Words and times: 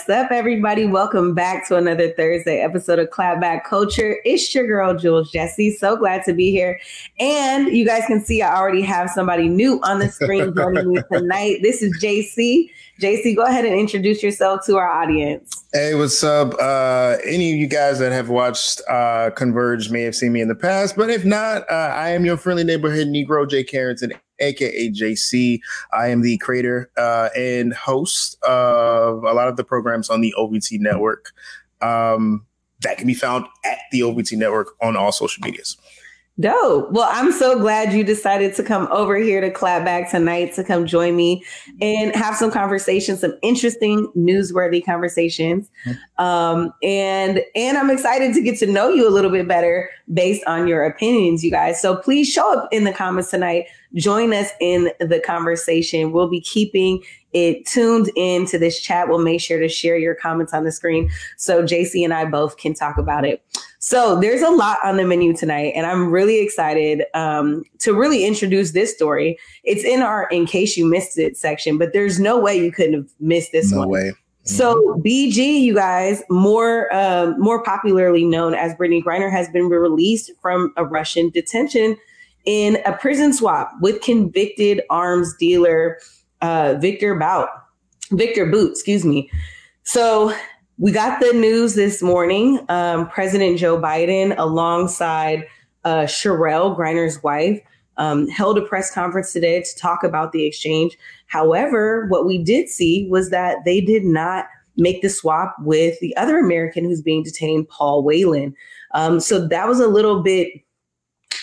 What's 0.00 0.08
up, 0.08 0.30
everybody? 0.32 0.86
Welcome 0.86 1.34
back 1.34 1.68
to 1.68 1.76
another 1.76 2.10
Thursday 2.12 2.62
episode 2.62 2.98
of 2.98 3.10
Clapback 3.10 3.64
Culture. 3.64 4.16
It's 4.24 4.54
your 4.54 4.66
girl, 4.66 4.96
Jules 4.96 5.30
Jesse. 5.30 5.76
So 5.76 5.94
glad 5.94 6.24
to 6.24 6.32
be 6.32 6.50
here. 6.50 6.80
And 7.18 7.68
you 7.76 7.84
guys 7.84 8.04
can 8.06 8.24
see 8.24 8.40
I 8.40 8.56
already 8.56 8.80
have 8.80 9.10
somebody 9.10 9.46
new 9.46 9.78
on 9.82 9.98
the 9.98 10.08
screen 10.08 10.54
joining 10.56 10.88
me 10.88 11.02
tonight. 11.12 11.58
This 11.60 11.82
is 11.82 12.02
JC. 12.02 12.70
JC, 12.98 13.36
go 13.36 13.44
ahead 13.44 13.66
and 13.66 13.74
introduce 13.74 14.22
yourself 14.22 14.64
to 14.64 14.78
our 14.78 14.88
audience. 14.88 15.66
Hey, 15.74 15.94
what's 15.94 16.24
up? 16.24 16.54
Uh, 16.54 17.18
any 17.26 17.52
of 17.52 17.58
you 17.58 17.66
guys 17.66 17.98
that 17.98 18.10
have 18.10 18.30
watched 18.30 18.80
uh, 18.88 19.28
Converge 19.36 19.90
may 19.90 20.00
have 20.00 20.16
seen 20.16 20.32
me 20.32 20.40
in 20.40 20.48
the 20.48 20.54
past, 20.54 20.96
but 20.96 21.10
if 21.10 21.26
not, 21.26 21.70
uh, 21.70 21.74
I 21.94 22.08
am 22.08 22.24
your 22.24 22.38
friendly 22.38 22.64
neighborhood 22.64 23.08
Negro, 23.08 23.48
Jay 23.48 23.64
Carrington, 23.64 24.14
aka 24.40 24.90
JC. 24.90 25.60
I 25.92 26.08
am 26.08 26.22
the 26.22 26.38
creator 26.38 26.90
uh, 26.96 27.28
and 27.36 27.72
host 27.72 28.42
of 28.42 29.22
a 29.24 29.32
lot 29.32 29.48
of 29.48 29.56
the 29.56 29.64
programs 29.64 30.10
on 30.10 30.20
the 30.20 30.34
OVT 30.38 30.80
network. 30.80 31.32
Um, 31.80 32.46
that 32.82 32.98
can 32.98 33.06
be 33.06 33.14
found 33.14 33.44
at 33.64 33.78
the 33.92 34.00
OVT 34.00 34.36
network 34.36 34.68
on 34.80 34.96
all 34.96 35.12
social 35.12 35.42
medias. 35.44 35.76
Dope. 36.40 36.90
Well, 36.90 37.08
I'm 37.10 37.32
so 37.32 37.58
glad 37.58 37.92
you 37.92 38.02
decided 38.02 38.54
to 38.54 38.62
come 38.62 38.88
over 38.90 39.16
here 39.16 39.42
to 39.42 39.50
clap 39.50 39.84
back 39.84 40.10
tonight 40.10 40.54
to 40.54 40.64
come 40.64 40.86
join 40.86 41.14
me 41.14 41.44
and 41.82 42.14
have 42.16 42.34
some 42.34 42.50
conversations, 42.50 43.20
some 43.20 43.34
interesting, 43.42 44.10
newsworthy 44.16 44.82
conversations. 44.82 45.68
Mm-hmm. 45.84 46.24
Um, 46.24 46.72
and 46.82 47.42
and 47.54 47.76
I'm 47.76 47.90
excited 47.90 48.32
to 48.34 48.40
get 48.40 48.58
to 48.60 48.66
know 48.66 48.88
you 48.88 49.06
a 49.06 49.10
little 49.10 49.30
bit 49.30 49.46
better 49.46 49.90
based 50.14 50.42
on 50.46 50.66
your 50.66 50.82
opinions, 50.82 51.44
you 51.44 51.50
guys. 51.50 51.82
So 51.82 51.96
please 51.96 52.26
show 52.26 52.58
up 52.58 52.68
in 52.72 52.84
the 52.84 52.92
comments 52.92 53.30
tonight. 53.30 53.66
Join 53.94 54.32
us 54.32 54.50
in 54.60 54.90
the 55.00 55.20
conversation. 55.20 56.12
We'll 56.12 56.28
be 56.28 56.40
keeping 56.40 57.02
it 57.32 57.64
tuned 57.66 58.10
into 58.16 58.58
this 58.58 58.80
chat. 58.80 59.08
We'll 59.08 59.18
make 59.18 59.40
sure 59.40 59.58
to 59.58 59.68
share 59.68 59.96
your 59.96 60.14
comments 60.14 60.52
on 60.52 60.64
the 60.64 60.72
screen 60.72 61.10
so 61.36 61.62
JC 61.62 62.04
and 62.04 62.12
I 62.12 62.24
both 62.24 62.56
can 62.56 62.74
talk 62.74 62.98
about 62.98 63.24
it. 63.24 63.42
So 63.78 64.20
there's 64.20 64.42
a 64.42 64.50
lot 64.50 64.78
on 64.84 64.98
the 64.98 65.06
menu 65.06 65.34
tonight, 65.34 65.72
and 65.74 65.86
I'm 65.86 66.10
really 66.10 66.40
excited 66.40 67.04
um, 67.14 67.64
to 67.78 67.94
really 67.94 68.26
introduce 68.26 68.72
this 68.72 68.94
story. 68.94 69.38
It's 69.64 69.84
in 69.84 70.02
our 70.02 70.28
"In 70.28 70.44
Case 70.44 70.76
You 70.76 70.84
Missed 70.84 71.18
It" 71.18 71.36
section, 71.36 71.78
but 71.78 71.94
there's 71.94 72.20
no 72.20 72.38
way 72.38 72.62
you 72.62 72.72
couldn't 72.72 72.94
have 72.94 73.08
missed 73.20 73.52
this 73.52 73.72
no 73.72 73.78
one. 73.78 73.88
way. 73.88 74.12
So 74.44 75.00
BG, 75.04 75.60
you 75.60 75.74
guys, 75.74 76.22
more 76.28 76.94
um, 76.94 77.40
more 77.40 77.62
popularly 77.62 78.24
known 78.24 78.54
as 78.54 78.74
Brittney 78.74 79.02
Griner, 79.02 79.30
has 79.30 79.48
been 79.48 79.68
released 79.68 80.30
from 80.42 80.72
a 80.76 80.84
Russian 80.84 81.30
detention 81.30 81.96
in 82.44 82.78
a 82.86 82.92
prison 82.92 83.32
swap 83.32 83.72
with 83.80 84.00
convicted 84.00 84.82
arms 84.90 85.36
dealer 85.36 85.98
uh, 86.40 86.74
Victor 86.80 87.14
Bout, 87.14 87.48
Victor 88.12 88.46
Bout, 88.46 88.70
excuse 88.70 89.04
me. 89.04 89.30
So 89.82 90.34
we 90.78 90.92
got 90.92 91.20
the 91.20 91.32
news 91.34 91.74
this 91.74 92.02
morning. 92.02 92.64
Um, 92.68 93.08
President 93.08 93.58
Joe 93.58 93.78
Biden, 93.78 94.34
alongside 94.38 95.46
uh, 95.84 96.04
Cherelle 96.04 96.76
Griner's 96.76 97.22
wife, 97.22 97.60
um, 97.98 98.28
held 98.28 98.56
a 98.56 98.62
press 98.62 98.92
conference 98.92 99.32
today 99.32 99.62
to 99.62 99.76
talk 99.76 100.02
about 100.02 100.32
the 100.32 100.46
exchange. 100.46 100.96
However, 101.26 102.06
what 102.08 102.26
we 102.26 102.42
did 102.42 102.68
see 102.68 103.06
was 103.10 103.30
that 103.30 103.58
they 103.66 103.80
did 103.80 104.04
not 104.04 104.46
make 104.76 105.02
the 105.02 105.10
swap 105.10 105.54
with 105.60 106.00
the 106.00 106.16
other 106.16 106.38
American 106.38 106.84
who's 106.84 107.02
being 107.02 107.22
detained, 107.22 107.68
Paul 107.68 108.02
Whelan. 108.02 108.54
Um, 108.94 109.20
so 109.20 109.46
that 109.48 109.68
was 109.68 109.80
a 109.80 109.88
little 109.88 110.22
bit 110.22 110.48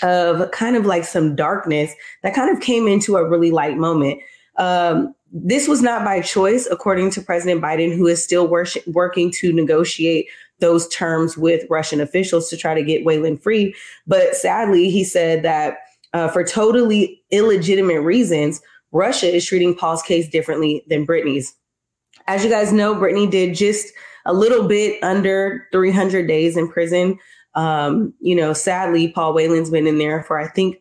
of 0.01 0.51
kind 0.51 0.75
of 0.75 0.85
like 0.85 1.03
some 1.03 1.35
darkness 1.35 1.93
that 2.23 2.33
kind 2.33 2.55
of 2.55 2.61
came 2.61 2.87
into 2.87 3.17
a 3.17 3.27
really 3.27 3.51
light 3.51 3.77
moment. 3.77 4.21
Um, 4.57 5.13
this 5.31 5.67
was 5.67 5.81
not 5.81 6.05
by 6.05 6.21
choice, 6.21 6.67
according 6.69 7.11
to 7.11 7.21
President 7.21 7.61
Biden, 7.61 7.95
who 7.95 8.07
is 8.07 8.23
still 8.23 8.47
wor- 8.47 8.65
working 8.87 9.31
to 9.33 9.51
negotiate 9.51 10.27
those 10.59 10.87
terms 10.87 11.37
with 11.37 11.65
Russian 11.69 12.01
officials 12.01 12.49
to 12.49 12.57
try 12.57 12.73
to 12.73 12.83
get 12.83 13.03
Whelan 13.03 13.37
free. 13.37 13.75
But 14.07 14.35
sadly, 14.35 14.89
he 14.89 15.03
said 15.03 15.43
that 15.43 15.77
uh, 16.13 16.29
for 16.29 16.43
totally 16.43 17.21
illegitimate 17.31 18.01
reasons, 18.01 18.61
Russia 18.91 19.33
is 19.33 19.45
treating 19.45 19.75
Paul's 19.75 20.01
case 20.01 20.27
differently 20.27 20.83
than 20.87 21.05
Brittney's. 21.05 21.53
As 22.27 22.43
you 22.43 22.49
guys 22.49 22.73
know, 22.73 22.95
Brittney 22.95 23.29
did 23.29 23.55
just 23.55 23.93
a 24.25 24.33
little 24.33 24.67
bit 24.67 25.01
under 25.03 25.67
300 25.71 26.27
days 26.27 26.57
in 26.57 26.67
prison. 26.67 27.19
Um, 27.57 28.13
you 28.21 28.35
know, 28.35 28.53
sadly, 28.53 29.09
Paul 29.09 29.33
Whelan's 29.33 29.69
been 29.69 29.87
in 29.87 29.97
there 29.97 30.23
for, 30.23 30.39
I 30.39 30.47
think, 30.47 30.77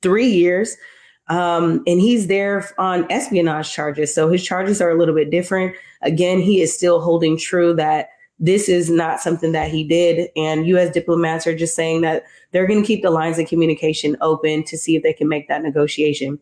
three 0.00 0.28
years. 0.28 0.76
Um, 1.28 1.82
and 1.86 2.00
he's 2.00 2.28
there 2.28 2.68
on 2.78 3.06
espionage 3.10 3.72
charges. 3.72 4.14
So 4.14 4.30
his 4.30 4.42
charges 4.42 4.80
are 4.80 4.90
a 4.90 4.98
little 4.98 5.14
bit 5.14 5.30
different. 5.30 5.76
Again, 6.02 6.40
he 6.40 6.62
is 6.62 6.74
still 6.74 7.00
holding 7.00 7.36
true 7.36 7.74
that 7.74 8.08
this 8.38 8.68
is 8.68 8.90
not 8.90 9.20
something 9.20 9.52
that 9.52 9.70
he 9.70 9.84
did. 9.84 10.30
And 10.34 10.66
US 10.66 10.90
diplomats 10.90 11.46
are 11.46 11.54
just 11.54 11.76
saying 11.76 12.00
that 12.00 12.24
they're 12.50 12.66
going 12.66 12.80
to 12.80 12.86
keep 12.86 13.02
the 13.02 13.10
lines 13.10 13.38
of 13.38 13.46
communication 13.48 14.16
open 14.20 14.64
to 14.64 14.78
see 14.78 14.96
if 14.96 15.02
they 15.02 15.12
can 15.12 15.28
make 15.28 15.46
that 15.48 15.62
negotiation. 15.62 16.38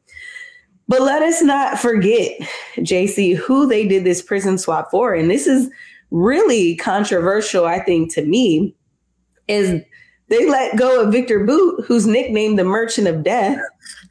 But 0.87 1.03
let 1.03 1.23
us 1.23 1.43
not 1.43 1.79
forget, 1.79 2.39
JC, 2.79 3.37
who 3.37 3.67
they 3.67 3.87
did 3.87 4.05
this 4.05 4.23
prison 4.23 4.57
swap 4.57 4.91
for. 4.91 5.13
And 5.13 5.31
this 5.31 5.47
is 5.47 5.71
really 6.11 6.77
controversial, 6.77 7.67
I 7.67 7.81
think, 7.81 8.15
to 8.15 8.25
me, 8.25 8.75
is 9.49 9.83
they 10.29 10.49
let 10.49 10.77
go 10.77 11.03
of 11.03 11.13
Victor 11.13 11.45
Bout, 11.45 11.85
who's 11.87 12.07
nicknamed 12.07 12.59
the 12.59 12.65
Merchant 12.65 13.09
of 13.09 13.25
Death. 13.25 13.59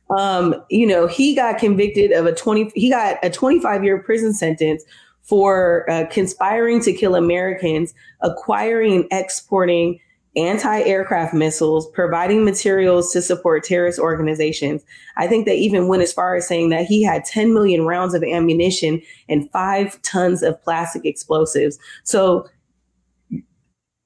Um, 0.09 0.56
you 0.70 0.88
know, 0.88 1.08
he 1.08 1.36
got 1.36 1.59
convicted 1.59 2.12
of 2.12 2.25
a 2.25 2.34
20, 2.34 2.72
he 2.75 2.90
got 2.90 3.18
a 3.24 3.30
25 3.30 3.84
year 3.84 4.02
prison 4.02 4.34
sentence 4.34 4.84
for 5.22 5.90
uh, 5.90 6.06
conspiring 6.09 6.81
to 6.81 6.94
kill 6.94 7.16
Americans, 7.16 7.94
acquiring 8.22 8.94
and 8.94 9.08
exporting 9.12 10.00
anti 10.38 10.81
aircraft 10.84 11.34
missiles, 11.34 11.90
providing 11.92 12.46
materials 12.46 13.12
to 13.12 13.22
support 13.22 13.64
terrorist 13.64 14.00
organizations. 14.00 14.84
I 15.18 15.28
think 15.28 15.46
they 15.46 15.58
even 15.58 15.88
went 15.88 16.03
as 16.03 16.14
far 16.14 16.36
as 16.36 16.47
saying 16.47 16.70
that 16.70 16.86
he 16.86 17.03
had 17.03 17.26
10 17.26 17.53
million 17.53 17.86
rounds 17.86 18.14
of 18.14 18.24
ammunition 18.24 19.02
and 19.28 19.52
five 19.52 20.02
tons 20.03 20.44
of 20.44 20.62
plastic 20.62 21.06
explosives. 21.06 21.78
So 22.03 22.47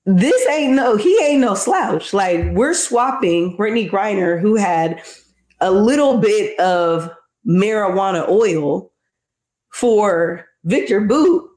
this 0.06 0.48
ain't 0.48 0.74
no, 0.74 0.98
he 0.98 1.18
ain't 1.24 1.42
no 1.42 1.54
slouch. 1.54 2.14
Like 2.14 2.46
we're 2.52 2.74
swapping 2.74 3.58
Brittney 3.58 3.90
Griner, 3.90 4.40
who 4.40 4.56
had 4.56 5.02
a 5.60 5.72
little 5.72 6.18
bit 6.18 6.60
of 6.60 7.10
marijuana 7.48 8.28
oil 8.28 8.92
for 9.70 10.46
Victor 10.64 11.02
Bout, 11.02 11.48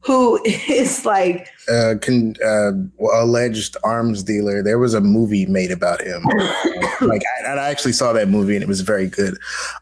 who 0.00 0.40
is 0.44 1.04
like 1.06 1.48
uh, 1.70 1.94
con, 2.00 2.34
uh, 2.44 2.72
alleged 3.14 3.76
arms 3.84 4.22
dealer. 4.22 4.62
There 4.62 4.78
was 4.78 4.94
a 4.94 5.00
movie 5.00 5.46
made 5.46 5.70
about 5.70 6.02
him. 6.02 6.22
like 7.00 7.22
I, 7.46 7.52
I, 7.52 7.70
actually 7.70 7.92
saw 7.92 8.12
that 8.12 8.28
movie 8.28 8.54
and 8.54 8.62
it 8.62 8.68
was 8.68 8.82
very 8.82 9.06
good. 9.06 9.38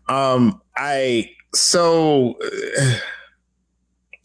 Um, 0.09 0.61
I 0.77 1.31
so. 1.55 2.37
Uh, 2.81 2.95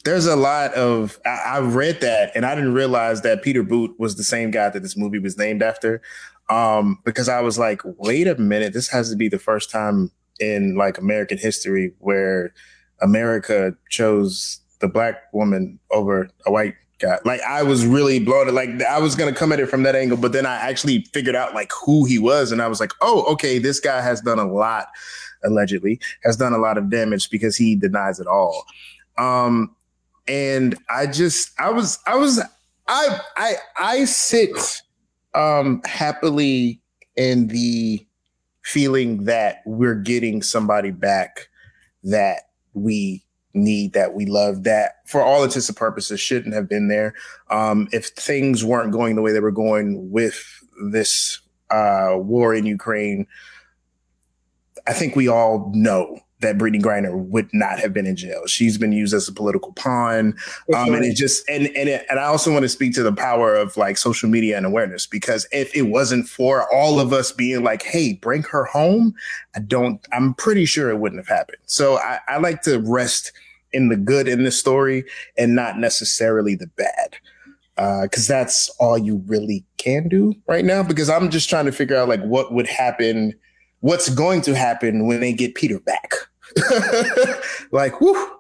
there's 0.04 0.26
a 0.26 0.36
lot 0.36 0.74
of 0.74 1.20
I, 1.26 1.42
I, 1.46 1.60
read 1.60 2.02
that 2.02 2.32
and 2.36 2.46
I 2.46 2.56
didn't 2.56 2.74
realize 2.74 3.22
that 3.22 3.44
Peter 3.44 3.64
Boot 3.64 3.94
was 4.00 4.16
the 4.16 4.24
same 4.24 4.52
guy 4.52 4.70
that 4.70 4.82
this 4.82 4.98
movie 4.98 5.20
was 5.20 5.38
named 5.38 5.62
after. 5.62 6.02
Um, 6.50 7.00
because 7.06 7.30
I 7.30 7.42
was 7.42 7.58
like, 7.58 7.82
wait 7.84 8.28
a 8.28 8.36
minute, 8.36 8.74
this 8.74 8.90
has 8.90 9.10
to 9.10 9.16
be 9.16 9.30
the 9.30 9.40
first 9.40 9.72
time 9.72 10.12
in 10.40 10.76
like 10.76 10.98
American 10.98 11.38
history 11.38 11.94
where 12.00 12.54
America 13.02 13.74
chose 13.90 14.60
the 14.80 14.88
black 14.88 15.16
woman 15.34 15.80
over 15.92 16.30
a 16.46 16.52
white 16.52 16.76
guy. 17.00 17.20
Like 17.26 17.42
I 17.42 17.64
was 17.64 17.86
really 17.86 18.20
blown. 18.20 18.54
Like 18.54 18.82
I 18.84 19.00
was 19.00 19.16
gonna 19.16 19.34
come 19.34 19.52
at 19.52 19.60
it 19.60 19.68
from 19.68 19.84
that 19.84 19.96
angle, 19.96 20.18
but 20.18 20.34
then 20.34 20.46
I 20.46 20.56
actually 20.56 21.06
figured 21.14 21.36
out 21.36 21.54
like 21.54 21.72
who 21.86 22.06
he 22.06 22.20
was, 22.20 22.52
and 22.52 22.62
I 22.62 22.68
was 22.68 22.80
like, 22.80 22.92
oh, 23.02 23.24
okay, 23.34 23.58
this 23.60 23.80
guy 23.80 24.02
has 24.02 24.22
done 24.22 24.40
a 24.40 24.52
lot, 24.52 24.88
allegedly, 25.44 26.00
has 26.24 26.38
done 26.38 26.54
a 26.54 26.58
lot 26.58 26.78
of 26.78 26.90
damage 26.90 27.30
because 27.30 27.56
he 27.56 27.76
denies 27.76 28.20
it 28.20 28.28
all. 28.28 28.66
Um, 29.18 29.76
and 30.32 30.78
I 30.90 31.08
just 31.08 31.52
I 31.60 31.70
was 31.72 32.00
I 32.08 32.16
was 32.16 32.42
I 32.88 33.20
I 33.36 33.56
I 33.78 34.06
sit 34.06 34.82
um 35.36 35.82
happily 35.84 36.82
in 37.18 37.48
the 37.48 38.06
feeling 38.62 39.26
that 39.26 39.62
we're 39.66 39.96
getting 39.96 40.42
somebody 40.42 40.92
back 40.92 41.50
that 42.04 42.44
we 42.74 43.26
need 43.54 43.92
that 43.92 44.14
we 44.14 44.26
love 44.26 44.64
that 44.64 45.06
for 45.06 45.22
all 45.22 45.44
intents 45.44 45.68
and 45.68 45.78
purposes 45.78 46.22
shouldn't 46.22 46.56
have 46.56 46.70
been 46.70 46.88
there. 46.88 47.14
Um 47.50 47.90
if 47.92 48.08
things 48.08 48.64
weren't 48.64 48.94
going 48.94 49.18
the 49.18 49.22
way 49.22 49.34
they 49.34 49.42
were 49.42 49.52
going 49.52 50.12
with 50.12 50.42
this 50.92 51.42
uh 51.72 52.14
war 52.16 52.56
in 52.56 52.66
Ukraine 52.66 53.28
I 54.88 54.94
think 54.94 55.18
we 55.18 55.28
all 55.28 55.70
know 55.76 56.22
that 56.42 56.58
Brittney 56.58 56.82
Griner 56.82 57.16
would 57.16 57.50
not 57.54 57.80
have 57.80 57.94
been 57.94 58.06
in 58.06 58.16
jail. 58.16 58.46
She's 58.46 58.78
been 58.78 58.92
used 58.92 59.14
as 59.14 59.28
a 59.28 59.34
political 59.34 59.74
pawn, 59.74 60.36
um, 60.76 60.94
and 60.94 61.06
it 61.06 61.16
just 61.16 61.48
and 61.50 61.68
and 61.76 61.90
it, 61.90 62.06
and 62.10 62.20
I 62.20 62.26
also 62.26 62.52
want 62.52 62.64
to 62.64 62.70
speak 62.70 62.94
to 62.96 63.04
the 63.04 63.14
power 63.14 63.56
of 63.56 63.78
like 63.78 63.98
social 63.98 64.30
media 64.30 64.58
and 64.58 64.66
awareness 64.66 65.08
because 65.08 65.48
if 65.52 65.76
it 65.76 65.84
wasn't 65.84 66.28
for 66.28 66.72
all 66.74 67.00
of 67.00 67.14
us 67.14 67.32
being 67.32 67.64
like, 67.64 67.84
"Hey, 67.84 68.14
bring 68.14 68.44
her 68.44 68.66
home," 68.66 69.14
I 69.56 69.60
don't. 69.60 70.06
I'm 70.12 70.34
pretty 70.34 70.66
sure 70.66 70.90
it 70.90 71.00
wouldn't 71.00 71.20
have 71.20 71.36
happened. 71.36 71.62
So 71.66 71.98
I, 71.98 72.20
I 72.28 72.38
like 72.38 72.62
to 72.64 72.80
rest 72.80 73.32
in 73.74 73.90
the 73.90 73.96
good 73.96 74.28
in 74.28 74.44
the 74.44 74.52
story 74.52 75.06
and 75.38 75.56
not 75.56 75.78
necessarily 75.78 76.56
the 76.56 76.68
bad 76.68 77.18
because 77.76 78.30
uh, 78.30 78.34
that's 78.34 78.70
all 78.80 78.98
you 78.98 79.24
really 79.26 79.64
can 79.78 80.08
do 80.08 80.36
right 80.48 80.66
now. 80.66 80.84
Because 80.84 81.10
I'm 81.10 81.30
just 81.30 81.50
trying 81.50 81.66
to 81.66 81.72
figure 81.72 81.96
out 81.96 82.10
like 82.10 82.22
what 82.24 82.54
would 82.54 82.68
happen, 82.68 83.34
what's 83.80 84.10
going 84.10 84.42
to 84.42 84.56
happen 84.56 85.08
when 85.08 85.20
they 85.20 85.34
get 85.34 85.56
Peter 85.56 85.80
back. 85.80 86.14
like, 87.72 88.00
whoo. 88.02 88.38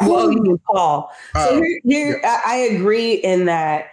Well, 0.00 0.30
you 0.30 0.60
Paul. 0.66 1.12
So 1.34 1.40
uh, 1.40 1.52
here, 1.54 1.80
here 1.84 2.20
yeah. 2.22 2.40
I 2.46 2.56
agree 2.56 3.14
in 3.14 3.46
that 3.46 3.88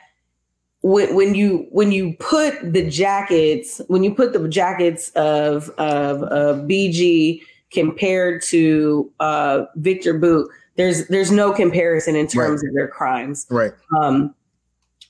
when, 0.82 1.16
when 1.16 1.34
you 1.34 1.66
when 1.72 1.92
you 1.92 2.14
put 2.20 2.74
the 2.74 2.88
jackets 2.88 3.82
when 3.88 4.04
you 4.04 4.14
put 4.14 4.34
the 4.34 4.48
jackets 4.48 5.10
of 5.16 5.70
of, 5.80 6.22
of 6.24 6.68
BG 6.68 7.42
compared 7.72 8.44
to 8.44 9.12
uh, 9.20 9.66
Victor 9.78 10.14
Bout, 10.14 10.48
there's 10.76 11.08
there's 11.08 11.32
no 11.32 11.52
comparison 11.52 12.16
in 12.16 12.28
terms 12.28 12.62
right. 12.62 12.70
of 12.70 12.76
their 12.76 12.88
crimes. 12.88 13.48
Right. 13.50 13.72
Um, 14.00 14.36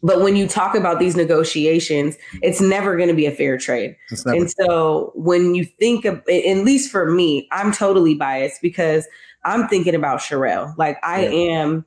but 0.04 0.22
when 0.22 0.36
you 0.36 0.48
talk 0.48 0.76
about 0.76 1.00
these 1.00 1.16
negotiations, 1.16 2.18
it's 2.42 2.62
never 2.62 2.96
going 2.96 3.10
to 3.10 3.16
be 3.16 3.26
a 3.26 3.32
fair 3.32 3.58
trade. 3.58 3.96
And 4.26 4.52
so 4.52 5.12
when 5.16 5.56
you 5.56 5.66
think 5.66 6.06
of, 6.06 6.18
at 6.30 6.58
least 6.64 6.92
for 6.92 7.10
me, 7.10 7.48
I'm 7.52 7.72
totally 7.72 8.16
biased 8.16 8.62
because 8.62 9.08
I'm 9.44 9.68
thinking 9.68 9.96
about 9.96 10.20
Cherelle. 10.20 10.76
Like 10.78 10.98
I 11.04 11.26
yeah. 11.26 11.54
am, 11.54 11.86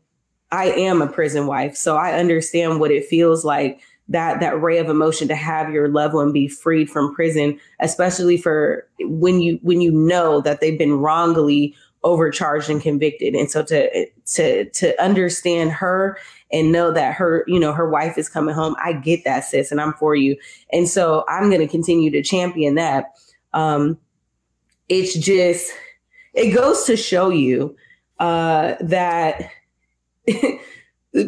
I 0.51 0.67
am 0.67 1.03
a 1.03 1.07
prison 1.07 1.47
wife, 1.47 1.77
so 1.77 1.97
I 1.97 2.19
understand 2.19 2.81
what 2.81 2.91
it 2.91 3.07
feels 3.07 3.45
like 3.45 3.81
that 4.09 4.41
that 4.41 4.61
ray 4.61 4.79
of 4.79 4.89
emotion 4.89 5.29
to 5.29 5.35
have 5.35 5.71
your 5.71 5.89
loved 5.89 6.15
one 6.15 6.33
be 6.33 6.49
freed 6.49 6.89
from 6.89 7.15
prison, 7.15 7.61
especially 7.81 8.39
for 8.39 8.89
when 9.01 9.41
you 9.41 9.59
when 9.63 9.81
you 9.81 9.93
know 9.93 10.41
that 10.41 10.61
they've 10.61 10.79
been 10.79 10.95
wrongly 10.95 11.75
overcharged 12.05 12.71
and 12.71 12.81
convicted. 12.81 13.35
And 13.35 13.51
so 13.51 13.63
to 13.65 14.07
to 14.35 14.71
to 14.71 15.03
understand 15.03 15.73
her 15.73 16.19
and 16.51 16.73
know 16.73 16.91
that 16.93 17.15
her, 17.15 17.45
you 17.47 17.59
know, 17.59 17.73
her 17.73 17.89
wife 17.89 18.17
is 18.17 18.29
coming 18.29 18.55
home. 18.55 18.75
I 18.83 18.93
get 18.93 19.25
that, 19.25 19.45
sis, 19.45 19.71
and 19.71 19.81
I'm 19.81 19.93
for 19.95 20.15
you. 20.15 20.37
And 20.73 20.89
so 20.89 21.25
I'm 21.29 21.51
going 21.51 21.61
to 21.61 21.69
continue 21.69 22.11
to 22.11 22.23
champion 22.23 22.75
that. 22.77 23.13
Um, 23.53 23.99
it's 24.89 25.15
just, 25.15 25.71
it 26.35 26.55
goes 26.55 26.85
to 26.85 26.97
show 26.97 27.29
you 27.29 27.77
uh, 28.19 28.75
that 28.81 29.51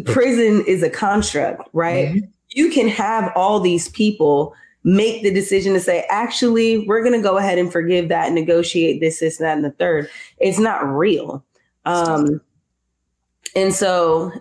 prison 0.05 0.65
is 0.67 0.83
a 0.83 0.91
construct, 0.91 1.69
right? 1.73 2.09
Mm-hmm. 2.09 2.27
You 2.51 2.71
can 2.71 2.89
have 2.89 3.31
all 3.37 3.61
these 3.61 3.89
people 3.89 4.55
make 4.83 5.23
the 5.23 5.33
decision 5.33 5.75
to 5.75 5.81
say, 5.81 6.07
actually, 6.09 6.87
we're 6.87 7.03
going 7.03 7.15
to 7.15 7.23
go 7.23 7.37
ahead 7.37 7.59
and 7.59 7.71
forgive 7.71 8.09
that, 8.09 8.33
negotiate 8.33 9.01
this, 9.01 9.21
this, 9.21 9.37
that, 9.37 9.57
and 9.57 9.65
the 9.65 9.71
third. 9.73 10.09
It's 10.39 10.59
not 10.59 10.83
real. 10.85 11.45
Um, 11.85 12.41
and 13.55 13.75
so 13.75 14.33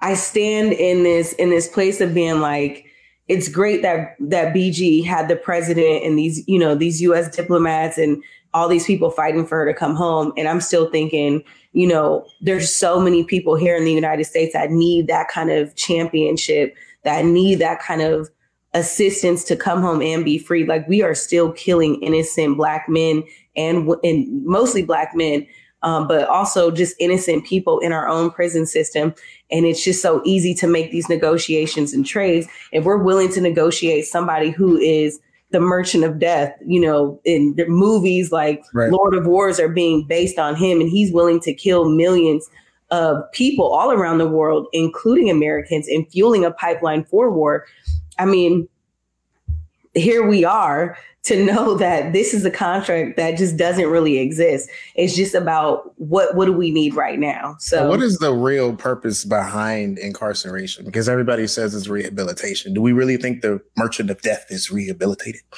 I 0.00 0.14
stand 0.14 0.72
in 0.72 1.02
this 1.02 1.32
in 1.34 1.50
this 1.50 1.68
place 1.68 2.00
of 2.00 2.14
being 2.14 2.40
like, 2.40 2.86
it's 3.26 3.48
great 3.48 3.82
that 3.82 4.16
that 4.20 4.54
BG 4.54 5.04
had 5.04 5.28
the 5.28 5.36
president 5.36 6.04
and 6.04 6.18
these, 6.18 6.46
you 6.46 6.58
know, 6.58 6.74
these 6.74 7.00
US 7.02 7.34
diplomats 7.34 7.98
and 7.98 8.22
all 8.54 8.68
these 8.68 8.86
people 8.86 9.10
fighting 9.10 9.46
for 9.46 9.58
her 9.58 9.66
to 9.66 9.78
come 9.78 9.94
home. 9.94 10.32
And 10.36 10.48
I'm 10.48 10.60
still 10.60 10.90
thinking, 10.90 11.42
you 11.72 11.86
know, 11.86 12.26
there's 12.40 12.72
so 12.72 13.00
many 13.00 13.24
people 13.24 13.56
here 13.56 13.76
in 13.76 13.84
the 13.84 13.92
United 13.92 14.24
States 14.24 14.52
that 14.54 14.70
need 14.70 15.06
that 15.08 15.28
kind 15.28 15.50
of 15.50 15.74
championship, 15.76 16.74
that 17.04 17.24
need 17.24 17.56
that 17.56 17.80
kind 17.80 18.02
of 18.02 18.30
assistance 18.74 19.44
to 19.44 19.56
come 19.56 19.80
home 19.80 20.02
and 20.02 20.24
be 20.24 20.38
free. 20.38 20.64
Like 20.64 20.88
we 20.88 21.02
are 21.02 21.14
still 21.14 21.52
killing 21.52 22.00
innocent 22.02 22.56
black 22.56 22.88
men 22.88 23.24
and 23.56 23.88
and 24.04 24.44
mostly 24.44 24.82
black 24.82 25.14
men 25.14 25.46
um, 25.82 26.08
but 26.08 26.28
also 26.28 26.70
just 26.70 26.96
innocent 26.98 27.44
people 27.46 27.78
in 27.80 27.92
our 27.92 28.08
own 28.08 28.30
prison 28.30 28.66
system. 28.66 29.14
And 29.50 29.64
it's 29.66 29.84
just 29.84 30.02
so 30.02 30.20
easy 30.24 30.54
to 30.54 30.66
make 30.66 30.90
these 30.90 31.08
negotiations 31.08 31.92
and 31.92 32.04
trades. 32.04 32.46
If 32.72 32.84
we're 32.84 33.02
willing 33.02 33.32
to 33.32 33.40
negotiate 33.40 34.06
somebody 34.06 34.50
who 34.50 34.76
is 34.76 35.20
the 35.50 35.60
merchant 35.60 36.04
of 36.04 36.18
death, 36.18 36.54
you 36.66 36.80
know, 36.80 37.20
in 37.24 37.54
the 37.56 37.66
movies 37.66 38.30
like 38.30 38.62
right. 38.74 38.90
Lord 38.90 39.14
of 39.14 39.26
Wars 39.26 39.58
are 39.58 39.68
being 39.68 40.04
based 40.06 40.38
on 40.38 40.54
him, 40.54 40.80
and 40.80 40.90
he's 40.90 41.12
willing 41.12 41.40
to 41.40 41.54
kill 41.54 41.88
millions 41.88 42.48
of 42.90 43.30
people 43.32 43.72
all 43.72 43.90
around 43.90 44.18
the 44.18 44.28
world, 44.28 44.66
including 44.72 45.30
Americans, 45.30 45.88
and 45.88 46.06
fueling 46.10 46.44
a 46.44 46.50
pipeline 46.50 47.04
for 47.04 47.30
war. 47.30 47.64
I 48.18 48.26
mean, 48.26 48.68
here 49.94 50.26
we 50.26 50.44
are 50.44 50.96
to 51.28 51.44
know 51.44 51.74
that 51.78 52.12
this 52.12 52.34
is 52.34 52.44
a 52.44 52.50
contract 52.50 53.16
that 53.16 53.38
just 53.38 53.56
doesn't 53.56 53.86
really 53.86 54.18
exist. 54.18 54.68
It's 54.94 55.14
just 55.14 55.34
about 55.34 55.92
what 55.98 56.34
what 56.34 56.46
do 56.46 56.52
we 56.52 56.70
need 56.70 56.94
right 56.94 57.18
now. 57.18 57.56
So 57.58 57.88
what 57.88 58.02
is 58.02 58.18
the 58.18 58.32
real 58.32 58.74
purpose 58.74 59.24
behind 59.24 59.98
incarceration? 59.98 60.84
Because 60.84 61.08
everybody 61.08 61.46
says 61.46 61.74
it's 61.74 61.88
rehabilitation. 61.88 62.74
Do 62.74 62.82
we 62.82 62.92
really 62.92 63.16
think 63.16 63.42
the 63.42 63.60
merchant 63.76 64.10
of 64.10 64.20
death 64.22 64.46
is 64.50 64.70
rehabilitated? 64.70 65.42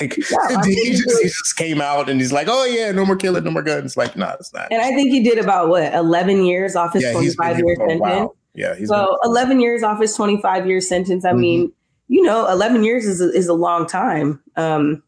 Like 0.00 0.16
yeah, 0.16 0.62
he, 0.64 0.90
just, 0.90 1.22
he, 1.22 1.28
just, 1.28 1.56
came 1.56 1.80
out 1.80 2.08
and 2.08 2.20
he's 2.20 2.32
like, 2.32 2.48
oh 2.50 2.64
yeah, 2.64 2.90
no 2.90 3.06
more 3.06 3.14
killing, 3.14 3.44
no 3.44 3.52
more 3.52 3.62
guns. 3.62 3.96
Like, 3.96 4.16
no, 4.16 4.26
nah, 4.26 4.32
it's 4.32 4.52
not. 4.52 4.72
And 4.72 4.82
I 4.82 4.88
think 4.88 5.12
he 5.12 5.22
did 5.22 5.38
about 5.38 5.68
what, 5.68 5.94
11 5.94 6.44
years 6.44 6.74
off 6.74 6.94
his 6.94 7.04
yeah, 7.04 7.12
25 7.12 7.58
year 7.60 7.76
sentence. 7.76 8.32
Yeah, 8.54 8.74
he's 8.74 8.88
so 8.88 9.16
been- 9.22 9.30
11 9.30 9.60
years 9.60 9.84
off 9.84 10.00
his 10.00 10.16
25 10.16 10.66
year 10.66 10.80
sentence. 10.80 11.24
I 11.24 11.30
mm-hmm. 11.30 11.40
mean, 11.40 11.72
you 12.08 12.22
know, 12.22 12.48
11 12.50 12.82
years 12.82 13.06
is 13.06 13.20
a, 13.20 13.30
is 13.30 13.46
a 13.46 13.54
long 13.54 13.86
time. 13.86 14.42
Um, 14.56 15.02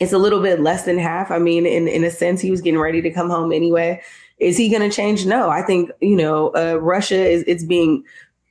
it's 0.00 0.12
a 0.12 0.18
little 0.18 0.40
bit 0.40 0.60
less 0.60 0.84
than 0.84 0.98
half. 0.98 1.30
I 1.30 1.38
mean, 1.38 1.66
in, 1.66 1.86
in 1.86 2.04
a 2.04 2.10
sense, 2.10 2.40
he 2.40 2.50
was 2.50 2.60
getting 2.60 2.80
ready 2.80 3.00
to 3.02 3.10
come 3.10 3.30
home 3.30 3.52
anyway. 3.52 4.02
Is 4.38 4.56
he 4.56 4.68
going 4.68 4.88
to 4.88 4.94
change? 4.94 5.26
No, 5.26 5.50
I 5.50 5.62
think, 5.62 5.90
you 6.00 6.16
know, 6.16 6.48
uh, 6.56 6.78
Russia 6.80 7.24
is, 7.24 7.44
it's 7.46 7.64
being 7.64 8.04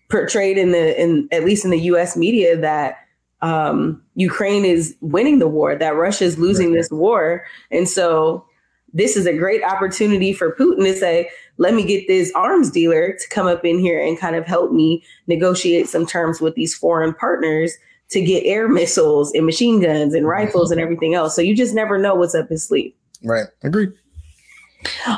portrayed 0.10 0.57
in 0.57 0.72
the, 0.72 1.01
in 1.01 1.28
at 1.31 1.44
least 1.44 1.66
in 1.66 1.72
the 1.72 1.80
US 1.80 2.16
media 2.16 2.57
that 2.57 2.98
um, 3.42 4.01
Ukraine 4.16 4.63
is 4.63 4.95
winning 5.01 5.40
the 5.40 5.48
war, 5.48 5.75
that 5.75 5.95
Russia 5.95 6.24
is 6.24 6.40
losing 6.40 6.68
right. 6.68 6.78
this 6.78 6.90
war. 6.90 7.45
And 7.72 7.90
so 7.90 8.45
this 8.94 9.18
is 9.18 9.25
a 9.25 9.36
great 9.36 9.63
opportunity 9.63 10.31
for 10.31 10.56
Putin 10.56 10.83
to 10.85 10.95
say, 10.95 11.30
let 11.57 11.73
me 11.73 11.83
get 11.83 12.07
this 12.07 12.31
arms 12.35 12.71
dealer 12.71 13.18
to 13.19 13.30
come 13.30 13.47
up 13.47 13.66
in 13.66 13.80
here 13.80 14.02
and 14.02 14.18
kind 14.18 14.38
of 14.38 14.45
help 14.45 14.71
me 14.71 15.04
negotiate 15.28 15.90
some 15.90 16.06
terms 16.06 16.40
with 16.40 16.56
these 16.56 16.73
foreign 16.73 17.14
partners 17.14 17.73
to 18.14 18.22
get 18.22 18.44
air 18.46 18.68
missiles 18.68 19.34
and 19.34 19.46
machine 19.46 19.82
guns 19.82 20.14
and 20.14 20.28
rifles 20.28 20.72
and 20.72 20.80
everything 20.80 21.14
else. 21.14 21.36
So 21.36 21.42
you 21.42 21.56
just 21.56 21.76
never 21.76 21.98
know 21.98 22.16
what's 22.16 22.36
up 22.36 22.50
his 22.50 22.64
sleeve. 22.64 22.94
Right. 23.24 23.46
Agreed. 23.64 23.92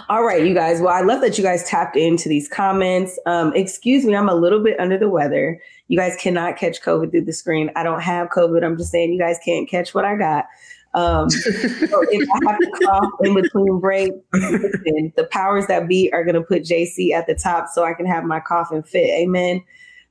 All 0.09 0.23
right, 0.23 0.45
you 0.45 0.53
guys. 0.53 0.79
Well, 0.79 0.93
I 0.93 1.01
love 1.01 1.21
that 1.21 1.37
you 1.37 1.43
guys 1.43 1.63
tapped 1.63 1.97
into 1.97 2.29
these 2.29 2.47
comments. 2.47 3.19
Um, 3.25 3.53
excuse 3.55 4.05
me, 4.05 4.15
I'm 4.15 4.29
a 4.29 4.35
little 4.35 4.63
bit 4.63 4.79
under 4.79 4.97
the 4.97 5.09
weather. 5.09 5.59
You 5.87 5.97
guys 5.97 6.15
cannot 6.19 6.57
catch 6.57 6.81
COVID 6.81 7.11
through 7.11 7.25
the 7.25 7.33
screen. 7.33 7.71
I 7.75 7.83
don't 7.83 8.01
have 8.01 8.29
COVID. 8.29 8.63
I'm 8.63 8.77
just 8.77 8.91
saying 8.91 9.11
you 9.11 9.19
guys 9.19 9.37
can't 9.43 9.69
catch 9.69 9.93
what 9.93 10.05
I 10.05 10.15
got. 10.15 10.45
Um, 10.93 11.29
so 11.29 11.49
if 11.51 12.29
I 12.31 12.51
have 12.51 12.59
to 12.59 12.71
cough 12.85 13.11
in 13.23 13.33
between 13.35 13.79
breaks, 13.79 14.15
the 14.31 15.27
powers 15.31 15.67
that 15.67 15.87
be 15.87 16.11
are 16.13 16.23
going 16.23 16.35
to 16.35 16.41
put 16.41 16.63
JC 16.63 17.11
at 17.11 17.27
the 17.27 17.35
top 17.35 17.67
so 17.73 17.83
I 17.83 17.93
can 17.93 18.05
have 18.05 18.23
my 18.23 18.39
coffin 18.39 18.81
fit. 18.83 19.09
Amen. 19.09 19.63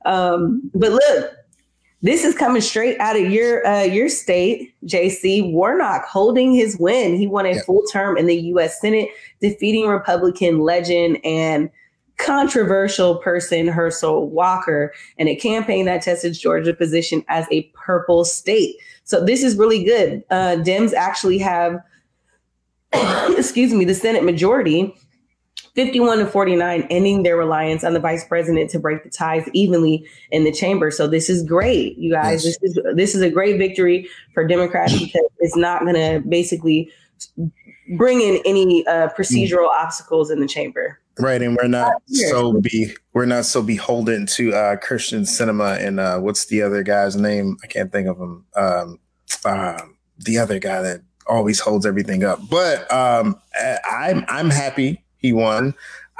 Um, 0.05 0.69
but 0.75 0.91
look, 0.91 1.33
this 2.01 2.23
is 2.23 2.35
coming 2.35 2.61
straight 2.61 2.99
out 2.99 3.15
of 3.15 3.31
your 3.31 3.65
uh, 3.65 3.83
your 3.83 4.09
state, 4.09 4.73
JC 4.85 5.51
Warnock, 5.51 6.05
holding 6.05 6.53
his 6.53 6.77
win. 6.79 7.15
He 7.15 7.25
won 7.27 7.45
a 7.45 7.53
yep. 7.53 7.65
full 7.65 7.83
term 7.91 8.17
in 8.17 8.27
the 8.27 8.35
U.S. 8.35 8.79
Senate, 8.79 9.09
defeating 9.41 9.87
Republican 9.87 10.59
legend 10.59 11.17
and 11.23 11.69
controversial 12.17 13.17
person 13.17 13.67
Herschel 13.67 14.29
Walker 14.29 14.93
in 15.17 15.27
a 15.27 15.35
campaign 15.35 15.85
that 15.85 16.01
tested 16.01 16.33
Georgia's 16.33 16.75
position 16.75 17.23
as 17.27 17.45
a 17.51 17.63
purple 17.73 18.23
state. 18.23 18.75
So 19.03 19.23
this 19.23 19.43
is 19.43 19.57
really 19.57 19.83
good. 19.83 20.23
Uh, 20.29 20.57
Dems 20.57 20.93
actually 20.93 21.37
have, 21.39 21.79
excuse 23.37 23.73
me, 23.73 23.85
the 23.85 23.93
Senate 23.93 24.23
majority 24.23 24.95
51 25.75 26.19
to 26.19 26.25
49, 26.25 26.87
ending 26.89 27.23
their 27.23 27.35
reliance 27.35 27.83
on 27.83 27.93
the 27.93 27.99
vice 27.99 28.23
president 28.25 28.69
to 28.71 28.79
break 28.79 29.03
the 29.03 29.09
ties 29.09 29.47
evenly 29.53 30.05
in 30.31 30.45
the 30.45 30.51
chamber. 30.51 30.89
So 30.89 31.05
this 31.05 31.29
is 31.29 31.43
great, 31.43 31.97
you 31.97 32.11
guys. 32.11 32.45
Yes. 32.45 32.57
This 32.61 32.77
is 32.77 32.83
this 32.95 33.15
is 33.15 33.21
a 33.21 33.29
great 33.29 33.57
victory 33.57 34.07
for 34.33 34.47
Democrats 34.47 34.93
because 34.99 35.27
it's 35.39 35.57
not 35.57 35.81
going 35.81 35.95
to 35.95 36.27
basically 36.27 36.91
bring 37.97 38.21
in 38.21 38.41
any 38.45 38.87
uh, 38.87 39.09
procedural 39.09 39.67
obstacles 39.67 40.31
in 40.31 40.39
the 40.39 40.47
chamber. 40.47 40.99
Right, 41.17 41.41
and 41.41 41.55
we're 41.55 41.67
not 41.67 41.93
so 42.07 42.59
be 42.59 42.93
we're 43.13 43.25
not 43.25 43.45
so 43.45 43.61
beholden 43.61 44.25
to 44.27 44.53
uh, 44.53 44.75
Kyrsten 44.77 45.21
Sinema 45.21 45.79
and 45.79 45.99
uh, 45.99 46.19
what's 46.19 46.45
the 46.45 46.61
other 46.61 46.83
guy's 46.83 47.15
name? 47.15 47.57
I 47.63 47.67
can't 47.67 47.91
think 47.91 48.07
of 48.07 48.17
him. 48.17 48.45
Um, 48.55 48.99
uh, 49.43 49.81
the 50.17 50.37
other 50.37 50.59
guy 50.59 50.81
that 50.81 51.01
always 51.27 51.59
holds 51.59 51.85
everything 51.85 52.23
up. 52.23 52.39
But 52.49 52.91
um, 52.91 53.39
I'm 53.89 54.25
I'm 54.27 54.49
happy 54.49 55.04
he 55.25 55.33
won. 55.33 55.73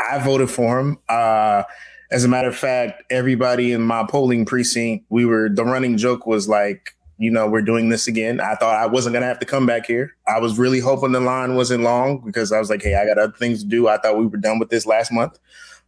I 0.09 0.19
voted 0.19 0.49
for 0.49 0.79
him. 0.79 0.97
Uh, 1.07 1.63
as 2.11 2.23
a 2.23 2.27
matter 2.27 2.47
of 2.47 2.55
fact, 2.55 3.03
everybody 3.09 3.71
in 3.71 3.81
my 3.81 4.05
polling 4.07 4.45
precinct, 4.45 5.05
we 5.09 5.25
were 5.25 5.49
the 5.49 5.63
running 5.63 5.97
joke 5.97 6.25
was 6.25 6.47
like, 6.47 6.95
you 7.17 7.31
know, 7.31 7.47
we're 7.47 7.61
doing 7.61 7.89
this 7.89 8.07
again. 8.07 8.39
I 8.39 8.55
thought 8.55 8.75
I 8.75 8.87
wasn't 8.87 9.13
gonna 9.13 9.25
have 9.25 9.39
to 9.39 9.45
come 9.45 9.65
back 9.65 9.85
here. 9.85 10.15
I 10.27 10.39
was 10.39 10.57
really 10.57 10.79
hoping 10.79 11.13
the 11.13 11.19
line 11.19 11.55
wasn't 11.55 11.83
long 11.83 12.21
because 12.25 12.51
I 12.51 12.59
was 12.59 12.69
like, 12.69 12.81
hey, 12.81 12.95
I 12.95 13.05
got 13.05 13.17
other 13.17 13.33
things 13.33 13.63
to 13.63 13.69
do. 13.69 13.87
I 13.87 13.97
thought 13.97 14.17
we 14.17 14.27
were 14.27 14.37
done 14.37 14.59
with 14.59 14.69
this 14.69 14.85
last 14.85 15.11
month. 15.11 15.39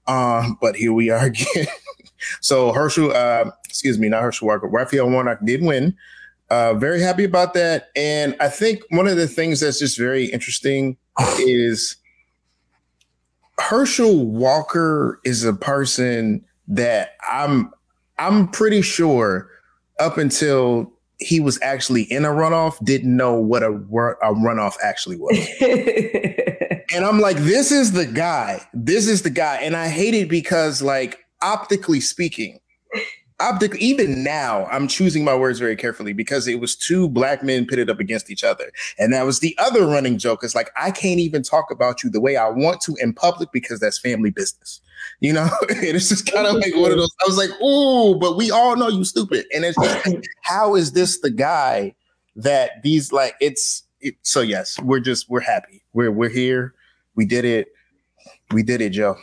Um, 0.08 0.58
but 0.62 0.76
here 0.76 0.94
we 0.94 1.10
are 1.10 1.26
again. 1.26 1.68
so 2.42 2.72
Herschel, 2.72 3.12
uh, 3.14 3.52
excuse 3.66 4.00
me, 4.00 4.10
not 4.10 4.22
Herschel 4.22 4.48
Walker, 4.48 4.68
Raphael 4.68 5.10
Warnock 5.10 5.40
did 5.44 5.62
win. 5.62 5.96
Uh, 6.50 6.74
very 6.76 7.02
happy 7.02 7.26
about 7.26 7.54
that. 7.56 7.90
And 7.96 8.36
I 8.40 8.48
think 8.48 8.82
one 8.90 9.08
of 9.08 9.18
the 9.18 9.28
things 9.28 9.60
that's 9.60 9.80
just 9.80 9.98
very 9.98 10.26
interesting 10.26 10.98
is 11.40 11.98
Herschel 13.60 14.26
Walker 14.26 15.20
is 15.24 15.44
a 15.44 15.54
person 15.54 16.44
that 16.68 17.16
I'm 17.30 17.72
I'm 18.20 18.48
pretty 18.50 18.82
sure 18.82 19.50
up 20.00 20.18
until 20.18 20.92
he 21.20 21.40
was 21.40 21.60
actually 21.62 22.04
in 22.04 22.26
a 22.26 22.30
runoff 22.30 22.84
didn't 22.84 23.16
know 23.16 23.34
what 23.34 23.64
a, 23.64 23.70
a 23.70 24.34
runoff 24.34 24.76
actually 24.84 25.18
was. 25.18 25.38
and 26.94 27.04
I'm 27.06 27.20
like, 27.20 27.38
this 27.38 27.72
is 27.72 27.94
the 27.94 28.06
guy. 28.06 28.62
This 28.74 29.08
is 29.08 29.24
the 29.24 29.30
guy. 29.30 29.58
And 29.58 29.76
I 29.76 29.88
hate 29.88 30.14
it 30.14 30.30
because, 30.30 30.82
like, 30.82 31.26
optically 31.42 32.02
speaking, 32.02 32.60
optically, 33.40 33.80
even 33.80 34.24
now, 34.24 34.66
I'm 34.66 34.88
choosing 34.88 35.24
my 35.24 35.36
words 35.36 35.60
very 35.60 35.76
carefully 35.76 36.14
because 36.14 36.48
it 36.48 36.60
was 36.60 36.76
two 36.76 37.10
black 37.10 37.44
men 37.44 37.66
pitted 37.66 37.90
up 37.90 38.00
against 38.00 38.30
each 38.30 38.44
other. 38.44 38.72
And 38.98 39.14
that 39.14 39.26
was 39.26 39.40
the 39.40 39.56
other 39.58 39.86
running 39.86 40.18
joke. 40.18 40.44
It's 40.44 40.56
like, 40.56 40.72
I 40.76 40.92
can't 40.92 41.20
even 41.20 41.44
talk 41.44 41.72
about 41.72 42.04
you 42.04 42.10
the 42.10 42.22
way 42.22 42.36
I 42.36 42.50
want 42.50 42.82
to 42.82 42.96
in 43.00 43.14
public 43.14 43.52
because 43.52 43.80
that's 43.80 44.00
family 44.00 44.32
business. 44.32 44.82
You 45.20 45.34
know, 45.34 45.50
And 45.70 45.84
it's 45.84 46.10
just 46.10 46.32
kind 46.32 46.48
of 46.48 46.56
like 46.56 46.76
one 46.76 46.92
of 46.92 46.98
those. 46.98 47.16
I 47.22 47.28
was 47.28 47.38
like, 47.38 47.50
"Ooh," 47.62 48.16
but 48.20 48.36
we 48.36 48.52
all 48.52 48.76
know 48.76 48.88
you 48.88 49.04
stupid, 49.04 49.46
and 49.54 49.64
it's 49.64 49.78
just, 49.80 50.28
how 50.42 50.76
is 50.76 50.92
this 50.94 51.20
the 51.20 51.30
guy 51.30 51.96
that 52.36 52.82
these 52.84 53.12
like? 53.12 53.36
It's 53.40 53.84
it, 54.02 54.16
so 54.24 54.42
yes, 54.42 54.80
we're 54.82 55.00
just 55.00 55.30
we're 55.30 55.40
happy. 55.40 55.84
We're 55.94 56.12
we're 56.12 56.30
here. 56.30 56.74
We 57.16 57.26
did 57.26 57.46
it. 57.46 57.70
We 58.52 58.64
did 58.64 58.82
it, 58.82 58.90
Joe. 58.90 59.18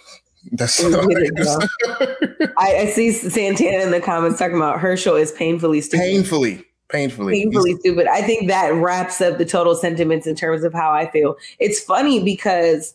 That's 0.53 0.83
I, 2.59 2.77
I, 2.77 2.87
see 2.87 3.13
Santana 3.13 3.83
in 3.83 3.91
the 3.91 4.01
comments 4.01 4.39
talking 4.39 4.57
about 4.57 4.79
Herschel 4.79 5.17
is 5.17 5.33
painfully 5.33 5.81
stupid. 5.81 6.03
Painfully, 6.03 6.65
painfully, 6.89 7.43
painfully 7.43 7.71
He's- 7.71 7.81
stupid. 7.81 8.07
I 8.07 8.23
think 8.23 8.49
that 8.49 8.75
wraps 8.75 9.21
up 9.21 9.39
the 9.39 9.45
total 9.45 9.75
sentiments 9.75 10.27
in 10.27 10.35
terms 10.35 10.65
of 10.65 10.73
how 10.73 10.91
I 10.91 11.11
feel. 11.11 11.37
It's 11.59 11.81
funny 11.81 12.23
because 12.23 12.95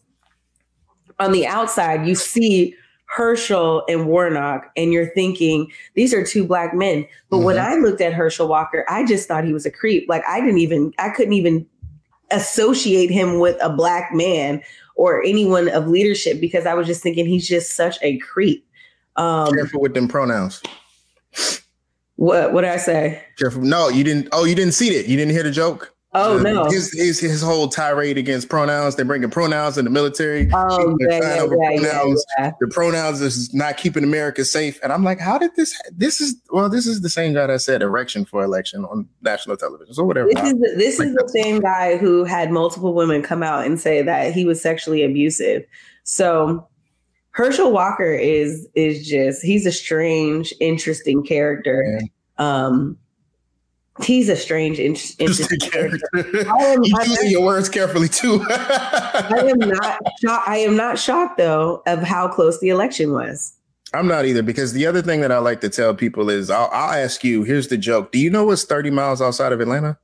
on 1.20 1.32
the 1.32 1.48
outside, 1.48 2.08
you 2.08 2.16
see 2.16 2.76
Herschel 3.10 3.84
and 3.90 4.08
Warnock, 4.08 4.72
and 4.78 4.94
you're 4.94 5.10
thinking 5.14 5.72
these 5.96 6.14
are 6.14 6.24
two 6.24 6.46
black 6.46 6.76
men. 6.76 7.08
But 7.30 7.38
mm-hmm. 7.38 7.46
when 7.46 7.58
I 7.58 7.76
looked 7.76 8.02
at 8.02 8.14
Herschel 8.14 8.48
Walker, 8.48 8.86
I 8.88 9.06
just 9.06 9.28
thought 9.28 9.44
he 9.44 9.54
was 9.54 9.66
a 9.66 9.72
creep. 9.72 10.08
Like 10.08 10.24
I 10.28 10.40
didn't 10.40 10.60
even, 10.60 10.94
I 11.00 11.10
couldn't 11.10 11.34
even 11.34 11.66
associate 12.32 13.10
him 13.10 13.40
with 13.40 13.58
a 13.62 13.70
black 13.70 14.14
man 14.14 14.62
or 15.00 15.24
anyone 15.24 15.70
of 15.70 15.88
leadership 15.88 16.42
because 16.42 16.66
I 16.66 16.74
was 16.74 16.86
just 16.86 17.02
thinking 17.02 17.26
he's 17.26 17.48
just 17.48 17.74
such 17.74 17.98
a 18.02 18.18
creep. 18.18 18.68
Um, 19.16 19.54
Careful 19.54 19.80
with 19.80 19.94
them 19.94 20.10
pronouns. 20.10 20.62
What 22.18 22.52
what 22.52 22.62
did 22.62 22.72
I 22.72 22.78
say? 22.78 23.24
Careful. 23.38 23.62
No, 23.62 23.88
you 23.88 24.04
didn't. 24.04 24.28
Oh, 24.34 24.44
you 24.44 24.56
didn't 24.56 24.74
see 24.74 24.90
it. 24.90 25.06
You 25.06 25.16
didn't 25.16 25.32
hear 25.32 25.44
the 25.44 25.52
joke. 25.52 25.96
Oh 26.14 26.40
no! 26.40 26.66
His, 26.66 26.92
his 26.92 27.20
his 27.20 27.40
whole 27.40 27.68
tirade 27.68 28.18
against 28.18 28.50
pronouns. 28.50 28.96
They're 28.96 29.06
bringing 29.06 29.30
pronouns 29.30 29.78
in 29.78 29.86
the 29.86 29.92
military. 29.92 30.50
Oh 30.52 30.98
yeah, 31.02 31.20
yeah, 31.20 31.36
yeah, 31.36 31.46
pronouns. 31.46 32.26
Yeah, 32.40 32.52
The 32.60 32.68
pronouns 32.68 33.22
is 33.22 33.54
not 33.54 33.78
keeping 33.78 34.04
America 34.04 34.44
safe. 34.44 34.80
And 34.82 34.92
I'm 34.92 35.04
like, 35.04 35.20
how 35.20 35.38
did 35.38 35.56
this? 35.56 35.80
This 35.92 36.20
is 36.20 36.36
well, 36.50 36.68
this 36.68 36.88
is 36.88 37.02
the 37.02 37.12
same 37.12 37.36
guy 37.36 37.46
that 37.46 37.60
said 37.62 37.84
erection 37.84 38.26
for 38.26 38.44
election 38.44 38.86
on 38.86 39.08
national 39.22 39.56
television. 39.58 39.94
So 39.94 40.04
whatever. 40.04 40.30
This 40.34 40.44
is 40.44 40.54
the, 40.54 40.74
this 40.78 40.98
like 40.98 41.10
is 41.10 41.14
the 41.14 41.30
same 41.30 41.60
guy 41.60 41.98
who 41.98 42.24
had 42.24 42.50
multiple 42.50 42.96
women 42.96 43.22
come 43.22 43.44
out 43.44 43.68
and 43.68 43.80
say 43.80 44.02
that 44.02 44.34
he 44.34 44.46
was 44.46 44.60
sexually 44.60 45.04
abusive. 45.04 45.64
So 46.06 46.68
Herschel 47.32 47.72
Walker 47.72 48.14
is 48.14 48.68
is 48.74 49.08
just 49.08 49.44
he's 49.44 49.68
a 49.68 49.72
strange, 49.72 50.56
interesting 50.60 51.24
character. 51.24 52.02
Um, 52.40 52.98
He's 54.04 54.30
a 54.30 54.36
strange, 54.36 54.80
interesting 54.80 55.60
character. 55.60 56.00
I 56.16 56.64
am, 56.66 56.84
you 56.84 56.96
choosing 57.04 57.32
your 57.32 57.44
words 57.44 57.68
carefully 57.68 58.08
too. 58.08 58.46
I 58.50 59.46
am 59.50 59.60
not. 59.60 60.00
Shocked, 60.22 60.48
I 60.48 60.58
am 60.58 60.76
not 60.78 60.98
shocked 60.98 61.38
though 61.38 61.84
of 61.86 62.02
how 62.02 62.28
close 62.28 62.60
the 62.60 62.70
election 62.70 63.12
was. 63.12 63.54
I'm 63.94 64.08
not 64.08 64.26
either 64.26 64.44
because 64.44 64.74
the 64.74 64.86
other 64.86 65.02
thing 65.02 65.22
that 65.22 65.32
I 65.32 65.40
like 65.40 65.62
to 65.62 65.70
tell 65.70 65.94
people 65.96 66.30
is 66.30 66.50
I'll, 66.50 66.70
I'll 66.72 66.94
ask 66.94 67.24
you. 67.24 67.44
Here's 67.44 67.68
the 67.68 67.78
joke. 67.78 68.12
Do 68.12 68.20
you 68.20 68.30
know 68.30 68.46
what's 68.46 68.64
30 68.64 68.92
miles 68.92 69.22
outside 69.22 69.52
of 69.52 69.60
Atlanta? 69.60 69.98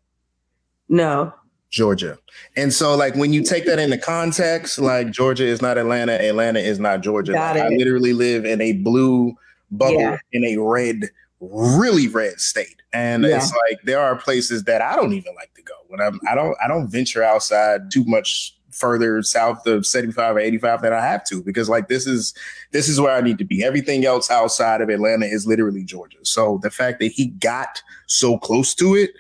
No. 0.90 1.34
Georgia. 1.70 2.18
And 2.56 2.74
so, 2.74 2.96
like, 2.96 3.16
when 3.16 3.34
you 3.34 3.44
take 3.44 3.66
that 3.66 3.80
into 3.80 3.98
context, 3.98 4.80
like, 4.80 5.12
Georgia 5.12 5.46
is 5.46 5.62
not 5.62 5.78
Atlanta, 5.78 6.14
Atlanta 6.14 6.60
is 6.60 6.80
not 6.80 7.02
Georgia. 7.02 7.34
Like, 7.34 7.58
I 7.58 7.70
literally 7.70 8.14
live 8.14 8.46
in 8.46 8.62
a 8.62 8.74
blue 8.74 9.36
bubble 9.72 10.00
yeah. 10.00 10.18
in 10.32 10.44
a 10.46 10.58
red, 10.58 11.10
really 11.40 12.08
red 12.08 12.40
state. 12.40 12.82
And 12.96 13.24
yeah. 13.24 13.36
it's 13.36 13.52
like 13.52 13.82
there 13.84 14.00
are 14.00 14.16
places 14.16 14.64
that 14.64 14.82
I 14.82 14.96
don't 14.96 15.12
even 15.12 15.36
like 15.36 15.54
to 15.56 15.62
go 15.62 15.74
when 15.90 16.00
I'm 16.00 16.20
I 16.28 16.34
don't 16.34 16.56
I 16.64 16.68
don't 16.68 16.88
venture 16.88 17.22
outside 17.22 17.92
too 17.92 18.06
much 18.06 18.56
further 18.72 19.22
south 19.22 19.66
of 19.68 19.86
75 19.86 20.36
or 20.36 20.40
85 20.40 20.82
than 20.82 20.94
I 20.94 21.02
have 21.02 21.24
to 21.26 21.42
because 21.44 21.70
like 21.70 21.90
this 21.90 22.08
is 22.08 22.34
this 22.72 22.88
is 22.88 23.00
where 23.00 23.14
I 23.14 23.20
need 23.20 23.38
to 23.40 23.44
be. 23.44 23.64
Everything 23.64 24.06
else 24.06 24.32
outside 24.32 24.80
of 24.80 24.88
Atlanta 24.88 25.26
is 25.26 25.46
literally 25.46 25.84
Georgia. 25.84 26.20
So 26.24 26.60
the 26.64 26.72
fact 26.72 27.00
that 27.02 27.12
he 27.12 27.28
got 27.28 27.82
so 28.08 28.38
close 28.38 28.74
to 28.76 28.96
it 28.96 29.12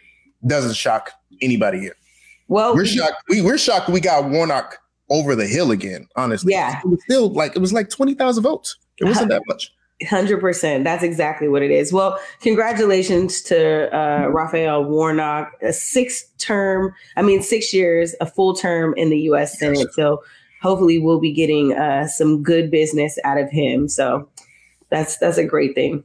doesn't 0.48 0.76
shock 0.76 1.12
anybody 1.42 1.80
here. 1.80 1.96
Well, 2.48 2.76
we're 2.76 2.86
shocked. 2.86 3.24
We, 3.28 3.42
we're 3.42 3.58
shocked 3.58 3.90
we 3.90 4.00
got 4.00 4.30
Warnock 4.30 4.78
over 5.10 5.36
the 5.36 5.48
hill 5.48 5.72
again. 5.72 6.08
Honestly, 6.16 6.54
yeah, 6.54 6.80
it 6.80 6.88
was 6.88 7.02
still 7.04 7.30
like 7.30 7.58
it 7.58 7.60
was 7.60 7.74
like 7.74 7.90
twenty 7.90 8.14
thousand 8.14 8.44
votes. 8.44 8.78
It 9.00 9.04
wasn't 9.06 9.30
that 9.30 9.42
much. 9.48 9.74
Hundred 10.10 10.42
percent. 10.42 10.84
That's 10.84 11.04
exactly 11.04 11.48
what 11.48 11.62
it 11.62 11.72
is. 11.72 11.94
Well, 11.94 12.20
congratulations 12.42 13.42
to 13.44 13.96
uh, 13.98 14.28
Raphael 14.28 14.84
Warnock, 14.84 15.54
a 15.62 15.72
six 15.72 16.26
term. 16.38 16.94
I 17.16 17.22
mean, 17.22 17.42
six 17.42 17.74
years, 17.74 18.14
a 18.20 18.26
full 18.26 18.56
term 18.56 18.94
in 18.98 19.10
the 19.10 19.20
U.S. 19.20 19.58
Senate. 19.58 19.94
So 19.94 20.22
hopefully, 20.62 21.00
we'll 21.00 21.22
be 21.22 21.32
getting 21.32 21.72
uh, 21.72 22.08
some 22.08 22.44
good 22.44 22.70
business 22.70 23.18
out 23.24 23.38
of 23.38 23.50
him. 23.50 23.88
So 23.88 24.28
that's 24.90 25.18
that's 25.18 25.38
a 25.38 25.46
great 25.46 25.76
thing. 25.76 26.04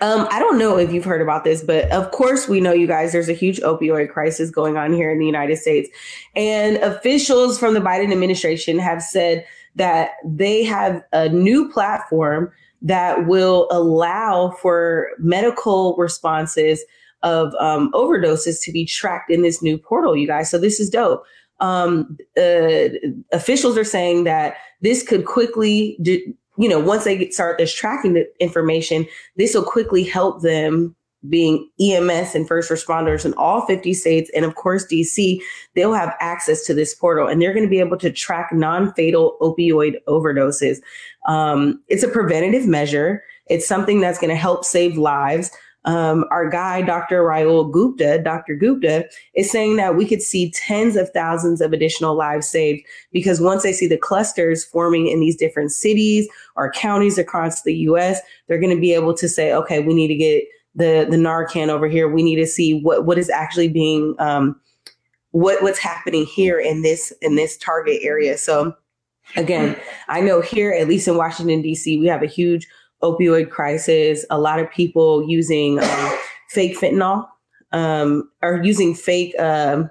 Um, 0.00 0.28
I 0.30 0.38
don't 0.38 0.56
know 0.56 0.78
if 0.78 0.92
you've 0.92 1.04
heard 1.04 1.20
about 1.20 1.42
this, 1.42 1.64
but 1.64 1.90
of 1.90 2.12
course 2.12 2.46
we 2.46 2.60
know 2.60 2.72
you 2.72 2.86
guys. 2.86 3.10
There's 3.10 3.28
a 3.28 3.32
huge 3.32 3.58
opioid 3.60 4.10
crisis 4.10 4.50
going 4.50 4.76
on 4.76 4.92
here 4.92 5.10
in 5.10 5.18
the 5.18 5.26
United 5.26 5.56
States, 5.56 5.88
and 6.36 6.76
officials 6.76 7.58
from 7.58 7.74
the 7.74 7.80
Biden 7.80 8.12
administration 8.12 8.78
have 8.78 9.02
said 9.02 9.44
that 9.74 10.12
they 10.24 10.62
have 10.62 11.02
a 11.12 11.28
new 11.28 11.68
platform 11.70 12.52
that 12.82 13.26
will 13.26 13.66
allow 13.70 14.50
for 14.60 15.08
medical 15.18 15.96
responses 15.96 16.84
of 17.22 17.54
um, 17.54 17.90
overdoses 17.92 18.62
to 18.62 18.72
be 18.72 18.84
tracked 18.84 19.30
in 19.30 19.42
this 19.42 19.62
new 19.62 19.76
portal, 19.76 20.16
you 20.16 20.26
guys. 20.26 20.50
So 20.50 20.58
this 20.58 20.78
is 20.78 20.88
dope. 20.90 21.24
Um, 21.60 22.16
uh, 22.36 22.90
officials 23.32 23.76
are 23.76 23.84
saying 23.84 24.24
that 24.24 24.56
this 24.80 25.02
could 25.02 25.24
quickly, 25.24 25.98
do, 26.00 26.20
you 26.56 26.68
know, 26.68 26.78
once 26.78 27.04
they 27.04 27.30
start 27.30 27.58
this 27.58 27.74
tracking 27.74 28.14
the 28.14 28.28
information, 28.38 29.06
this 29.36 29.54
will 29.54 29.64
quickly 29.64 30.04
help 30.04 30.42
them 30.42 30.94
being 31.28 31.68
EMS 31.80 32.34
and 32.34 32.46
first 32.46 32.70
responders 32.70 33.24
in 33.24 33.34
all 33.34 33.66
50 33.66 33.92
states 33.94 34.30
and 34.34 34.44
of 34.44 34.54
course 34.54 34.86
DC, 34.86 35.40
they'll 35.74 35.94
have 35.94 36.14
access 36.20 36.64
to 36.64 36.74
this 36.74 36.94
portal 36.94 37.26
and 37.26 37.42
they're 37.42 37.52
going 37.52 37.64
to 37.64 37.70
be 37.70 37.80
able 37.80 37.98
to 37.98 38.12
track 38.12 38.50
non-fatal 38.52 39.36
opioid 39.40 39.94
overdoses. 40.06 40.78
Um, 41.26 41.82
it's 41.88 42.04
a 42.04 42.08
preventative 42.08 42.66
measure. 42.66 43.24
It's 43.46 43.66
something 43.66 44.00
that's 44.00 44.18
going 44.18 44.30
to 44.30 44.36
help 44.36 44.64
save 44.64 44.96
lives. 44.96 45.50
Um, 45.84 46.24
our 46.30 46.48
guy, 46.50 46.82
Dr. 46.82 47.22
Rahul 47.22 47.72
Gupta, 47.72 48.20
Dr. 48.22 48.54
Gupta, 48.54 49.08
is 49.34 49.50
saying 49.50 49.76
that 49.76 49.96
we 49.96 50.04
could 50.04 50.20
see 50.20 50.50
tens 50.50 50.96
of 50.96 51.08
thousands 51.10 51.60
of 51.60 51.72
additional 51.72 52.14
lives 52.14 52.48
saved 52.48 52.84
because 53.10 53.40
once 53.40 53.62
they 53.62 53.72
see 53.72 53.86
the 53.86 53.96
clusters 53.96 54.64
forming 54.64 55.06
in 55.06 55.20
these 55.20 55.36
different 55.36 55.72
cities 55.72 56.28
or 56.56 56.70
counties 56.72 57.16
across 57.16 57.62
the 57.62 57.74
US, 57.74 58.20
they're 58.46 58.60
going 58.60 58.74
to 58.74 58.80
be 58.80 58.92
able 58.92 59.14
to 59.14 59.28
say, 59.28 59.52
okay, 59.52 59.80
we 59.80 59.94
need 59.94 60.08
to 60.08 60.14
get 60.14 60.44
the 60.78 61.06
the 61.10 61.16
Narcan 61.16 61.68
over 61.68 61.88
here. 61.88 62.08
We 62.08 62.22
need 62.22 62.36
to 62.36 62.46
see 62.46 62.80
what 62.80 63.04
what 63.04 63.18
is 63.18 63.28
actually 63.28 63.68
being 63.68 64.14
um, 64.18 64.58
what 65.32 65.62
what's 65.62 65.78
happening 65.78 66.24
here 66.24 66.58
in 66.58 66.82
this 66.82 67.12
in 67.20 67.36
this 67.36 67.58
target 67.58 68.00
area. 68.02 68.38
So 68.38 68.74
again, 69.36 69.76
I 70.08 70.20
know 70.20 70.40
here 70.40 70.72
at 70.72 70.88
least 70.88 71.08
in 71.08 71.16
Washington 71.16 71.60
D.C. 71.62 71.98
we 71.98 72.06
have 72.06 72.22
a 72.22 72.26
huge 72.26 72.66
opioid 73.02 73.50
crisis. 73.50 74.24
A 74.30 74.38
lot 74.38 74.60
of 74.60 74.70
people 74.70 75.28
using 75.28 75.80
um, 75.80 76.18
fake 76.50 76.78
fentanyl 76.78 77.28
um, 77.72 78.30
or 78.40 78.62
using 78.62 78.94
fake. 78.94 79.38
Um, 79.38 79.90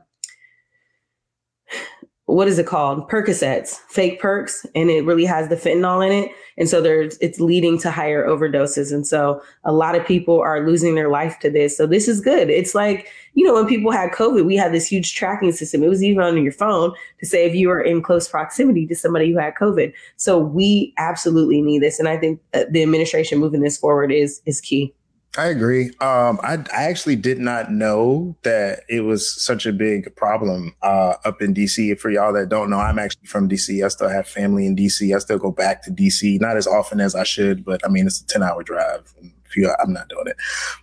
what 2.27 2.49
is 2.49 2.59
it 2.59 2.67
called? 2.67 3.09
Percocets, 3.09 3.77
fake 3.87 4.19
perks, 4.19 4.65
and 4.75 4.89
it 4.89 5.05
really 5.05 5.23
has 5.23 5.47
the 5.47 5.55
fentanyl 5.55 6.05
in 6.05 6.11
it. 6.11 6.31
And 6.57 6.67
so 6.67 6.81
there's 6.81 7.17
it's 7.19 7.39
leading 7.39 7.77
to 7.79 7.89
higher 7.89 8.27
overdoses. 8.27 8.91
And 8.91 9.07
so 9.07 9.41
a 9.63 9.71
lot 9.71 9.95
of 9.95 10.05
people 10.05 10.41
are 10.41 10.67
losing 10.67 10.95
their 10.95 11.09
life 11.09 11.39
to 11.39 11.49
this. 11.49 11.77
So 11.77 11.87
this 11.87 12.09
is 12.09 12.19
good. 12.19 12.49
It's 12.49 12.75
like, 12.75 13.07
you 13.33 13.45
know, 13.45 13.53
when 13.53 13.65
people 13.65 13.91
had 13.91 14.11
COVID, 14.11 14.45
we 14.45 14.57
had 14.57 14.73
this 14.73 14.85
huge 14.85 15.15
tracking 15.15 15.53
system. 15.53 15.83
It 15.83 15.87
was 15.87 16.03
even 16.03 16.21
on 16.21 16.43
your 16.43 16.51
phone 16.51 16.93
to 17.21 17.25
say 17.25 17.45
if 17.45 17.55
you 17.55 17.69
were 17.69 17.81
in 17.81 18.01
close 18.01 18.27
proximity 18.27 18.85
to 18.87 18.95
somebody 18.95 19.31
who 19.31 19.39
had 19.39 19.55
COVID. 19.55 19.93
So 20.17 20.37
we 20.37 20.93
absolutely 20.97 21.61
need 21.61 21.81
this. 21.81 21.97
And 21.97 22.09
I 22.09 22.17
think 22.17 22.41
uh, 22.53 22.63
the 22.69 22.83
administration 22.83 23.39
moving 23.39 23.61
this 23.61 23.77
forward 23.77 24.11
is 24.11 24.41
is 24.45 24.59
key. 24.59 24.93
I 25.37 25.47
agree. 25.47 25.89
Um, 26.01 26.39
I, 26.41 26.63
I 26.73 26.85
actually 26.85 27.15
did 27.15 27.37
not 27.37 27.71
know 27.71 28.35
that 28.41 28.79
it 28.89 29.01
was 29.01 29.29
such 29.29 29.67
a 29.67 29.71
big 29.71 30.15
problem 30.15 30.75
uh, 30.81 31.13
up 31.25 31.43
in 31.43 31.53
DC. 31.53 31.99
For 31.99 32.09
y'all 32.09 32.33
that 32.33 32.49
don't 32.49 32.71
know, 32.71 32.79
I'm 32.79 32.97
actually 32.97 33.27
from 33.27 33.47
DC. 33.47 33.85
I 33.85 33.87
still 33.89 34.09
have 34.09 34.27
family 34.27 34.65
in 34.65 34.75
DC. 34.75 35.15
I 35.15 35.19
still 35.19 35.37
go 35.37 35.51
back 35.51 35.83
to 35.83 35.91
DC, 35.91 36.41
not 36.41 36.57
as 36.57 36.65
often 36.65 36.99
as 36.99 37.13
I 37.13 37.23
should, 37.23 37.63
but 37.63 37.85
I 37.85 37.89
mean, 37.89 38.07
it's 38.07 38.19
a 38.19 38.25
10 38.25 38.41
hour 38.41 38.63
drive. 38.63 39.13
If 39.45 39.55
you, 39.55 39.71
I'm 39.79 39.93
not 39.93 40.09
doing 40.09 40.25
it. 40.25 40.37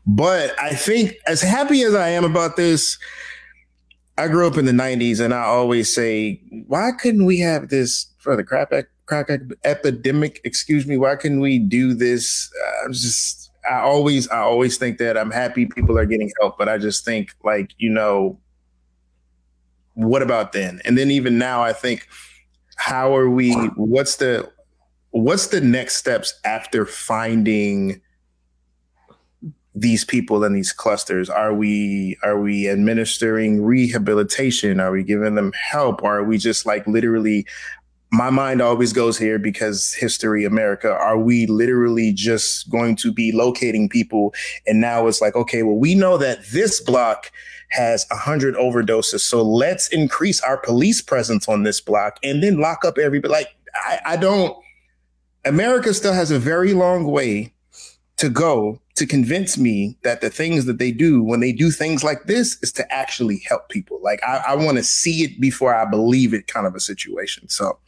But 0.06 0.58
I 0.60 0.70
think, 0.70 1.16
as 1.26 1.42
happy 1.42 1.82
as 1.82 1.94
I 1.94 2.10
am 2.10 2.24
about 2.24 2.54
this, 2.54 2.96
I 4.16 4.28
grew 4.28 4.46
up 4.46 4.56
in 4.56 4.66
the 4.66 4.72
90s 4.72 5.18
and 5.18 5.34
I 5.34 5.42
always 5.42 5.92
say, 5.92 6.40
why 6.68 6.92
couldn't 6.92 7.24
we 7.24 7.40
have 7.40 7.70
this 7.70 8.06
for 8.18 8.36
the 8.36 8.44
crack 8.44 9.30
epidemic? 9.64 10.40
Excuse 10.44 10.86
me. 10.86 10.96
Why 10.96 11.16
couldn't 11.16 11.40
we 11.40 11.58
do 11.58 11.92
this? 11.92 12.48
I'm 12.84 12.92
just 12.92 13.50
I 13.70 13.80
always 13.80 14.28
I 14.28 14.38
always 14.38 14.76
think 14.76 14.98
that 14.98 15.16
I'm 15.16 15.30
happy 15.30 15.66
people 15.66 15.98
are 15.98 16.06
getting 16.06 16.30
help, 16.40 16.58
but 16.58 16.68
I 16.68 16.78
just 16.78 17.04
think 17.04 17.34
like, 17.42 17.72
you 17.78 17.90
know, 17.90 18.38
what 19.94 20.22
about 20.22 20.52
then? 20.52 20.80
And 20.84 20.98
then 20.98 21.10
even 21.10 21.38
now 21.38 21.62
I 21.62 21.72
think 21.72 22.08
how 22.76 23.16
are 23.16 23.30
we 23.30 23.52
what's 23.76 24.16
the 24.16 24.50
what's 25.10 25.48
the 25.48 25.60
next 25.60 25.96
steps 25.96 26.34
after 26.44 26.84
finding 26.84 28.00
these 29.74 30.04
people 30.04 30.44
in 30.44 30.52
these 30.52 30.72
clusters? 30.72 31.30
Are 31.30 31.54
we 31.54 32.16
are 32.22 32.38
we 32.38 32.68
administering 32.68 33.62
rehabilitation? 33.62 34.80
Are 34.80 34.90
we 34.90 35.02
giving 35.02 35.34
them 35.34 35.52
help? 35.52 36.02
Or 36.02 36.18
are 36.18 36.24
we 36.24 36.38
just 36.38 36.66
like 36.66 36.86
literally 36.86 37.46
my 38.14 38.30
mind 38.30 38.62
always 38.62 38.92
goes 38.92 39.18
here 39.18 39.38
because 39.38 39.92
history 39.92 40.44
america 40.44 40.92
are 40.92 41.18
we 41.18 41.46
literally 41.46 42.12
just 42.12 42.70
going 42.70 42.94
to 42.96 43.12
be 43.12 43.32
locating 43.32 43.88
people? 43.88 44.32
And 44.66 44.80
now 44.80 45.06
it's 45.06 45.20
like 45.20 45.34
okay 45.34 45.62
well 45.62 45.76
we 45.76 45.94
know 45.94 46.16
that 46.18 46.46
this 46.52 46.80
block 46.80 47.32
has 47.70 48.06
100 48.10 48.54
overdoses. 48.54 49.20
So 49.20 49.42
let's 49.42 49.88
increase 49.88 50.40
our 50.40 50.56
police 50.56 51.02
presence 51.02 51.48
on 51.48 51.64
this 51.64 51.80
block 51.80 52.18
and 52.22 52.42
then 52.42 52.60
lock 52.60 52.84
up 52.84 52.98
everybody 52.98 53.32
like 53.32 53.48
I, 53.74 53.98
I 54.06 54.16
don't 54.16 54.56
america 55.44 55.92
still 55.92 56.12
has 56.12 56.30
a 56.30 56.38
very 56.38 56.72
long 56.72 57.04
way 57.04 57.52
to 58.16 58.28
go 58.28 58.80
to 58.94 59.06
convince 59.06 59.58
me 59.58 59.98
that 60.04 60.20
the 60.20 60.30
things 60.30 60.66
that 60.66 60.78
they 60.78 60.92
do 60.92 61.20
when 61.20 61.40
they 61.40 61.50
do 61.50 61.72
things 61.72 62.04
like 62.04 62.24
this 62.24 62.58
is 62.62 62.70
to 62.70 62.92
actually 62.92 63.42
help 63.48 63.68
people. 63.70 63.98
Like 64.02 64.22
i, 64.22 64.44
I 64.48 64.54
want 64.54 64.76
to 64.76 64.84
see 64.84 65.24
it 65.24 65.40
before 65.40 65.74
i 65.74 65.84
believe 65.84 66.32
it 66.32 66.46
kind 66.46 66.66
of 66.66 66.74
a 66.74 66.80
situation. 66.80 67.48
So 67.48 67.78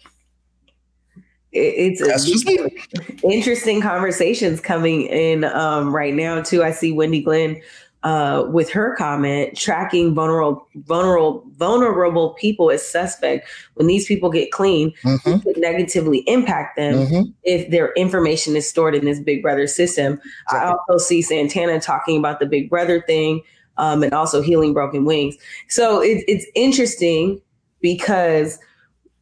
it's 1.56 3.22
interesting 3.24 3.80
conversations 3.80 4.60
coming 4.60 5.06
in 5.06 5.44
um, 5.44 5.94
right 5.94 6.14
now 6.14 6.42
too. 6.42 6.62
I 6.62 6.70
see 6.70 6.92
Wendy 6.92 7.22
Glenn 7.22 7.60
uh, 8.06 8.46
with 8.52 8.70
her 8.70 8.94
comment 8.94 9.56
tracking 9.56 10.14
vulnerable 10.14 10.68
vulnerable 10.76 11.42
vulnerable 11.56 12.30
people 12.34 12.70
as 12.70 12.86
suspect 12.86 13.48
when 13.74 13.88
these 13.88 14.06
people 14.06 14.30
get 14.30 14.52
clean 14.52 14.92
mm-hmm. 15.02 15.38
could 15.38 15.56
negatively 15.56 16.18
impact 16.28 16.76
them 16.76 16.94
mm-hmm. 16.94 17.30
if 17.42 17.68
their 17.72 17.92
information 17.94 18.54
is 18.54 18.68
stored 18.68 18.94
in 18.94 19.04
this 19.04 19.18
big 19.18 19.42
brother 19.42 19.66
system 19.66 20.20
exactly. 20.44 20.58
i 20.60 20.70
also 20.70 20.98
see 20.98 21.20
santana 21.20 21.80
talking 21.80 22.16
about 22.16 22.38
the 22.38 22.46
big 22.46 22.70
brother 22.70 23.00
thing 23.00 23.40
um, 23.76 24.04
and 24.04 24.12
also 24.12 24.40
healing 24.40 24.72
broken 24.72 25.04
wings 25.04 25.34
so 25.68 26.00
it, 26.00 26.22
it's 26.28 26.46
interesting 26.54 27.40
because 27.80 28.60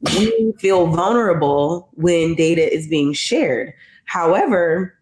we 0.04 0.52
feel 0.58 0.86
vulnerable 0.86 1.88
when 1.92 2.34
data 2.34 2.72
is 2.72 2.88
being 2.88 3.12
shared. 3.12 3.72
However, 4.04 4.94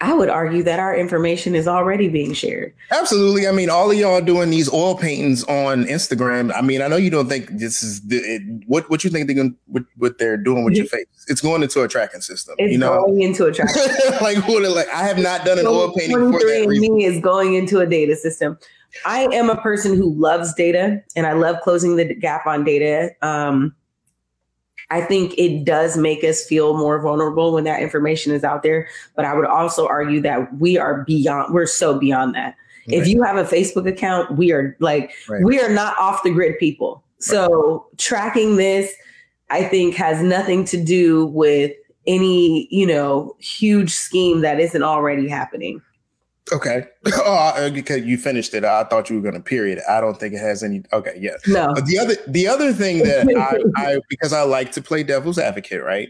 I 0.00 0.12
would 0.12 0.28
argue 0.28 0.62
that 0.64 0.80
our 0.80 0.94
information 0.94 1.54
is 1.54 1.66
already 1.66 2.08
being 2.08 2.34
shared. 2.34 2.74
Absolutely. 2.90 3.46
I 3.46 3.52
mean, 3.52 3.70
all 3.70 3.90
of 3.90 3.96
y'all 3.96 4.20
doing 4.20 4.50
these 4.50 4.70
oil 4.72 4.96
paintings 4.96 5.44
on 5.44 5.84
Instagram. 5.84 6.52
I 6.54 6.60
mean, 6.60 6.82
I 6.82 6.88
know 6.88 6.96
you 6.96 7.10
don't 7.10 7.28
think 7.28 7.48
this 7.48 7.82
is 7.82 8.02
the, 8.02 8.16
it, 8.16 8.42
what 8.66 8.90
what 8.90 9.04
you 9.04 9.10
think 9.10 9.26
they're 9.26 9.36
going 9.36 9.56
what, 9.66 9.84
what 9.96 10.18
they're 10.18 10.36
doing 10.36 10.64
with 10.64 10.74
your 10.74 10.86
face. 10.86 11.06
It's 11.28 11.40
going 11.40 11.62
into 11.62 11.82
a 11.82 11.88
tracking 11.88 12.20
system. 12.20 12.54
It's 12.58 12.72
you 12.72 12.78
know, 12.78 13.04
going 13.04 13.22
into 13.22 13.46
a 13.46 13.52
tracking. 13.52 13.82
like 14.20 14.46
what? 14.46 14.62
Like 14.70 14.88
I 14.88 15.04
have 15.04 15.18
not 15.18 15.44
done 15.44 15.58
an 15.58 15.66
oil 15.66 15.92
painting 15.94 16.32
for 16.32 16.38
that 16.38 16.66
reason. 16.68 16.96
Me 16.96 17.04
is 17.04 17.20
going 17.22 17.54
into 17.54 17.78
a 17.78 17.86
data 17.86 18.16
system. 18.16 18.58
I 19.06 19.20
am 19.32 19.50
a 19.50 19.56
person 19.56 19.96
who 19.96 20.12
loves 20.14 20.52
data, 20.54 21.02
and 21.16 21.26
I 21.26 21.32
love 21.32 21.56
closing 21.62 21.96
the 21.96 22.14
gap 22.14 22.46
on 22.46 22.64
data. 22.64 23.10
Um, 23.22 23.74
I 24.94 25.00
think 25.00 25.34
it 25.36 25.64
does 25.64 25.96
make 25.96 26.22
us 26.22 26.46
feel 26.46 26.76
more 26.76 27.00
vulnerable 27.00 27.52
when 27.52 27.64
that 27.64 27.82
information 27.82 28.32
is 28.32 28.44
out 28.44 28.62
there. 28.62 28.86
But 29.16 29.24
I 29.24 29.34
would 29.34 29.44
also 29.44 29.88
argue 29.88 30.20
that 30.20 30.56
we 30.58 30.78
are 30.78 31.02
beyond, 31.02 31.52
we're 31.52 31.66
so 31.66 31.98
beyond 31.98 32.36
that. 32.36 32.54
Right. 32.86 32.98
If 32.98 33.08
you 33.08 33.20
have 33.24 33.36
a 33.36 33.42
Facebook 33.42 33.88
account, 33.88 34.36
we 34.36 34.52
are 34.52 34.76
like, 34.78 35.10
right. 35.28 35.42
we 35.42 35.60
are 35.60 35.68
not 35.68 35.98
off 35.98 36.22
the 36.22 36.30
grid 36.30 36.60
people. 36.60 37.02
So 37.18 37.88
right. 37.90 37.98
tracking 37.98 38.54
this, 38.54 38.92
I 39.50 39.64
think, 39.64 39.96
has 39.96 40.22
nothing 40.22 40.64
to 40.66 40.80
do 40.80 41.26
with 41.26 41.72
any, 42.06 42.68
you 42.70 42.86
know, 42.86 43.34
huge 43.40 43.92
scheme 43.92 44.42
that 44.42 44.60
isn't 44.60 44.84
already 44.84 45.26
happening. 45.26 45.82
Okay. 46.54 46.86
oh, 47.06 47.52
uh, 47.56 47.70
because 47.70 48.04
you 48.04 48.16
finished 48.16 48.54
it. 48.54 48.64
I 48.64 48.84
thought 48.84 49.10
you 49.10 49.16
were 49.16 49.22
going 49.22 49.34
to 49.34 49.40
period. 49.40 49.80
I 49.88 50.00
don't 50.00 50.18
think 50.18 50.34
it 50.34 50.38
has 50.38 50.62
any. 50.62 50.82
Okay. 50.92 51.16
Yeah. 51.18 51.34
No. 51.46 51.72
But 51.74 51.86
the 51.86 51.98
other, 51.98 52.14
the 52.28 52.46
other 52.46 52.72
thing 52.72 52.98
that 52.98 53.26
I, 53.76 53.82
I, 53.82 54.00
because 54.08 54.32
I 54.32 54.42
like 54.42 54.72
to 54.72 54.82
play 54.82 55.02
devil's 55.02 55.38
advocate, 55.38 55.82
right? 55.82 56.08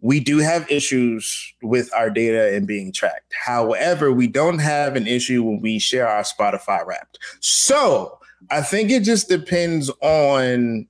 We 0.00 0.20
do 0.20 0.38
have 0.38 0.70
issues 0.70 1.54
with 1.60 1.92
our 1.92 2.08
data 2.08 2.54
and 2.54 2.66
being 2.66 2.92
tracked. 2.92 3.34
However, 3.44 4.12
we 4.12 4.26
don't 4.26 4.60
have 4.60 4.96
an 4.96 5.06
issue 5.06 5.42
when 5.42 5.60
we 5.60 5.78
share 5.78 6.08
our 6.08 6.22
Spotify 6.22 6.86
wrapped. 6.86 7.18
So 7.40 8.18
I 8.50 8.62
think 8.62 8.90
it 8.90 9.02
just 9.02 9.28
depends 9.28 9.90
on 10.00 10.86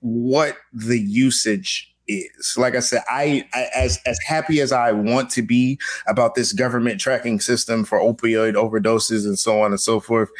what 0.00 0.56
the 0.72 0.98
usage 0.98 1.93
is. 2.06 2.54
Like 2.56 2.74
I 2.74 2.80
said, 2.80 3.02
I, 3.08 3.46
I, 3.52 3.68
as 3.74 4.00
as 4.06 4.18
happy 4.26 4.60
as 4.60 4.72
I 4.72 4.92
want 4.92 5.30
to 5.30 5.42
be 5.42 5.78
about 6.06 6.34
this 6.34 6.52
government 6.52 7.00
tracking 7.00 7.40
system 7.40 7.84
for 7.84 7.98
opioid 7.98 8.54
overdoses 8.54 9.24
and 9.24 9.38
so 9.38 9.60
on 9.60 9.70
and 9.70 9.80
so 9.80 10.00
forth, 10.00 10.30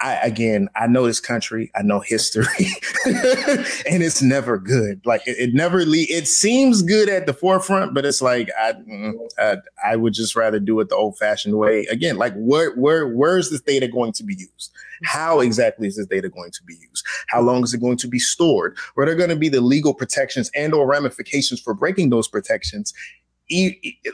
I 0.00 0.14
again, 0.14 0.68
I 0.76 0.86
know 0.86 1.06
this 1.06 1.18
country, 1.18 1.72
I 1.74 1.82
know 1.82 1.98
history, 1.98 2.44
and 3.04 4.02
it's 4.02 4.22
never 4.22 4.56
good. 4.56 5.04
Like 5.04 5.26
it, 5.26 5.36
it 5.38 5.54
never 5.54 5.84
le- 5.84 6.06
it 6.08 6.28
seems 6.28 6.82
good 6.82 7.08
at 7.08 7.26
the 7.26 7.32
forefront, 7.32 7.94
but 7.94 8.04
it's 8.04 8.22
like 8.22 8.48
I, 8.60 8.74
mm, 8.74 9.14
I, 9.38 9.56
I 9.84 9.96
would 9.96 10.12
just 10.12 10.36
rather 10.36 10.60
do 10.60 10.78
it 10.78 10.88
the 10.88 10.94
old 10.94 11.18
fashioned 11.18 11.58
way. 11.58 11.84
Again, 11.90 12.16
like 12.16 12.32
where 12.36 12.76
where 12.76 13.08
where 13.08 13.38
is 13.38 13.50
this 13.50 13.60
data 13.60 13.88
going 13.88 14.12
to 14.12 14.24
be 14.24 14.34
used? 14.34 14.72
How 15.02 15.40
exactly 15.40 15.88
is 15.88 15.96
this 15.96 16.06
data 16.06 16.28
going 16.28 16.52
to 16.52 16.62
be 16.64 16.74
used? 16.74 17.04
How 17.26 17.40
long 17.40 17.64
is 17.64 17.74
it 17.74 17.80
going 17.80 17.98
to 17.98 18.08
be 18.08 18.20
stored? 18.20 18.76
What 18.94 19.08
are 19.08 19.16
going 19.16 19.30
to 19.30 19.36
be 19.36 19.48
the 19.48 19.60
legal 19.60 19.94
protections 19.94 20.50
and 20.54 20.74
or 20.74 20.86
ramifications 20.86 21.60
for 21.60 21.74
breaking 21.74 22.10
those 22.10 22.28
protections? 22.28 22.94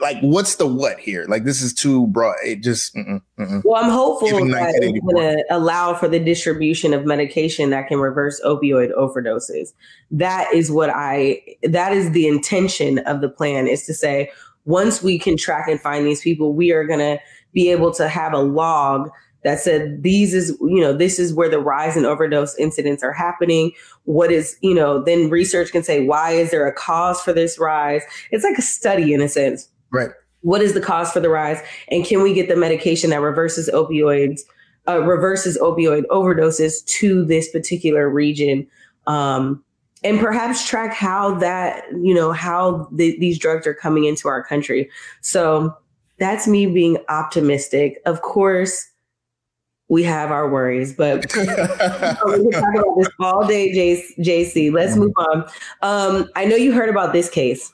Like 0.00 0.18
what's 0.20 0.56
the 0.56 0.66
what 0.66 0.98
here? 0.98 1.26
Like 1.28 1.44
this 1.44 1.60
is 1.60 1.74
too 1.74 2.06
broad. 2.08 2.36
It 2.44 2.62
just 2.62 2.94
mm-mm, 2.94 3.20
mm-mm. 3.38 3.62
well 3.64 3.82
i'm 3.82 3.90
hopeful 3.90 4.28
that 4.48 4.74
it's 4.76 5.00
going 5.00 5.16
to 5.16 5.44
allow 5.50 5.94
for 5.94 6.08
the 6.08 6.20
distribution 6.20 6.94
of 6.94 7.04
medication 7.04 7.70
that 7.70 7.88
can 7.88 7.98
reverse 7.98 8.40
opioid 8.44 8.94
overdoses. 8.96 9.72
That 10.10 10.52
is 10.54 10.70
what 10.70 10.90
i 10.90 11.40
that 11.62 11.92
is 11.92 12.12
the 12.12 12.28
intention 12.28 12.98
of 13.00 13.20
the 13.20 13.28
plan 13.28 13.66
is 13.66 13.86
to 13.86 13.94
say 13.94 14.30
once 14.66 15.02
we 15.02 15.18
can 15.18 15.36
track 15.36 15.68
and 15.68 15.80
find 15.80 16.06
these 16.06 16.22
people 16.22 16.54
we 16.54 16.70
are 16.70 16.84
going 16.84 17.00
to 17.00 17.18
be 17.52 17.70
able 17.70 17.92
to 17.94 18.08
have 18.08 18.32
a 18.32 18.38
log 18.38 19.10
that 19.44 19.60
said 19.60 20.02
these 20.02 20.34
is 20.34 20.56
you 20.60 20.80
know 20.80 20.92
this 20.92 21.18
is 21.18 21.32
where 21.32 21.48
the 21.48 21.60
rise 21.60 21.96
in 21.96 22.04
overdose 22.04 22.56
incidents 22.58 23.04
are 23.04 23.12
happening. 23.12 23.72
What 24.04 24.32
is 24.32 24.56
you 24.62 24.74
know 24.74 25.02
then 25.02 25.30
research 25.30 25.70
can 25.70 25.84
say 25.84 26.04
why 26.04 26.32
is 26.32 26.50
there 26.50 26.66
a 26.66 26.72
cause 26.72 27.20
for 27.20 27.32
this 27.32 27.58
rise? 27.58 28.02
It's 28.32 28.42
like 28.42 28.58
a 28.58 28.62
study 28.62 29.12
in 29.12 29.20
a 29.20 29.28
sense. 29.28 29.68
Right. 29.92 30.10
What 30.40 30.60
is 30.60 30.74
the 30.74 30.80
cause 30.80 31.12
for 31.12 31.20
the 31.20 31.28
rise? 31.28 31.60
And 31.88 32.04
can 32.04 32.22
we 32.22 32.34
get 32.34 32.48
the 32.48 32.56
medication 32.56 33.10
that 33.10 33.20
reverses 33.20 33.70
opioids 33.72 34.40
uh, 34.88 35.00
reverses 35.02 35.56
opioid 35.58 36.04
overdoses 36.06 36.84
to 36.86 37.24
this 37.24 37.50
particular 37.50 38.08
region? 38.08 38.66
Um, 39.06 39.62
and 40.02 40.20
perhaps 40.20 40.66
track 40.66 40.94
how 40.94 41.34
that 41.36 41.84
you 41.92 42.14
know 42.14 42.32
how 42.32 42.88
the, 42.92 43.18
these 43.20 43.38
drugs 43.38 43.66
are 43.66 43.74
coming 43.74 44.04
into 44.04 44.26
our 44.26 44.42
country. 44.42 44.90
So 45.20 45.76
that's 46.18 46.46
me 46.46 46.64
being 46.64 46.96
optimistic. 47.10 48.00
Of 48.06 48.22
course 48.22 48.90
we 49.94 50.02
have 50.02 50.32
our 50.32 50.48
worries, 50.48 50.92
but 50.92 51.20
we 51.22 51.28
can 51.28 51.46
talk 52.50 52.74
about 52.74 52.98
this 52.98 53.08
all 53.20 53.46
day, 53.46 53.72
JC. 54.18 54.72
Let's 54.72 54.96
move 54.96 55.12
on. 55.16 55.48
Um, 55.82 56.28
I 56.34 56.44
know 56.46 56.56
you 56.56 56.72
heard 56.72 56.88
about 56.88 57.12
this 57.12 57.30
case. 57.30 57.72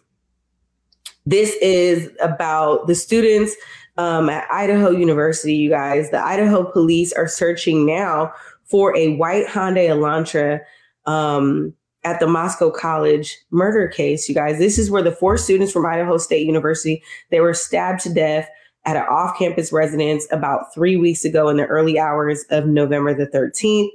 This 1.24 1.56
is 1.62 2.10
about 2.22 2.86
the 2.86 2.94
students 2.94 3.56
um, 3.96 4.28
at 4.28 4.46
Idaho 4.52 4.90
University, 4.90 5.54
you 5.54 5.70
guys. 5.70 6.10
The 6.10 6.22
Idaho 6.22 6.70
police 6.70 7.10
are 7.14 7.26
searching 7.26 7.86
now 7.86 8.34
for 8.64 8.94
a 8.94 9.16
white 9.16 9.46
Hyundai 9.46 9.88
Elantra 9.88 10.60
um, 11.06 11.72
at 12.04 12.20
the 12.20 12.26
Moscow 12.26 12.70
College 12.70 13.38
murder 13.50 13.88
case, 13.88 14.28
you 14.28 14.34
guys. 14.34 14.58
This 14.58 14.78
is 14.78 14.90
where 14.90 15.02
the 15.02 15.12
four 15.12 15.38
students 15.38 15.72
from 15.72 15.86
Idaho 15.86 16.18
State 16.18 16.46
University, 16.46 17.02
they 17.30 17.40
were 17.40 17.54
stabbed 17.54 18.00
to 18.00 18.12
death 18.12 18.46
at 18.84 18.96
an 18.96 19.04
off-campus 19.10 19.72
residence 19.72 20.26
about 20.30 20.72
three 20.72 20.96
weeks 20.96 21.24
ago 21.24 21.48
in 21.48 21.56
the 21.56 21.66
early 21.66 21.98
hours 21.98 22.44
of 22.50 22.66
November 22.66 23.14
the 23.14 23.26
13th. 23.26 23.90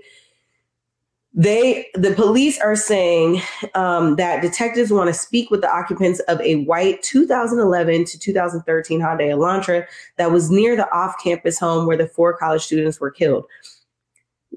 They, 1.37 1.87
the 1.95 2.13
police 2.13 2.59
are 2.61 2.77
saying 2.77 3.41
um, 3.73 4.15
that 4.15 4.41
detectives 4.41 4.91
want 4.91 5.09
to 5.09 5.13
speak 5.13 5.51
with 5.51 5.59
the 5.59 5.69
occupants 5.69 6.21
of 6.21 6.39
a 6.39 6.63
white 6.63 7.03
2011 7.03 8.05
to 8.05 8.19
2013 8.19 9.01
Hyundai 9.01 9.33
Elantra 9.33 9.85
that 10.17 10.31
was 10.31 10.49
near 10.49 10.77
the 10.77 10.89
off-campus 10.95 11.59
home 11.59 11.87
where 11.87 11.97
the 11.97 12.07
four 12.07 12.37
college 12.37 12.61
students 12.61 13.01
were 13.01 13.11
killed. 13.11 13.45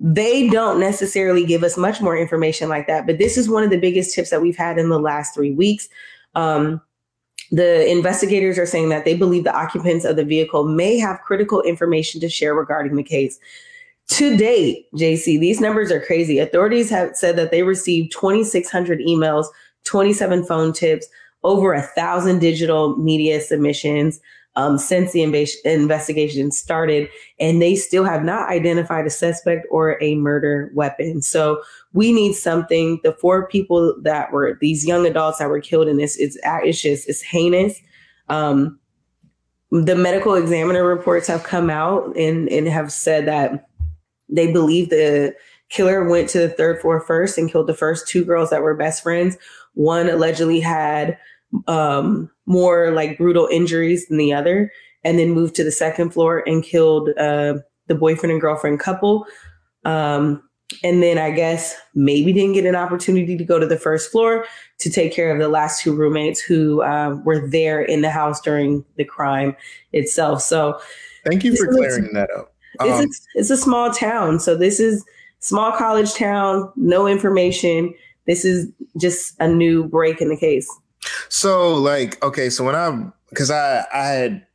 They 0.00 0.48
don't 0.48 0.78
necessarily 0.78 1.44
give 1.44 1.64
us 1.64 1.76
much 1.76 2.00
more 2.00 2.16
information 2.16 2.68
like 2.68 2.86
that, 2.86 3.06
but 3.06 3.18
this 3.18 3.36
is 3.36 3.48
one 3.48 3.64
of 3.64 3.70
the 3.70 3.80
biggest 3.80 4.14
tips 4.14 4.30
that 4.30 4.42
we've 4.42 4.56
had 4.56 4.78
in 4.78 4.88
the 4.88 5.00
last 5.00 5.34
three 5.34 5.50
weeks. 5.50 5.88
Um, 6.36 6.80
the 7.50 7.90
investigators 7.90 8.58
are 8.58 8.66
saying 8.66 8.90
that 8.90 9.04
they 9.04 9.16
believe 9.16 9.44
the 9.44 9.56
occupants 9.56 10.04
of 10.04 10.16
the 10.16 10.24
vehicle 10.24 10.64
may 10.64 10.98
have 10.98 11.20
critical 11.22 11.62
information 11.62 12.20
to 12.20 12.28
share 12.28 12.54
regarding 12.54 12.96
the 12.96 13.02
case. 13.02 13.38
To 14.08 14.37
date, 14.37 14.87
JC, 14.94 15.38
these 15.38 15.61
numbers 15.61 15.90
are 15.90 16.00
crazy. 16.00 16.38
Authorities 16.38 16.90
have 16.90 17.16
said 17.16 17.37
that 17.37 17.50
they 17.50 17.62
received 17.62 18.12
2,600 18.12 19.00
emails, 19.00 19.46
27 19.84 20.44
phone 20.44 20.72
tips, 20.72 21.06
over 21.44 21.72
a 21.72 21.82
thousand 21.82 22.40
digital 22.40 22.96
media 22.96 23.40
submissions 23.40 24.20
um, 24.59 24.77
since 24.77 25.12
the 25.12 25.21
inv- 25.21 25.64
investigation 25.64 26.51
started, 26.51 27.09
and 27.38 27.62
they 27.62 27.77
still 27.77 28.03
have 28.03 28.25
not 28.25 28.51
identified 28.51 29.07
a 29.07 29.11
suspect 29.11 29.64
or 29.71 30.03
a 30.03 30.16
murder 30.16 30.73
weapon. 30.75 31.23
So 31.23 31.62
we 31.92 32.12
need 32.12 32.33
something. 32.33 32.99
The 33.05 33.12
four 33.12 33.47
people 33.47 33.94
that 34.03 34.33
were 34.33 34.59
these 34.61 34.85
young 34.85 35.07
adults 35.07 35.38
that 35.38 35.49
were 35.49 35.61
killed 35.61 35.87
in 35.87 35.97
this, 35.97 36.16
it's 36.18 36.37
it's 36.42 36.83
just 36.83 37.09
it's 37.09 37.23
heinous. 37.23 37.81
Um, 38.29 38.81
the 39.71 39.94
medical 39.94 40.35
examiner 40.35 40.85
reports 40.85 41.29
have 41.29 41.44
come 41.44 41.71
out 41.71 42.16
and 42.16 42.49
and 42.49 42.66
have 42.66 42.90
said 42.90 43.29
that 43.29 43.68
they 44.29 44.51
believe 44.51 44.90
the 44.90 45.37
killer 45.68 46.03
went 46.09 46.29
to 46.31 46.40
the 46.40 46.49
third 46.49 46.81
floor 46.81 47.01
first 47.01 47.38
and 47.38 47.49
killed 47.49 47.68
the 47.68 47.75
first 47.75 48.09
two 48.09 48.25
girls 48.25 48.51
that 48.51 48.62
were 48.62 48.75
best 48.75 49.05
friends. 49.05 49.37
One 49.75 50.11
allegedly 50.11 50.59
had 50.59 51.16
um, 51.66 52.30
more 52.46 52.90
like 52.90 53.18
brutal 53.18 53.48
injuries 53.50 54.06
than 54.08 54.18
the 54.18 54.32
other, 54.32 54.72
and 55.04 55.18
then 55.18 55.30
moved 55.30 55.54
to 55.56 55.64
the 55.64 55.72
second 55.72 56.11
floor 56.11 56.42
and 56.46 56.64
killed 56.64 57.11
uh, 57.18 57.54
the 57.87 57.94
boyfriend 57.94 58.32
and 58.32 58.40
girlfriend 58.40 58.80
couple. 58.80 59.26
Um, 59.84 60.42
and 60.84 61.02
then 61.02 61.18
I 61.18 61.30
guess 61.30 61.74
maybe 61.94 62.32
didn't 62.32 62.52
get 62.52 62.66
an 62.66 62.76
opportunity 62.76 63.37
to 63.38 63.44
go 63.44 63.58
to 63.58 63.66
the 63.66 63.78
first 63.78 64.12
floor 64.12 64.44
to 64.80 64.90
take 64.90 65.14
care 65.14 65.32
of 65.32 65.38
the 65.38 65.48
last 65.48 65.82
two 65.82 65.94
roommates 65.94 66.40
who 66.40 66.82
uh, 66.82 67.16
were 67.24 67.48
there 67.48 67.80
in 67.80 68.02
the 68.02 68.11
house 68.11 68.40
during 68.40 68.84
the 68.96 69.04
crime 69.04 69.56
itself. 69.92 70.42
So, 70.42 70.78
thank 71.26 71.42
you 71.42 71.56
for 71.56 71.72
clearing 71.72 72.12
that 72.12 72.30
up. 72.37 72.52
Um, 72.80 72.90
it's, 72.90 73.00
a, 73.00 73.38
it's 73.38 73.50
a 73.50 73.56
small 73.56 73.90
town, 73.90 74.38
so 74.38 74.54
this 74.54 74.78
is 74.78 75.04
small 75.40 75.72
college 75.72 76.14
town, 76.14 76.70
no 76.76 77.06
information. 77.06 77.94
This 78.26 78.44
is 78.44 78.70
just 79.00 79.34
a 79.40 79.48
new 79.48 79.84
break 79.84 80.20
in 80.20 80.28
the 80.28 80.37
case. 80.37 80.68
So 81.29 81.75
like, 81.75 82.23
okay, 82.23 82.51
so 82.51 82.64
when 82.64 82.75
I'm 82.75 83.12
because 83.31 83.51
I 83.51 83.85
I 83.92 84.07
had 84.07 84.47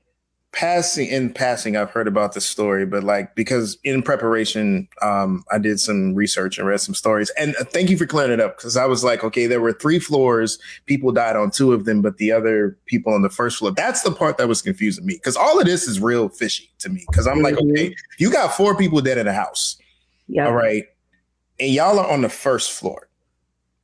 passing 0.54 1.08
in 1.08 1.34
passing 1.34 1.76
I've 1.76 1.90
heard 1.90 2.08
about 2.08 2.34
this 2.34 2.46
story, 2.46 2.86
but 2.86 3.04
like 3.04 3.36
because 3.36 3.78
in 3.84 4.04
preparation, 4.04 4.88
um, 5.02 5.44
I 5.52 5.58
did 5.58 5.80
some 5.80 6.14
research 6.14 6.58
and 6.58 6.68
read 6.68 6.80
some 6.80 6.94
stories. 6.94 7.32
And 7.38 7.56
uh, 7.60 7.66
thank 7.66 7.90
you 7.90 7.98
for 7.98 8.06
clearing 8.06 8.32
it 8.32 8.40
up 8.40 8.58
because 8.58 8.78
I 8.78 8.86
was 8.86 9.04
like, 9.04 9.24
okay, 9.24 9.48
there 9.48 9.60
were 9.60 9.74
three 9.74 10.00
floors, 10.00 10.60
people 10.86 11.12
died 11.12 11.36
on 11.36 11.52
two 11.52 11.74
of 11.74 11.86
them, 11.86 12.02
but 12.02 12.18
the 12.18 12.32
other 12.32 12.78
people 12.86 13.14
on 13.14 13.24
the 13.24 13.30
first 13.30 13.58
floor. 13.58 13.72
That's 13.72 14.04
the 14.04 14.12
part 14.12 14.38
that 14.38 14.48
was 14.48 14.62
confusing 14.62 15.06
me 15.06 15.16
because 15.16 15.36
all 15.36 15.60
of 15.60 15.66
this 15.66 15.88
is 15.88 16.00
real 16.00 16.30
fishy 16.30 16.72
to 16.80 16.90
me. 16.90 17.04
Because 17.10 17.28
I'm 17.28 17.38
mm-hmm. 17.38 17.44
like, 17.44 17.58
okay, 17.58 17.96
you 18.20 18.32
got 18.32 18.54
four 18.54 18.78
people 18.78 19.02
dead 19.02 19.18
in 19.18 19.28
a 19.28 19.34
house, 19.34 19.78
yeah, 20.28 20.46
all 20.46 20.54
right, 20.54 20.86
and 21.60 21.72
y'all 21.72 22.00
are 22.00 22.10
on 22.10 22.22
the 22.22 22.30
first 22.30 22.72
floor. 22.72 23.10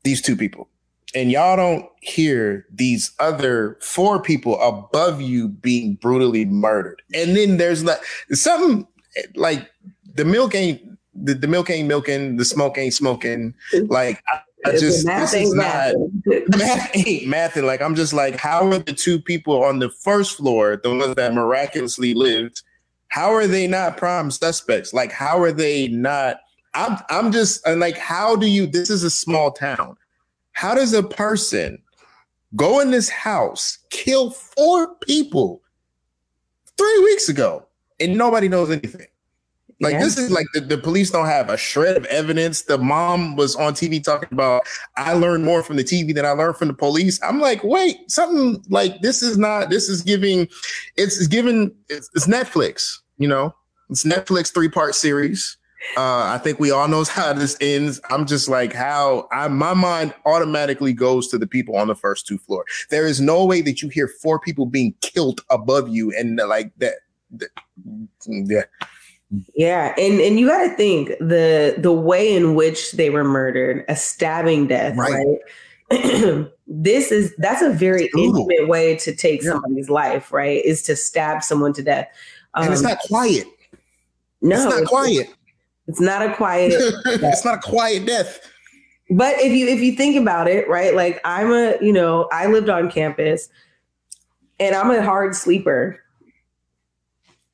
These 0.04 0.22
two 0.22 0.38
people 0.38 0.70
and 1.16 1.32
y'all 1.32 1.56
don't 1.56 1.86
hear 2.02 2.66
these 2.72 3.12
other 3.20 3.78
four 3.82 4.22
people 4.22 4.60
above 4.62 5.22
you 5.22 5.48
being 5.48 5.96
brutally 5.96 6.46
murdered. 6.46 7.02
And 7.14 7.36
then 7.36 7.58
there's 7.58 7.84
like 7.84 8.04
something 8.32 8.88
like 9.36 9.70
the 10.16 10.26
milk 10.26 10.54
ain't 10.56 10.82
the, 11.22 11.34
the 11.34 11.48
milk 11.48 11.70
ain't 11.70 11.88
milking, 11.88 12.38
the 12.38 12.46
smoke 12.46 12.78
ain't 12.78 12.94
smoking. 12.94 13.54
Like 13.88 14.24
I, 14.32 14.40
I 14.66 14.72
just 14.72 15.06
this 15.06 15.34
is 15.34 15.54
not 15.54 15.96
math 16.58 16.96
ain't 16.96 17.28
mathing. 17.28 17.66
Like 17.66 17.82
I'm 17.82 17.96
just 17.96 18.14
like, 18.14 18.36
how 18.36 18.70
are 18.70 18.80
the 18.80 18.94
two 18.94 19.20
people 19.20 19.64
on 19.64 19.80
the 19.80 19.90
first 19.90 20.38
floor, 20.38 20.80
the 20.82 20.90
ones 20.90 21.16
that 21.16 21.34
miraculously 21.34 22.14
lived, 22.14 22.62
how 23.10 23.34
are 23.34 23.48
they 23.48 23.68
not 23.68 23.98
prime 23.98 24.32
suspects? 24.32 24.94
Like, 24.94 25.12
how 25.12 25.42
are 25.42 25.52
they 25.52 25.88
not? 25.88 26.42
I'm 26.74 26.98
I'm 27.10 27.32
just 27.32 27.68
like, 27.68 27.98
how 27.98 28.36
do 28.36 28.48
you? 28.48 28.68
This 28.68 28.90
is 28.90 29.04
a 29.04 29.10
small 29.10 29.52
town. 29.52 29.98
How 30.60 30.76
does 30.76 30.92
a 30.92 31.04
person 31.04 31.82
go 32.58 32.82
in 32.82 32.92
this 32.92 33.08
house, 33.08 33.78
kill 33.92 34.32
four 34.32 34.94
people 34.96 35.62
three 36.78 37.00
weeks 37.06 37.30
ago, 37.30 37.66
and 38.02 38.18
nobody 38.18 38.50
knows 38.50 38.70
anything? 38.70 39.08
Like 39.80 39.94
yeah. 39.94 40.00
this 40.04 40.18
is 40.18 40.32
like 40.32 40.48
the, 40.54 40.60
the 40.60 40.78
police 40.78 41.12
don't 41.12 41.28
have 41.28 41.50
a 41.50 41.56
shred 41.56 41.96
of 41.96 42.04
evidence. 42.08 42.64
The 42.64 42.78
mom 42.78 43.38
was 43.38 43.56
on 43.56 43.72
TV 43.72 44.04
talking 44.04 44.28
about 44.34 44.64
I 44.98 45.14
learned 45.14 45.46
more 45.46 45.64
from 45.64 45.78
the 45.78 45.84
TV 45.86 46.14
than 46.14 46.26
I 46.26 46.32
learned 46.32 46.58
from 46.58 46.68
the 46.68 46.74
police. 46.74 47.22
I'm 47.24 47.40
like, 47.40 47.64
wait, 47.64 48.12
something 48.12 48.62
like 48.68 49.02
this 49.02 49.24
is 49.24 49.38
not. 49.38 49.70
This 49.70 49.88
is 49.88 50.02
giving. 50.02 50.42
It's, 50.98 51.20
it's 51.20 51.28
giving. 51.28 51.74
It's, 51.88 52.10
it's 52.14 52.28
Netflix. 52.28 52.98
You 53.18 53.30
know, 53.30 53.56
it's 53.90 54.04
Netflix 54.04 54.54
three 54.54 54.68
part 54.68 54.94
series. 54.94 55.56
Uh, 55.98 56.24
I 56.34 56.40
think 56.44 56.60
we 56.60 56.72
all 56.72 56.88
knows 56.88 57.10
how 57.10 57.34
this 57.34 57.58
ends. 57.62 58.02
I'm 58.10 58.26
just 58.26 58.50
like 58.50 58.74
how 58.74 59.28
I 59.32 59.48
my 59.48 59.74
mind 59.74 60.14
automatically 60.26 60.94
goes 60.94 61.28
to 61.30 61.38
the 61.38 61.48
people 61.48 61.78
on 61.78 61.88
the 61.88 61.96
first 61.96 62.28
two 62.28 62.38
floor. 62.38 62.66
There 62.90 63.08
is 63.08 63.22
no 63.22 63.46
way 63.46 63.62
that 63.62 63.82
you 63.82 63.90
hear 63.90 64.08
four 64.08 64.40
people 64.40 64.66
being 64.66 64.94
killed 65.02 65.42
above 65.50 65.90
you 65.90 66.12
and 66.12 66.38
like 66.38 66.72
that. 66.78 66.96
that 67.32 67.50
yeah. 68.28 68.64
Yeah, 69.56 69.94
and 69.98 70.20
and 70.20 70.40
you 70.40 70.48
got 70.48 70.68
to 70.68 70.76
think 70.76 71.10
the 71.20 71.76
the 71.78 71.94
way 71.94 72.36
in 72.36 72.56
which 72.56 72.94
they 72.94 73.12
were 73.12 73.24
murdered, 73.24 73.86
a 73.88 73.96
stabbing 73.96 74.68
death, 74.68 74.98
right? 74.98 75.28
right? 75.92 76.48
this 76.68 77.12
is 77.12 77.34
that's 77.38 77.62
a 77.62 77.70
very 77.70 78.10
intimate 78.18 78.68
way 78.68 78.96
to 78.98 79.16
take 79.16 79.44
yeah. 79.44 79.52
somebody's 79.52 79.90
life, 79.90 80.32
right? 80.32 80.66
Is 80.66 80.82
to 80.84 80.96
stab 80.96 81.44
someone 81.44 81.74
to 81.74 81.84
death, 81.84 82.08
um, 82.56 82.64
and 82.64 82.74
it's 82.74 82.84
um, 82.84 82.90
not 82.90 83.00
quiet. 83.00 83.46
No, 84.42 84.56
it's 84.56 84.76
not 84.76 84.88
quiet. 84.88 85.30
It's 85.90 86.00
not 86.00 86.22
a 86.22 86.32
quiet. 86.36 86.72
it's 87.06 87.44
not 87.44 87.56
a 87.56 87.62
quiet 87.62 88.06
death. 88.06 88.40
But 89.10 89.40
if 89.40 89.52
you 89.52 89.68
if 89.68 89.80
you 89.80 89.94
think 89.94 90.16
about 90.16 90.48
it, 90.48 90.70
right? 90.70 90.94
Like 90.94 91.20
I'm 91.26 91.52
a, 91.52 91.78
you 91.82 91.92
know, 91.92 92.30
I 92.32 92.46
lived 92.46 92.70
on 92.70 92.92
campus 92.92 93.50
and 94.60 94.76
I'm 94.76 94.92
a 94.92 95.04
hard 95.04 95.36
sleeper. 95.36 96.00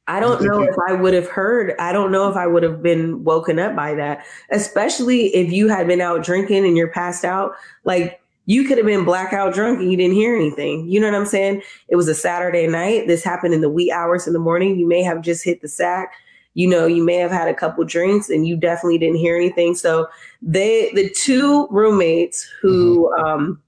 I 0.08 0.20
don't 0.20 0.44
know 0.44 0.62
if 0.62 0.76
I 0.88 0.94
would 0.94 1.14
have 1.14 1.30
heard. 1.30 1.74
I 1.80 1.94
don't 1.94 2.12
know 2.12 2.30
if 2.30 2.36
I 2.36 2.46
would 2.46 2.62
have 2.62 2.84
been 2.84 3.24
woken 3.24 3.58
up 3.58 3.74
by 3.74 3.96
that, 3.96 4.26
especially 4.52 5.28
if 5.34 5.52
you 5.52 5.70
had 5.70 5.88
been 5.88 6.02
out 6.02 6.24
drinking 6.24 6.66
and 6.66 6.76
you're 6.76 6.92
passed 6.92 7.24
out. 7.24 7.54
Like 7.86 8.22
you 8.46 8.66
could 8.66 8.78
have 8.78 8.86
been 8.86 9.06
blackout 9.06 9.54
drunk 9.54 9.80
and 9.80 9.90
you 9.90 9.98
didn't 9.98 10.14
hear 10.14 10.36
anything. 10.36 10.90
You 10.90 11.00
know 11.00 11.10
what 11.10 11.18
I'm 11.18 11.26
saying? 11.26 11.64
It 11.88 11.96
was 11.96 12.10
a 12.10 12.14
Saturday 12.14 12.68
night. 12.68 13.08
This 13.08 13.24
happened 13.24 13.54
in 13.54 13.62
the 13.62 13.70
wee 13.70 13.92
hours 13.92 14.28
in 14.28 14.34
the 14.34 14.40
morning. 14.40 14.78
You 14.78 14.88
may 14.88 15.02
have 15.04 15.22
just 15.22 15.44
hit 15.44 15.62
the 15.62 15.70
sack 15.70 16.12
you 16.56 16.68
know 16.68 16.88
you 16.88 17.04
may 17.04 17.18
have 17.18 17.32
had 17.32 17.48
a 17.48 17.54
couple 17.54 17.84
drinks 17.84 18.30
and 18.30 18.48
you 18.48 18.58
definitely 18.58 18.98
didn't 18.98 19.18
hear 19.18 19.36
anything. 19.36 19.76
So 19.76 20.08
they 20.42 20.92
the 20.94 21.10
two 21.10 21.68
roommates 21.70 22.44
who 22.62 23.12
mm-hmm. 23.18 23.24
um, 23.24 23.62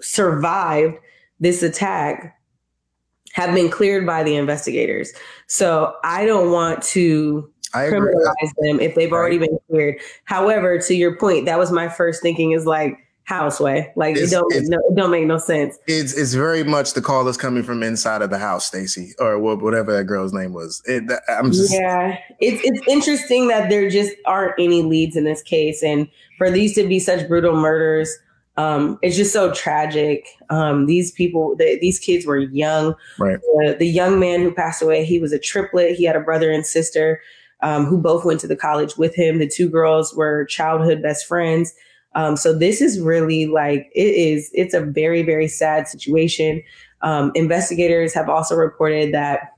survived 0.00 0.96
this 1.38 1.62
attack 1.62 2.36
have 3.34 3.54
been 3.54 3.70
cleared 3.70 4.06
by 4.06 4.24
the 4.24 4.34
investigators. 4.34 5.12
So 5.46 5.94
i 6.02 6.24
don't 6.24 6.50
want 6.50 6.82
to 6.82 7.48
criminalize 7.74 8.52
them 8.58 8.80
if 8.80 8.94
they've 8.94 9.12
already 9.12 9.38
been 9.38 9.58
cleared. 9.68 10.00
However 10.24 10.78
to 10.78 10.94
your 10.94 11.16
point 11.16 11.44
that 11.44 11.58
was 11.58 11.70
my 11.70 11.88
first 11.88 12.22
thinking 12.22 12.52
is 12.52 12.64
like 12.64 13.05
houseway. 13.28 13.92
Like 13.96 14.16
it's, 14.16 14.32
it 14.32 14.34
don't 14.34 14.52
no, 14.68 14.78
it 14.78 14.94
don't 14.94 15.10
make 15.10 15.26
no 15.26 15.38
sense. 15.38 15.78
It's 15.86 16.14
it's 16.14 16.34
very 16.34 16.62
much 16.64 16.94
the 16.94 17.02
call 17.02 17.24
that's 17.24 17.36
coming 17.36 17.62
from 17.62 17.82
inside 17.82 18.22
of 18.22 18.30
the 18.30 18.38
house, 18.38 18.66
Stacy, 18.66 19.12
or 19.18 19.38
whatever 19.38 19.92
that 19.96 20.04
girl's 20.04 20.32
name 20.32 20.52
was. 20.52 20.82
It, 20.86 21.10
I'm 21.28 21.52
just 21.52 21.72
yeah. 21.72 22.18
It's 22.40 22.60
it's 22.64 22.86
interesting 22.88 23.48
that 23.48 23.68
there 23.68 23.90
just 23.90 24.14
aren't 24.24 24.54
any 24.58 24.82
leads 24.82 25.16
in 25.16 25.24
this 25.24 25.42
case, 25.42 25.82
and 25.82 26.08
for 26.38 26.50
these 26.50 26.74
to 26.76 26.86
be 26.86 26.98
such 26.98 27.28
brutal 27.28 27.56
murders. 27.56 28.16
Um, 28.58 28.98
it's 29.02 29.16
just 29.16 29.34
so 29.34 29.52
tragic. 29.52 30.26
Um, 30.48 30.86
these 30.86 31.12
people, 31.12 31.54
the, 31.56 31.78
these 31.78 31.98
kids 31.98 32.24
were 32.24 32.38
young. 32.38 32.94
Right. 33.18 33.38
The, 33.38 33.76
the 33.78 33.86
young 33.86 34.18
man 34.18 34.40
who 34.40 34.50
passed 34.50 34.80
away, 34.80 35.04
he 35.04 35.18
was 35.20 35.30
a 35.34 35.38
triplet. 35.38 35.94
He 35.94 36.04
had 36.04 36.16
a 36.16 36.20
brother 36.20 36.50
and 36.50 36.64
sister 36.64 37.20
um, 37.60 37.84
who 37.84 37.98
both 37.98 38.24
went 38.24 38.40
to 38.40 38.46
the 38.46 38.56
college 38.56 38.96
with 38.96 39.14
him. 39.14 39.38
The 39.40 39.46
two 39.46 39.68
girls 39.68 40.14
were 40.14 40.46
childhood 40.46 41.02
best 41.02 41.26
friends. 41.26 41.74
Um, 42.16 42.36
so 42.36 42.52
this 42.52 42.80
is 42.80 42.98
really 42.98 43.46
like 43.46 43.88
it 43.94 44.14
is. 44.14 44.50
It's 44.54 44.74
a 44.74 44.80
very 44.80 45.22
very 45.22 45.46
sad 45.46 45.86
situation. 45.86 46.62
Um, 47.02 47.30
investigators 47.34 48.12
have 48.14 48.28
also 48.28 48.56
reported 48.56 49.14
that, 49.14 49.52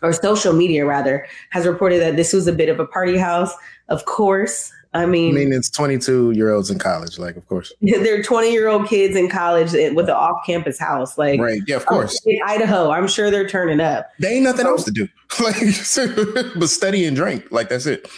or 0.00 0.12
social 0.12 0.52
media 0.52 0.86
rather, 0.86 1.26
has 1.50 1.66
reported 1.66 2.00
that 2.00 2.16
this 2.16 2.32
was 2.32 2.46
a 2.46 2.52
bit 2.52 2.68
of 2.68 2.80
a 2.80 2.86
party 2.86 3.18
house. 3.18 3.52
Of 3.88 4.06
course, 4.06 4.72
I 4.92 5.06
mean, 5.06 5.36
I 5.36 5.38
mean, 5.38 5.52
it's 5.52 5.70
22 5.70 6.32
year 6.32 6.52
olds 6.52 6.70
in 6.70 6.78
college. 6.78 7.18
Like, 7.18 7.36
of 7.36 7.46
course, 7.46 7.72
they're 7.80 8.22
20 8.22 8.52
year 8.52 8.68
old 8.68 8.88
kids 8.88 9.16
in 9.16 9.28
college 9.28 9.72
with 9.72 10.08
an 10.08 10.10
off 10.10 10.44
campus 10.44 10.78
house. 10.78 11.16
Like, 11.16 11.40
right? 11.40 11.62
Yeah, 11.66 11.76
of 11.76 11.86
course. 11.86 12.20
In 12.24 12.38
Idaho, 12.44 12.90
I'm 12.90 13.06
sure 13.06 13.30
they're 13.30 13.48
turning 13.48 13.80
up. 13.80 14.10
They 14.18 14.34
ain't 14.34 14.44
nothing 14.44 14.66
else 14.66 14.84
to 14.84 14.90
do, 14.90 15.08
like, 15.42 15.56
but 16.58 16.68
study 16.68 17.04
and 17.04 17.16
drink. 17.16 17.50
Like, 17.50 17.68
that's 17.68 17.86
it. 17.86 18.08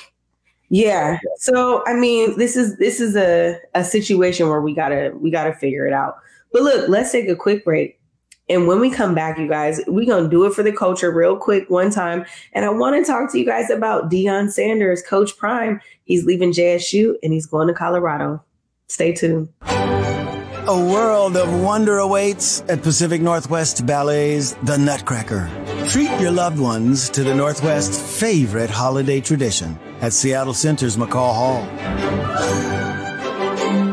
Yeah. 0.72 1.18
So 1.36 1.84
I 1.86 1.92
mean, 1.92 2.38
this 2.38 2.56
is 2.56 2.78
this 2.78 2.98
is 2.98 3.14
a, 3.14 3.60
a 3.74 3.84
situation 3.84 4.48
where 4.48 4.62
we 4.62 4.74
gotta 4.74 5.12
we 5.14 5.30
gotta 5.30 5.52
figure 5.52 5.86
it 5.86 5.92
out. 5.92 6.16
But 6.50 6.62
look, 6.62 6.88
let's 6.88 7.12
take 7.12 7.28
a 7.28 7.36
quick 7.36 7.62
break. 7.62 8.00
And 8.48 8.66
when 8.66 8.80
we 8.80 8.90
come 8.90 9.14
back, 9.14 9.38
you 9.38 9.46
guys, 9.46 9.82
we're 9.86 10.06
gonna 10.06 10.30
do 10.30 10.46
it 10.46 10.54
for 10.54 10.62
the 10.62 10.72
culture 10.72 11.10
real 11.10 11.36
quick 11.36 11.68
one 11.68 11.90
time. 11.90 12.24
And 12.54 12.64
I 12.64 12.70
want 12.70 12.96
to 12.96 13.04
talk 13.04 13.30
to 13.32 13.38
you 13.38 13.44
guys 13.44 13.68
about 13.68 14.10
Deion 14.10 14.50
Sanders, 14.50 15.02
Coach 15.02 15.36
Prime. 15.36 15.78
He's 16.04 16.24
leaving 16.24 16.52
JSU 16.52 17.16
and 17.22 17.34
he's 17.34 17.44
going 17.44 17.68
to 17.68 17.74
Colorado. 17.74 18.42
Stay 18.88 19.12
tuned. 19.12 19.50
A 19.60 20.86
world 20.90 21.36
of 21.36 21.52
wonder 21.60 21.98
awaits 21.98 22.62
at 22.70 22.82
Pacific 22.82 23.20
Northwest 23.20 23.84
Ballet's 23.84 24.54
The 24.62 24.78
Nutcracker. 24.78 25.50
Treat 25.88 26.18
your 26.18 26.30
loved 26.30 26.58
ones 26.58 27.10
to 27.10 27.24
the 27.24 27.34
Northwest's 27.34 28.18
favorite 28.18 28.70
holiday 28.70 29.20
tradition 29.20 29.78
at 30.02 30.12
Seattle 30.12 30.52
Center's 30.52 30.96
McCaw 30.96 31.32
Hall. 31.32 31.62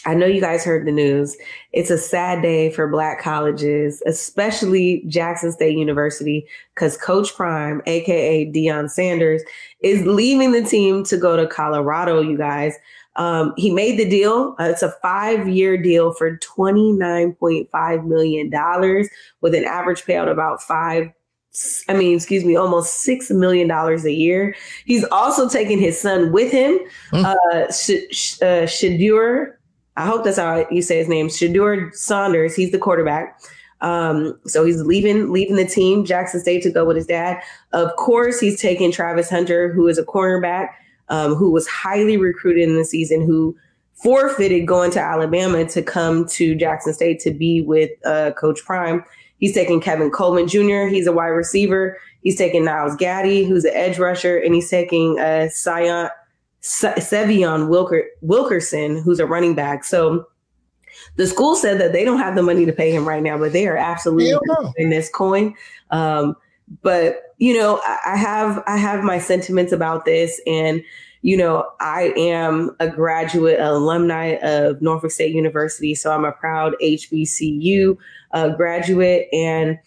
I 0.06 0.14
know 0.14 0.26
you 0.26 0.40
guys 0.40 0.64
heard 0.64 0.86
the 0.86 0.92
news. 0.92 1.36
It's 1.72 1.90
a 1.90 1.96
sad 1.98 2.42
day 2.42 2.70
for 2.70 2.86
Black 2.88 3.20
colleges, 3.20 4.02
especially 4.06 5.02
Jackson 5.06 5.50
State 5.50 5.78
University, 5.78 6.46
because 6.74 6.96
Coach 6.96 7.34
Prime, 7.34 7.80
AKA 7.86 8.52
Deion 8.52 8.90
Sanders, 8.90 9.42
is 9.80 10.04
leaving 10.06 10.52
the 10.52 10.62
team 10.62 11.04
to 11.04 11.16
go 11.16 11.36
to 11.36 11.46
Colorado, 11.46 12.20
you 12.20 12.36
guys. 12.36 12.74
Um, 13.16 13.54
he 13.56 13.70
made 13.70 13.98
the 13.98 14.08
deal. 14.08 14.56
Uh, 14.58 14.64
it's 14.64 14.82
a 14.82 14.90
five 15.00 15.48
year 15.48 15.76
deal 15.76 16.12
for 16.12 16.36
$29.5 16.38 18.06
million 18.06 19.08
with 19.40 19.54
an 19.54 19.64
average 19.64 20.04
payout 20.04 20.30
about 20.30 20.62
five. 20.62 21.10
I 21.88 21.94
mean, 21.94 22.16
excuse 22.16 22.44
me, 22.44 22.56
almost 22.56 23.02
six 23.02 23.30
million 23.30 23.68
dollars 23.68 24.04
a 24.04 24.12
year. 24.12 24.56
He's 24.86 25.04
also 25.04 25.48
taking 25.48 25.78
his 25.78 26.00
son 26.00 26.32
with 26.32 26.50
him, 26.50 26.80
mm. 27.12 27.24
uh, 27.24 27.70
Sh- 27.70 28.12
Sh- 28.12 28.42
uh, 28.42 28.66
Shedeur. 28.66 29.54
I 29.96 30.06
hope 30.06 30.24
that's 30.24 30.38
how 30.38 30.66
you 30.70 30.82
say 30.82 30.98
his 30.98 31.08
name, 31.08 31.28
Shedeur 31.28 31.94
Sanders. 31.94 32.54
He's 32.54 32.72
the 32.72 32.78
quarterback. 32.78 33.40
Um, 33.80 34.38
so 34.46 34.64
he's 34.64 34.80
leaving 34.80 35.30
leaving 35.30 35.56
the 35.56 35.66
team, 35.66 36.04
Jackson 36.04 36.40
State, 36.40 36.62
to 36.62 36.70
go 36.70 36.84
with 36.84 36.96
his 36.96 37.06
dad. 37.06 37.42
Of 37.72 37.94
course, 37.96 38.40
he's 38.40 38.60
taking 38.60 38.90
Travis 38.90 39.28
Hunter, 39.28 39.72
who 39.72 39.86
is 39.88 39.98
a 39.98 40.04
cornerback 40.04 40.68
um, 41.08 41.34
who 41.34 41.50
was 41.50 41.66
highly 41.66 42.16
recruited 42.16 42.68
in 42.68 42.76
the 42.76 42.84
season, 42.84 43.20
who 43.20 43.56
forfeited 43.92 44.66
going 44.66 44.90
to 44.92 45.00
Alabama 45.00 45.64
to 45.66 45.82
come 45.82 46.26
to 46.28 46.54
Jackson 46.54 46.92
State 46.92 47.20
to 47.20 47.30
be 47.30 47.60
with 47.60 47.90
uh, 48.04 48.32
Coach 48.32 48.64
Prime. 48.64 49.04
He's 49.38 49.54
taking 49.54 49.80
Kevin 49.80 50.10
Coleman 50.10 50.48
Jr., 50.48 50.86
he's 50.86 51.06
a 51.06 51.12
wide 51.12 51.28
receiver. 51.28 51.98
He's 52.22 52.36
taking 52.36 52.64
Niles 52.64 52.96
Gaddy, 52.96 53.44
who's 53.44 53.64
an 53.64 53.72
edge 53.74 53.98
rusher, 53.98 54.38
and 54.38 54.54
he's 54.54 54.70
taking 54.70 55.20
uh, 55.20 55.48
Sion, 55.50 56.08
Sevion 56.64 57.68
Wilker, 57.68 58.04
Wilkerson, 58.22 59.02
who's 59.02 59.20
a 59.20 59.26
running 59.26 59.54
back. 59.54 59.84
So 59.84 60.26
the 61.16 61.26
school 61.26 61.56
said 61.56 61.78
that 61.78 61.92
they 61.92 62.04
don't 62.04 62.18
have 62.18 62.34
the 62.34 62.42
money 62.42 62.64
to 62.64 62.72
pay 62.72 62.90
him 62.90 63.06
right 63.06 63.22
now, 63.22 63.36
but 63.36 63.52
they 63.52 63.66
are 63.66 63.76
absolutely 63.76 64.34
in 64.76 64.88
this 64.88 65.10
coin. 65.10 65.54
Um, 65.90 66.34
but 66.82 67.34
you 67.36 67.54
know, 67.54 67.80
I, 67.84 67.98
I 68.06 68.16
have 68.16 68.62
I 68.66 68.78
have 68.78 69.04
my 69.04 69.18
sentiments 69.18 69.72
about 69.72 70.06
this, 70.06 70.40
and 70.46 70.82
you 71.20 71.36
know, 71.36 71.68
I 71.80 72.14
am 72.16 72.74
a 72.80 72.88
graduate 72.88 73.60
alumni 73.60 74.38
of 74.42 74.80
Norfolk 74.80 75.10
State 75.10 75.34
University, 75.34 75.94
so 75.94 76.12
I'm 76.12 76.24
a 76.24 76.32
proud 76.32 76.74
HBCU 76.82 77.98
uh, 78.32 78.48
graduate, 78.50 79.28
and 79.34 79.78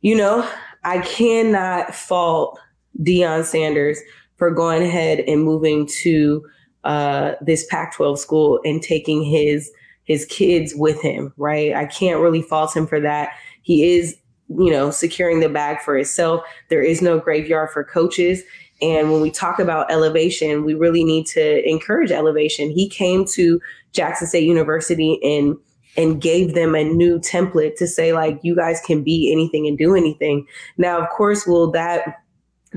you 0.00 0.16
know, 0.16 0.48
I 0.82 0.98
cannot 1.00 1.94
fault 1.94 2.58
Deion 3.00 3.44
Sanders 3.44 4.00
for 4.40 4.50
going 4.50 4.82
ahead 4.82 5.20
and 5.20 5.44
moving 5.44 5.86
to 6.02 6.44
uh, 6.82 7.34
this 7.40 7.64
Pac-12 7.66 8.18
school 8.18 8.60
and 8.64 8.82
taking 8.82 9.22
his 9.22 9.70
his 10.02 10.24
kids 10.24 10.74
with 10.74 11.00
him. 11.00 11.32
Right, 11.36 11.72
I 11.72 11.86
can't 11.86 12.20
really 12.20 12.42
fault 12.42 12.76
him 12.76 12.88
for 12.88 12.98
that. 13.00 13.30
He 13.62 13.96
is 13.96 14.16
you 14.58 14.70
know, 14.70 14.90
securing 14.90 15.40
the 15.40 15.48
bag 15.48 15.80
for 15.80 15.96
himself. 15.96 16.42
There 16.68 16.82
is 16.82 17.00
no 17.00 17.18
graveyard 17.18 17.70
for 17.70 17.84
coaches. 17.84 18.42
And 18.82 19.12
when 19.12 19.20
we 19.20 19.30
talk 19.30 19.58
about 19.58 19.90
elevation, 19.92 20.64
we 20.64 20.74
really 20.74 21.04
need 21.04 21.26
to 21.28 21.68
encourage 21.68 22.10
elevation. 22.10 22.70
He 22.70 22.88
came 22.88 23.24
to 23.26 23.60
Jackson 23.92 24.26
State 24.26 24.44
University 24.44 25.20
and 25.22 25.56
and 25.96 26.20
gave 26.20 26.54
them 26.54 26.76
a 26.76 26.84
new 26.84 27.18
template 27.18 27.74
to 27.76 27.86
say 27.86 28.12
like 28.12 28.38
you 28.42 28.54
guys 28.54 28.80
can 28.86 29.02
be 29.02 29.30
anything 29.32 29.66
and 29.66 29.76
do 29.76 29.96
anything. 29.96 30.46
Now, 30.78 31.00
of 31.00 31.08
course, 31.10 31.46
will 31.48 31.70
that 31.72 32.20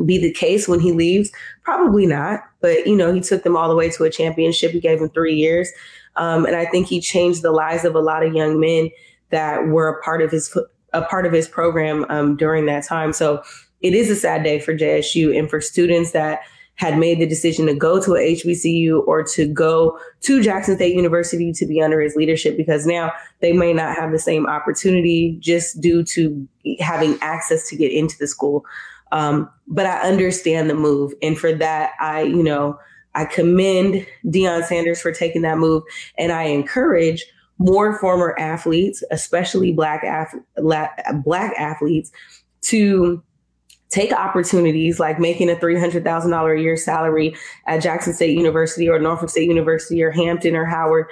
be 0.06 0.18
the 0.18 0.32
case 0.32 0.68
when 0.68 0.80
he 0.80 0.92
leaves? 0.92 1.32
Probably 1.64 2.06
not. 2.06 2.42
But 2.62 2.88
you 2.88 2.96
know, 2.96 3.14
he 3.14 3.22
took 3.22 3.44
them 3.44 3.58
all 3.58 3.70
the 3.70 3.76
way 3.76 3.90
to 3.92 4.04
a 4.04 4.10
championship. 4.10 4.72
He 4.72 4.80
gave 4.80 5.00
them 5.00 5.10
three 5.10 5.36
years, 5.36 5.70
um, 6.16 6.46
and 6.46 6.56
I 6.56 6.66
think 6.66 6.88
he 6.88 7.00
changed 7.02 7.42
the 7.42 7.52
lives 7.52 7.86
of 7.86 7.96
a 7.96 8.02
lot 8.02 8.26
of 8.26 8.34
young 8.34 8.60
men 8.60 8.90
that 9.30 9.68
were 9.68 9.90
a 9.90 10.02
part 10.04 10.22
of 10.22 10.32
his 10.32 10.56
a 10.94 11.02
part 11.02 11.26
of 11.26 11.34
his 11.34 11.48
program 11.48 12.06
um, 12.10 12.36
during 12.38 12.66
that 12.68 12.86
time. 12.86 13.14
So 13.14 13.44
it 13.82 13.94
is 13.94 14.10
a 14.10 14.16
sad 14.16 14.44
day 14.44 14.60
for 14.60 14.74
JSU 14.74 15.38
and 15.38 15.50
for 15.50 15.60
students 15.60 16.12
that 16.12 16.42
had 16.76 16.98
made 16.98 17.20
the 17.20 17.28
decision 17.28 17.68
to 17.68 17.76
go 17.76 18.02
to 18.02 18.16
a 18.16 18.36
HBCU 18.36 19.06
or 19.08 19.24
to 19.24 19.46
go 19.46 19.98
to 20.22 20.42
Jackson 20.42 20.76
State 20.76 20.96
University 20.96 21.52
to 21.54 21.66
be 21.68 21.82
under 21.82 22.02
his 22.02 22.16
leadership 22.16 22.58
because 22.58 22.88
now 22.88 23.12
they 23.42 23.54
may 23.54 23.74
not 23.74 23.96
have 23.96 24.12
the 24.12 24.18
same 24.18 24.48
opportunity 24.48 25.38
just 25.40 25.80
due 25.80 26.04
to 26.04 26.48
having 26.80 27.18
access 27.22 27.70
to 27.70 27.76
get 27.76 27.92
into 27.92 28.18
the 28.18 28.28
school. 28.28 28.66
Um, 29.14 29.50
but 29.68 29.86
I 29.86 30.00
understand 30.02 30.70
the 30.70 30.74
move. 30.74 31.14
And 31.22 31.38
for 31.38 31.54
that, 31.54 31.92
I, 32.00 32.24
you 32.24 32.44
know, 32.44 32.78
I 33.16 33.26
commend 33.26 34.06
Deion 34.26 34.66
Sanders 34.66 35.00
for 35.00 35.12
taking 35.12 35.44
that 35.44 35.60
move 35.60 35.84
and 36.18 36.32
I 36.32 36.44
encourage 36.46 37.24
more 37.60 37.98
former 38.00 38.36
athletes, 38.40 39.04
especially 39.12 39.72
black 39.72 40.04
af- 40.04 40.34
black 41.24 41.54
athletes, 41.58 42.12
to 42.64 43.22
take 43.90 44.12
opportunities 44.12 45.00
like 45.00 45.20
making 45.20 45.52
a 45.52 45.56
$300,000 45.56 46.58
a 46.58 46.62
year 46.62 46.76
salary 46.76 47.36
at 47.68 47.84
Jackson 47.84 48.14
State 48.14 48.36
University 48.36 48.90
or 48.90 48.98
Norfolk 48.98 49.30
State 49.30 49.48
University 49.48 50.02
or 50.02 50.10
Hampton 50.10 50.56
or 50.56 50.66
Howard 50.66 51.06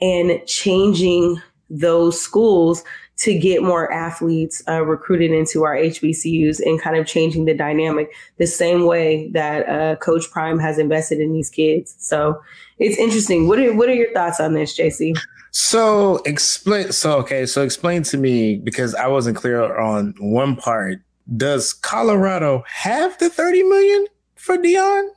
and 0.00 0.44
changing 0.44 1.40
those 1.70 2.20
schools 2.20 2.82
to 3.16 3.38
get 3.38 3.62
more 3.62 3.92
athletes 3.92 4.62
uh, 4.68 4.84
recruited 4.84 5.30
into 5.30 5.64
our 5.64 5.76
HBCUs 5.76 6.60
and 6.60 6.80
kind 6.80 6.96
of 6.96 7.06
changing 7.06 7.44
the 7.44 7.54
dynamic 7.54 8.12
the 8.38 8.46
same 8.46 8.86
way 8.86 9.28
that 9.30 9.68
uh, 9.68 9.96
Coach 9.96 10.30
Prime 10.30 10.58
has 10.58 10.78
invested 10.78 11.20
in 11.20 11.32
these 11.32 11.48
kids. 11.48 11.94
So 11.98 12.40
it's 12.78 12.98
interesting. 12.98 13.46
What 13.46 13.58
are 13.58 13.72
what 13.74 13.88
are 13.88 13.94
your 13.94 14.12
thoughts 14.12 14.40
on 14.40 14.54
this, 14.54 14.76
JC? 14.76 15.16
So 15.52 16.16
explain. 16.26 16.90
So 16.90 17.18
okay. 17.18 17.46
So 17.46 17.62
explain 17.62 18.02
to 18.04 18.16
me 18.16 18.56
because 18.56 18.94
I 18.94 19.06
wasn't 19.06 19.36
clear 19.36 19.78
on 19.78 20.14
one 20.18 20.56
part. 20.56 21.00
Does 21.36 21.72
Colorado 21.72 22.64
have 22.66 23.16
the 23.18 23.30
thirty 23.30 23.62
million 23.62 24.06
for 24.34 24.58
Deion, 24.58 25.08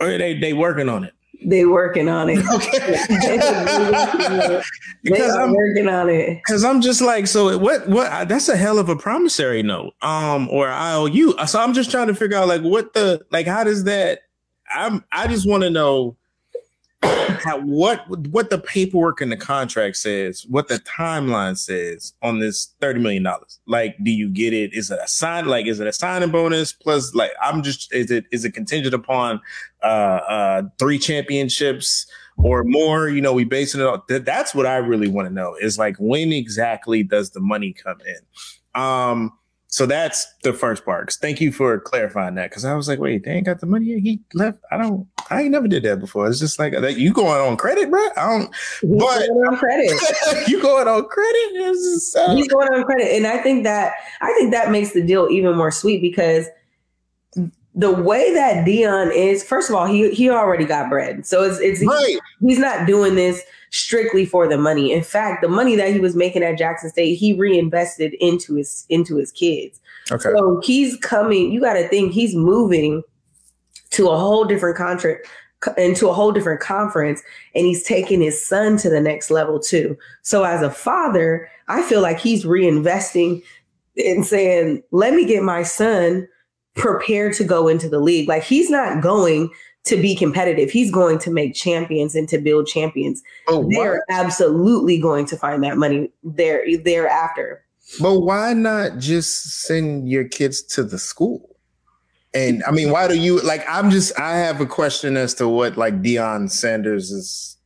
or 0.00 0.10
are 0.10 0.18
they 0.18 0.38
they 0.38 0.52
working 0.52 0.88
on 0.88 1.02
it? 1.02 1.15
They 1.46 1.64
working 1.64 2.08
on 2.08 2.28
it. 2.28 2.44
Okay. 2.44 2.98
because 5.04 5.36
I'm 5.36 5.54
working 5.54 5.88
on 5.88 6.10
it. 6.10 6.38
Because 6.38 6.64
I'm 6.64 6.80
just 6.80 7.00
like, 7.00 7.28
so 7.28 7.56
what? 7.56 7.88
What? 7.88 8.28
That's 8.28 8.48
a 8.48 8.56
hell 8.56 8.80
of 8.80 8.88
a 8.88 8.96
promissory 8.96 9.62
note, 9.62 9.94
um, 10.02 10.48
or 10.48 10.68
IOU. 10.68 11.34
So 11.46 11.60
I'm 11.60 11.72
just 11.72 11.92
trying 11.92 12.08
to 12.08 12.14
figure 12.16 12.36
out, 12.36 12.48
like, 12.48 12.62
what 12.62 12.94
the, 12.94 13.24
like, 13.30 13.46
how 13.46 13.62
does 13.62 13.84
that? 13.84 14.22
I'm. 14.74 15.04
I 15.12 15.28
just 15.28 15.48
want 15.48 15.62
to 15.62 15.70
know 15.70 16.16
how, 17.02 17.60
what 17.60 18.08
what 18.28 18.50
the 18.50 18.58
paperwork 18.58 19.20
in 19.20 19.30
the 19.30 19.36
contract 19.36 19.96
says, 19.96 20.44
what 20.48 20.68
the 20.68 20.78
timeline 20.80 21.56
says 21.56 22.14
on 22.22 22.40
this 22.40 22.74
thirty 22.80 22.98
million 22.98 23.22
dollars. 23.22 23.60
Like, 23.66 23.96
do 24.02 24.10
you 24.10 24.28
get 24.28 24.52
it? 24.52 24.74
Is 24.74 24.90
it 24.90 24.98
a 25.02 25.08
sign? 25.08 25.46
Like, 25.46 25.66
is 25.66 25.80
it 25.80 25.86
a 25.86 25.92
signing 25.92 26.30
bonus 26.30 26.72
plus? 26.72 27.14
Like, 27.14 27.30
I'm 27.40 27.62
just 27.62 27.92
is 27.94 28.10
it 28.10 28.24
is 28.32 28.44
it 28.44 28.52
contingent 28.52 28.94
upon 28.94 29.40
uh 29.86 30.20
uh 30.28 30.62
three 30.78 30.98
championships 30.98 32.06
or 32.36 32.64
more? 32.64 33.08
You 33.08 33.20
know, 33.20 33.32
we 33.32 33.44
basing 33.44 33.80
it 33.80 33.86
on 33.86 34.02
that. 34.08 34.24
That's 34.24 34.54
what 34.54 34.66
I 34.66 34.76
really 34.76 35.08
want 35.08 35.28
to 35.28 35.34
know. 35.34 35.56
Is 35.60 35.78
like 35.78 35.96
when 35.98 36.32
exactly 36.32 37.02
does 37.02 37.30
the 37.30 37.40
money 37.40 37.72
come 37.72 37.98
in? 38.06 38.80
Um 38.80 39.32
so 39.68 39.84
that's 39.84 40.26
the 40.42 40.52
first 40.52 40.84
part. 40.84 41.12
Thank 41.12 41.40
you 41.40 41.52
for 41.52 41.78
clarifying 41.80 42.36
that 42.36 42.50
because 42.50 42.64
I 42.64 42.74
was 42.74 42.88
like, 42.88 42.98
wait, 42.98 43.24
they 43.24 43.32
ain't 43.32 43.46
got 43.46 43.60
the 43.60 43.66
money. 43.66 43.86
yet. 43.86 43.98
He 43.98 44.20
left. 44.32 44.58
I 44.70 44.78
don't. 44.78 45.06
I 45.28 45.42
ain't 45.42 45.50
never 45.50 45.66
did 45.66 45.82
that 45.82 45.98
before. 45.98 46.28
It's 46.28 46.38
just 46.38 46.58
like 46.58 46.72
that. 46.72 46.96
You 46.96 47.12
going 47.12 47.40
on 47.40 47.56
credit, 47.56 47.90
bro? 47.90 48.00
I 48.16 48.38
don't. 48.38 48.54
He's 48.80 48.90
but 48.90 49.26
going 49.26 49.48
on 49.48 49.56
credit. 49.56 50.48
you 50.48 50.62
going 50.62 50.86
on 50.86 51.04
credit? 51.08 51.52
Just, 51.54 52.16
uh, 52.16 52.34
He's 52.34 52.48
going 52.48 52.68
on 52.68 52.84
credit, 52.84 53.08
and 53.08 53.26
I 53.26 53.38
think 53.42 53.64
that 53.64 53.92
I 54.20 54.32
think 54.34 54.52
that 54.52 54.70
makes 54.70 54.92
the 54.92 55.04
deal 55.04 55.28
even 55.30 55.56
more 55.56 55.72
sweet 55.72 56.00
because 56.00 56.46
the 57.76 57.92
way 57.92 58.32
that 58.32 58.66
Deion 58.66 59.14
is, 59.14 59.44
first 59.44 59.68
of 59.68 59.76
all, 59.76 59.86
he 59.86 60.10
he 60.10 60.30
already 60.30 60.64
got 60.64 60.88
bread, 60.88 61.26
so 61.26 61.44
it's 61.44 61.60
it's 61.60 61.84
right. 61.86 62.18
he's 62.40 62.58
not 62.58 62.86
doing 62.86 63.14
this 63.14 63.42
strictly 63.70 64.24
for 64.24 64.48
the 64.48 64.56
money. 64.56 64.92
In 64.92 65.02
fact, 65.02 65.42
the 65.42 65.48
money 65.48 65.76
that 65.76 65.92
he 65.92 66.00
was 66.00 66.16
making 66.16 66.42
at 66.42 66.56
Jackson 66.56 66.88
State, 66.88 67.16
he 67.16 67.34
reinvested 67.34 68.14
into 68.14 68.54
his 68.54 68.86
into 68.88 69.16
his 69.16 69.30
kids. 69.30 69.78
Okay. 70.10 70.22
So 70.22 70.60
he's 70.64 70.96
coming, 70.96 71.52
you 71.52 71.60
got 71.60 71.74
to 71.74 71.86
think 71.88 72.12
he's 72.12 72.34
moving 72.34 73.02
to 73.90 74.08
a 74.08 74.18
whole 74.18 74.44
different 74.44 74.76
contract 74.76 75.26
into 75.76 76.08
a 76.08 76.12
whole 76.12 76.32
different 76.32 76.60
conference 76.60 77.22
and 77.54 77.66
he's 77.66 77.82
taking 77.82 78.20
his 78.20 78.44
son 78.46 78.76
to 78.76 78.88
the 78.88 79.00
next 79.00 79.30
level 79.30 79.58
too. 79.58 79.98
So 80.22 80.44
as 80.44 80.62
a 80.62 80.70
father, 80.70 81.48
I 81.68 81.82
feel 81.82 82.02
like 82.02 82.20
he's 82.20 82.44
reinvesting 82.44 83.42
and 83.96 84.24
saying, 84.24 84.82
"Let 84.92 85.14
me 85.14 85.24
get 85.24 85.42
my 85.42 85.62
son 85.62 86.28
prepared 86.76 87.32
to 87.34 87.44
go 87.44 87.68
into 87.68 87.88
the 87.88 88.00
league." 88.00 88.28
Like 88.28 88.44
he's 88.44 88.70
not 88.70 89.02
going 89.02 89.50
to 89.84 89.96
be 89.96 90.14
competitive. 90.16 90.70
He's 90.70 90.90
going 90.90 91.18
to 91.20 91.30
make 91.30 91.54
champions 91.54 92.14
and 92.14 92.28
to 92.28 92.38
build 92.38 92.66
champions. 92.66 93.22
Oh, 93.46 93.68
They're 93.70 94.02
absolutely 94.10 95.00
going 95.00 95.26
to 95.26 95.36
find 95.36 95.62
that 95.62 95.78
money 95.78 96.10
there 96.22 96.64
thereafter. 96.82 97.64
But 98.00 98.20
why 98.20 98.52
not 98.52 98.98
just 98.98 99.62
send 99.62 100.08
your 100.08 100.24
kids 100.24 100.62
to 100.62 100.82
the 100.82 100.98
school? 100.98 101.56
And 102.34 102.62
I 102.64 102.72
mean, 102.72 102.90
why 102.90 103.08
do 103.08 103.18
you 103.18 103.40
like? 103.40 103.64
I'm 103.68 103.90
just 103.90 104.18
I 104.18 104.36
have 104.36 104.60
a 104.60 104.66
question 104.66 105.16
as 105.16 105.34
to 105.34 105.48
what 105.48 105.76
like 105.76 106.02
Deion 106.02 106.50
Sanders's 106.50 107.56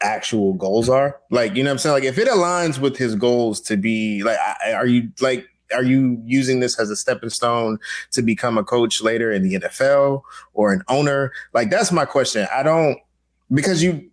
actual 0.00 0.54
goals 0.54 0.88
are. 0.88 1.20
Like, 1.30 1.54
you 1.54 1.62
know 1.62 1.70
what 1.70 1.74
I'm 1.74 1.78
saying? 1.78 1.94
Like, 1.94 2.04
if 2.04 2.18
it 2.18 2.28
aligns 2.28 2.78
with 2.78 2.96
his 2.96 3.14
goals 3.14 3.60
to 3.60 3.76
be 3.76 4.22
like, 4.24 4.38
are 4.74 4.86
you 4.86 5.10
like 5.20 5.46
are 5.74 5.82
you 5.82 6.20
using 6.24 6.60
this 6.60 6.78
as 6.78 6.90
a 6.90 6.96
stepping 6.96 7.30
stone 7.30 7.78
to 8.12 8.22
become 8.22 8.58
a 8.58 8.64
coach 8.64 9.02
later 9.02 9.32
in 9.32 9.42
the 9.42 9.54
NFL 9.54 10.22
or 10.54 10.72
an 10.72 10.82
owner? 10.88 11.32
Like 11.52 11.70
that's 11.70 11.92
my 11.92 12.04
question. 12.04 12.46
I 12.54 12.62
don't 12.62 12.98
because 13.52 13.82
you 13.82 14.10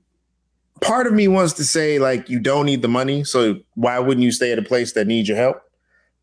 part 0.82 1.08
of 1.08 1.14
me 1.14 1.28
wants 1.28 1.54
to 1.54 1.64
say 1.64 2.00
like 2.00 2.30
you 2.30 2.40
don't 2.40 2.66
need 2.66 2.82
the 2.82 2.88
money, 2.88 3.24
so 3.24 3.60
why 3.76 4.00
wouldn't 4.00 4.24
you 4.24 4.32
stay 4.32 4.52
at 4.52 4.60
a 4.60 4.64
place 4.64 4.94
that 4.94 5.08
needs 5.08 5.28
your 5.28 5.38
help? 5.38 5.62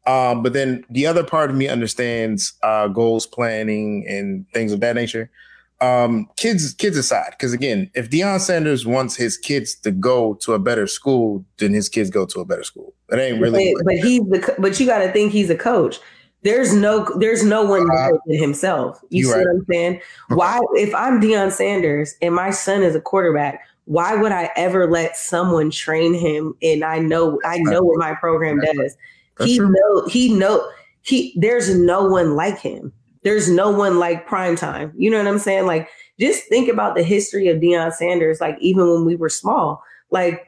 Um, 0.07 0.43
but 0.43 0.53
then 0.53 0.85
the 0.89 1.07
other 1.07 1.25
part 1.25 1.51
of 1.51 1.57
me 1.57 1.67
understands 1.67 2.53
uh, 2.63 2.87
goals 2.89 3.27
planning 3.27 4.07
and 4.09 4.49
things 4.53 4.73
of 4.73 4.81
that 4.81 4.95
nature 4.95 5.31
um, 5.81 6.29
kids 6.37 6.73
kids 6.75 6.97
aside, 6.97 7.31
because 7.31 7.53
again, 7.53 7.91
if 7.95 8.11
Deion 8.11 8.41
Sanders 8.41 8.87
wants 8.87 9.17
his 9.17 9.37
kids 9.37 9.75
to 9.81 9.91
go 9.91 10.35
to 10.35 10.55
a 10.55 10.59
better 10.59 10.87
school, 10.87 11.45
then 11.59 11.75
his 11.75 11.89
kids 11.89 12.11
go 12.11 12.25
to 12.27 12.41
a 12.41 12.45
better 12.45 12.65
school. 12.65 12.95
It 13.11 13.19
ain't 13.19 13.41
really. 13.41 13.75
But, 13.77 13.85
but 13.85 13.95
he's 13.97 14.21
the 14.21 14.55
but 14.59 14.81
you 14.81 14.87
got 14.87 14.99
to 14.99 15.13
think 15.13 15.33
he's 15.33 15.51
a 15.51 15.57
coach. 15.57 15.99
There's 16.43 16.75
no 16.75 17.07
there's 17.19 17.45
no 17.45 17.65
one 17.65 17.91
uh, 17.91 18.13
than 18.27 18.39
himself. 18.39 19.01
You 19.11 19.25
see 19.25 19.33
right. 19.33 19.47
what 19.47 19.57
I'm 19.57 19.67
saying? 19.71 20.01
Why 20.29 20.61
if 20.75 20.95
I'm 20.95 21.21
Deion 21.21 21.53
Sanders 21.53 22.15
and 22.23 22.35
my 22.35 22.51
son 22.51 22.83
is 22.83 22.95
a 22.95 23.01
quarterback, 23.01 23.67
why 23.85 24.15
would 24.15 24.33
I 24.33 24.51
ever 24.57 24.91
let 24.91 25.17
someone 25.17 25.71
train 25.71 26.15
him? 26.15 26.55
And 26.63 26.85
I 26.85 27.01
know 27.01 27.39
I 27.45 27.59
know 27.59 27.83
what 27.83 27.99
my 27.99 28.15
program 28.15 28.61
does. 28.61 28.97
That's 29.37 29.51
he 29.51 29.59
true. 29.59 29.71
know 29.71 30.07
he 30.07 30.33
know 30.33 30.67
he 31.03 31.35
there's 31.37 31.77
no 31.77 32.07
one 32.07 32.35
like 32.35 32.59
him 32.59 32.93
there's 33.27 33.51
no 33.51 33.73
one 33.73 33.99
like 33.99 34.25
prime 34.25 34.55
time. 34.55 34.93
You 34.97 35.11
know 35.11 35.19
what 35.19 35.27
I'm 35.27 35.41
saying? 35.41 35.67
Like, 35.67 35.89
just 36.21 36.45
think 36.45 36.69
about 36.69 36.95
the 36.95 37.03
history 37.03 37.49
of 37.49 37.59
Deion 37.59 37.93
Sanders, 37.93 38.41
like 38.41 38.57
even 38.61 38.89
when 38.89 39.05
we 39.05 39.17
were 39.17 39.29
small. 39.29 39.83
Like, 40.13 40.47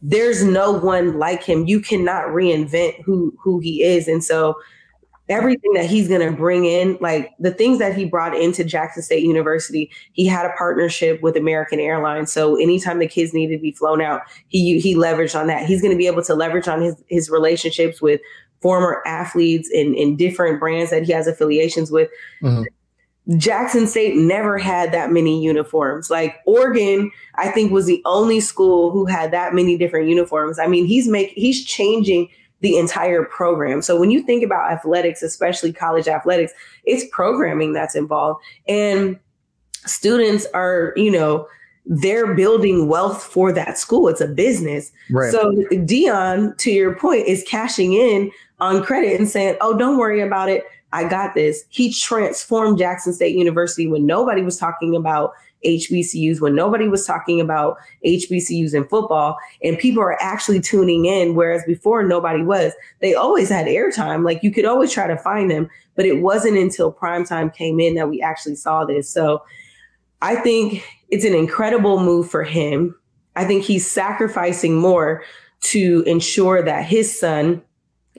there's 0.00 0.42
no 0.42 0.72
one 0.72 1.18
like 1.18 1.42
him. 1.42 1.66
You 1.66 1.80
cannot 1.80 2.28
reinvent 2.28 3.02
who 3.02 3.36
who 3.38 3.58
he 3.58 3.82
is. 3.82 4.08
And 4.08 4.24
so 4.24 4.56
everything 5.28 5.74
that 5.74 5.84
he's 5.84 6.08
going 6.08 6.26
to 6.26 6.34
bring 6.34 6.64
in, 6.64 6.96
like 7.02 7.32
the 7.38 7.50
things 7.50 7.78
that 7.78 7.94
he 7.94 8.06
brought 8.06 8.34
into 8.34 8.64
Jackson 8.64 9.02
State 9.02 9.22
University, 9.22 9.90
he 10.12 10.26
had 10.26 10.46
a 10.46 10.52
partnership 10.56 11.20
with 11.20 11.36
American 11.36 11.78
Airlines. 11.78 12.32
So 12.32 12.56
anytime 12.56 13.00
the 13.00 13.06
kids 13.06 13.34
needed 13.34 13.56
to 13.56 13.62
be 13.62 13.72
flown 13.72 14.00
out, 14.00 14.22
he 14.48 14.80
he 14.80 14.94
leveraged 14.94 15.38
on 15.38 15.46
that. 15.48 15.66
He's 15.66 15.82
going 15.82 15.92
to 15.92 15.98
be 15.98 16.06
able 16.06 16.22
to 16.22 16.34
leverage 16.34 16.68
on 16.68 16.80
his 16.80 17.02
his 17.08 17.28
relationships 17.28 18.00
with 18.00 18.22
former 18.64 19.02
athletes 19.06 19.68
in, 19.68 19.94
in 19.94 20.16
different 20.16 20.58
brands 20.58 20.90
that 20.90 21.02
he 21.02 21.12
has 21.12 21.26
affiliations 21.26 21.90
with. 21.90 22.08
Mm-hmm. 22.42 22.62
Jackson 23.36 23.86
State 23.86 24.16
never 24.16 24.56
had 24.56 24.90
that 24.92 25.12
many 25.12 25.44
uniforms. 25.44 26.08
Like 26.08 26.36
Oregon, 26.46 27.10
I 27.34 27.50
think 27.50 27.72
was 27.72 27.84
the 27.84 28.00
only 28.06 28.40
school 28.40 28.90
who 28.90 29.04
had 29.04 29.32
that 29.32 29.52
many 29.52 29.76
different 29.76 30.08
uniforms. 30.08 30.58
I 30.58 30.66
mean, 30.66 30.86
he's 30.86 31.06
make 31.06 31.32
he's 31.32 31.62
changing 31.62 32.30
the 32.60 32.78
entire 32.78 33.24
program. 33.24 33.82
So 33.82 34.00
when 34.00 34.10
you 34.10 34.22
think 34.22 34.42
about 34.42 34.72
athletics, 34.72 35.22
especially 35.22 35.70
college 35.70 36.08
athletics, 36.08 36.54
it's 36.84 37.04
programming 37.12 37.74
that's 37.74 37.94
involved. 37.94 38.42
And 38.66 39.18
students 39.84 40.46
are, 40.54 40.94
you 40.96 41.10
know, 41.10 41.46
they're 41.86 42.34
building 42.34 42.88
wealth 42.88 43.22
for 43.22 43.52
that 43.52 43.78
school. 43.78 44.08
It's 44.08 44.20
a 44.20 44.28
business. 44.28 44.90
Right. 45.10 45.30
So 45.30 45.52
Deion, 45.70 46.56
to 46.58 46.70
your 46.70 46.96
point, 46.96 47.26
is 47.26 47.44
cashing 47.46 47.92
in 47.92 48.30
on 48.60 48.82
credit 48.82 49.18
and 49.18 49.28
saying, 49.28 49.56
oh, 49.60 49.76
don't 49.76 49.98
worry 49.98 50.20
about 50.20 50.48
it. 50.48 50.64
I 50.92 51.04
got 51.04 51.34
this. 51.34 51.64
He 51.70 51.92
transformed 51.92 52.78
Jackson 52.78 53.12
State 53.12 53.36
University 53.36 53.86
when 53.86 54.06
nobody 54.06 54.42
was 54.42 54.56
talking 54.56 54.94
about 54.94 55.32
HBCUs, 55.64 56.40
when 56.40 56.54
nobody 56.54 56.88
was 56.88 57.06
talking 57.06 57.40
about 57.40 57.78
HBCUs 58.04 58.74
in 58.74 58.84
football, 58.84 59.36
and 59.62 59.78
people 59.78 60.02
are 60.02 60.20
actually 60.22 60.60
tuning 60.60 61.06
in, 61.06 61.34
whereas 61.34 61.62
before 61.66 62.04
nobody 62.04 62.42
was. 62.42 62.72
They 63.00 63.14
always 63.14 63.48
had 63.48 63.66
airtime. 63.66 64.24
Like 64.24 64.42
you 64.42 64.52
could 64.52 64.66
always 64.66 64.92
try 64.92 65.06
to 65.06 65.16
find 65.16 65.50
them, 65.50 65.68
but 65.96 66.06
it 66.06 66.20
wasn't 66.20 66.58
until 66.58 66.92
primetime 66.92 67.52
came 67.52 67.80
in 67.80 67.94
that 67.94 68.08
we 68.08 68.20
actually 68.22 68.56
saw 68.56 68.84
this. 68.84 69.08
So 69.10 69.42
I 70.24 70.36
think 70.36 70.82
it's 71.10 71.24
an 71.26 71.34
incredible 71.34 72.00
move 72.00 72.30
for 72.30 72.44
him. 72.44 72.96
I 73.36 73.44
think 73.44 73.62
he's 73.62 73.86
sacrificing 73.86 74.74
more 74.74 75.22
to 75.64 76.02
ensure 76.06 76.62
that 76.62 76.86
his 76.86 77.20
son 77.20 77.62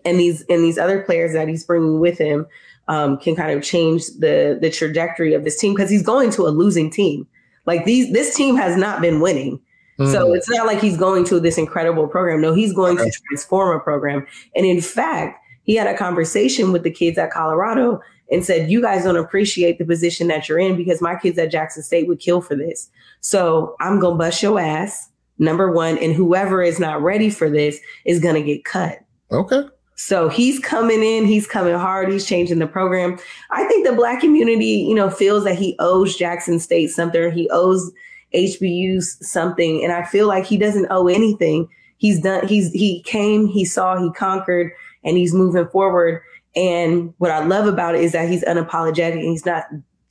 and 0.05 0.19
these 0.19 0.45
and 0.47 0.63
these 0.63 0.77
other 0.77 1.01
players 1.01 1.33
that 1.33 1.47
he's 1.47 1.63
bringing 1.63 1.99
with 1.99 2.19
him 2.19 2.45
um, 2.87 3.17
can 3.17 3.35
kind 3.35 3.57
of 3.57 3.63
change 3.63 4.05
the 4.19 4.55
the 4.61 4.69
trajectory 4.69 5.33
of 5.33 5.43
this 5.43 5.59
team 5.59 5.73
because 5.73 5.89
he's 5.89 6.03
going 6.03 6.29
to 6.31 6.45
a 6.45 6.49
losing 6.49 6.91
team. 6.91 7.27
Like 7.65 7.85
these, 7.85 8.13
this 8.13 8.35
team 8.35 8.55
has 8.55 8.77
not 8.77 9.01
been 9.01 9.19
winning. 9.19 9.59
Mm. 9.99 10.11
So 10.11 10.33
it's 10.33 10.47
not 10.47 10.67
like 10.67 10.79
he's 10.79 10.97
going 10.97 11.25
to 11.25 11.39
this 11.39 11.57
incredible 11.57 12.07
program. 12.07 12.39
No, 12.39 12.53
he's 12.53 12.73
going 12.73 12.97
to 12.97 13.11
transform 13.27 13.75
a 13.75 13.79
program. 13.79 14.27
And 14.55 14.63
in 14.63 14.79
fact, 14.79 15.43
he 15.63 15.75
had 15.75 15.87
a 15.87 15.97
conversation 15.97 16.71
with 16.71 16.83
the 16.83 16.91
kids 16.91 17.17
at 17.17 17.31
Colorado 17.31 17.99
and 18.31 18.45
said, 18.45 18.69
You 18.69 18.81
guys 18.81 19.03
don't 19.03 19.17
appreciate 19.17 19.77
the 19.77 19.85
position 19.85 20.27
that 20.27 20.47
you're 20.49 20.59
in 20.59 20.75
because 20.75 21.01
my 21.01 21.15
kids 21.15 21.37
at 21.37 21.51
Jackson 21.51 21.83
State 21.83 22.07
would 22.07 22.19
kill 22.19 22.41
for 22.41 22.55
this. 22.55 22.89
So 23.21 23.75
I'm 23.79 23.99
going 23.99 24.15
to 24.15 24.17
bust 24.17 24.41
your 24.41 24.59
ass, 24.59 25.09
number 25.37 25.71
one. 25.71 25.97
And 25.97 26.13
whoever 26.13 26.61
is 26.61 26.79
not 26.79 27.01
ready 27.01 27.29
for 27.29 27.49
this 27.49 27.79
is 28.05 28.19
going 28.19 28.35
to 28.35 28.43
get 28.43 28.65
cut. 28.65 28.99
Okay. 29.31 29.63
So 29.95 30.27
he's 30.27 30.59
coming 30.59 31.01
in, 31.01 31.25
he's 31.25 31.47
coming 31.47 31.73
hard, 31.73 32.11
he's 32.11 32.25
changing 32.25 32.59
the 32.59 32.67
program. 32.67 33.17
I 33.51 33.63
think 33.65 33.87
the 33.87 33.93
black 33.93 34.19
community, 34.19 34.65
you 34.65 34.93
know, 34.93 35.09
feels 35.09 35.45
that 35.45 35.57
he 35.57 35.75
owes 35.79 36.17
Jackson 36.17 36.59
State 36.59 36.87
something, 36.87 37.31
he 37.31 37.49
owes 37.49 37.91
HBUs 38.33 39.23
something, 39.23 39.81
and 39.83 39.93
I 39.93 40.03
feel 40.03 40.27
like 40.27 40.45
he 40.45 40.57
doesn't 40.57 40.87
owe 40.89 41.07
anything. 41.07 41.69
He's 41.97 42.19
done 42.19 42.45
he's 42.45 42.71
he 42.73 43.03
came, 43.03 43.47
he 43.47 43.63
saw, 43.63 43.97
he 43.97 44.11
conquered, 44.11 44.73
and 45.05 45.15
he's 45.15 45.33
moving 45.33 45.67
forward. 45.67 46.21
And 46.55 47.13
what 47.17 47.31
I 47.31 47.43
love 47.45 47.67
about 47.67 47.95
it 47.95 48.01
is 48.01 48.13
that 48.13 48.29
he's 48.29 48.43
unapologetic 48.45 49.13
and 49.13 49.21
he's 49.21 49.45
not 49.45 49.65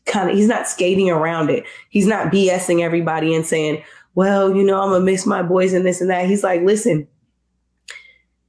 kind 0.07 0.31
of 0.31 0.37
he's 0.37 0.49
not 0.49 0.69
skating 0.69 1.11
around 1.11 1.51
it. 1.51 1.65
He's 1.89 2.07
not 2.07 2.33
BSing 2.33 2.81
everybody 2.81 3.35
and 3.35 3.47
saying, 3.47 3.83
"Well, 4.15 4.55
you 4.55 4.63
know, 4.63 4.81
I'm 4.81 4.91
gonna 4.91 5.05
miss 5.05 5.27
my 5.27 5.43
boys 5.43 5.73
and 5.73 5.87
this 5.87 6.01
and 6.01 6.11
that." 6.11 6.27
He's 6.27 6.45
like, 6.45 6.63
"Listen, 6.63 7.07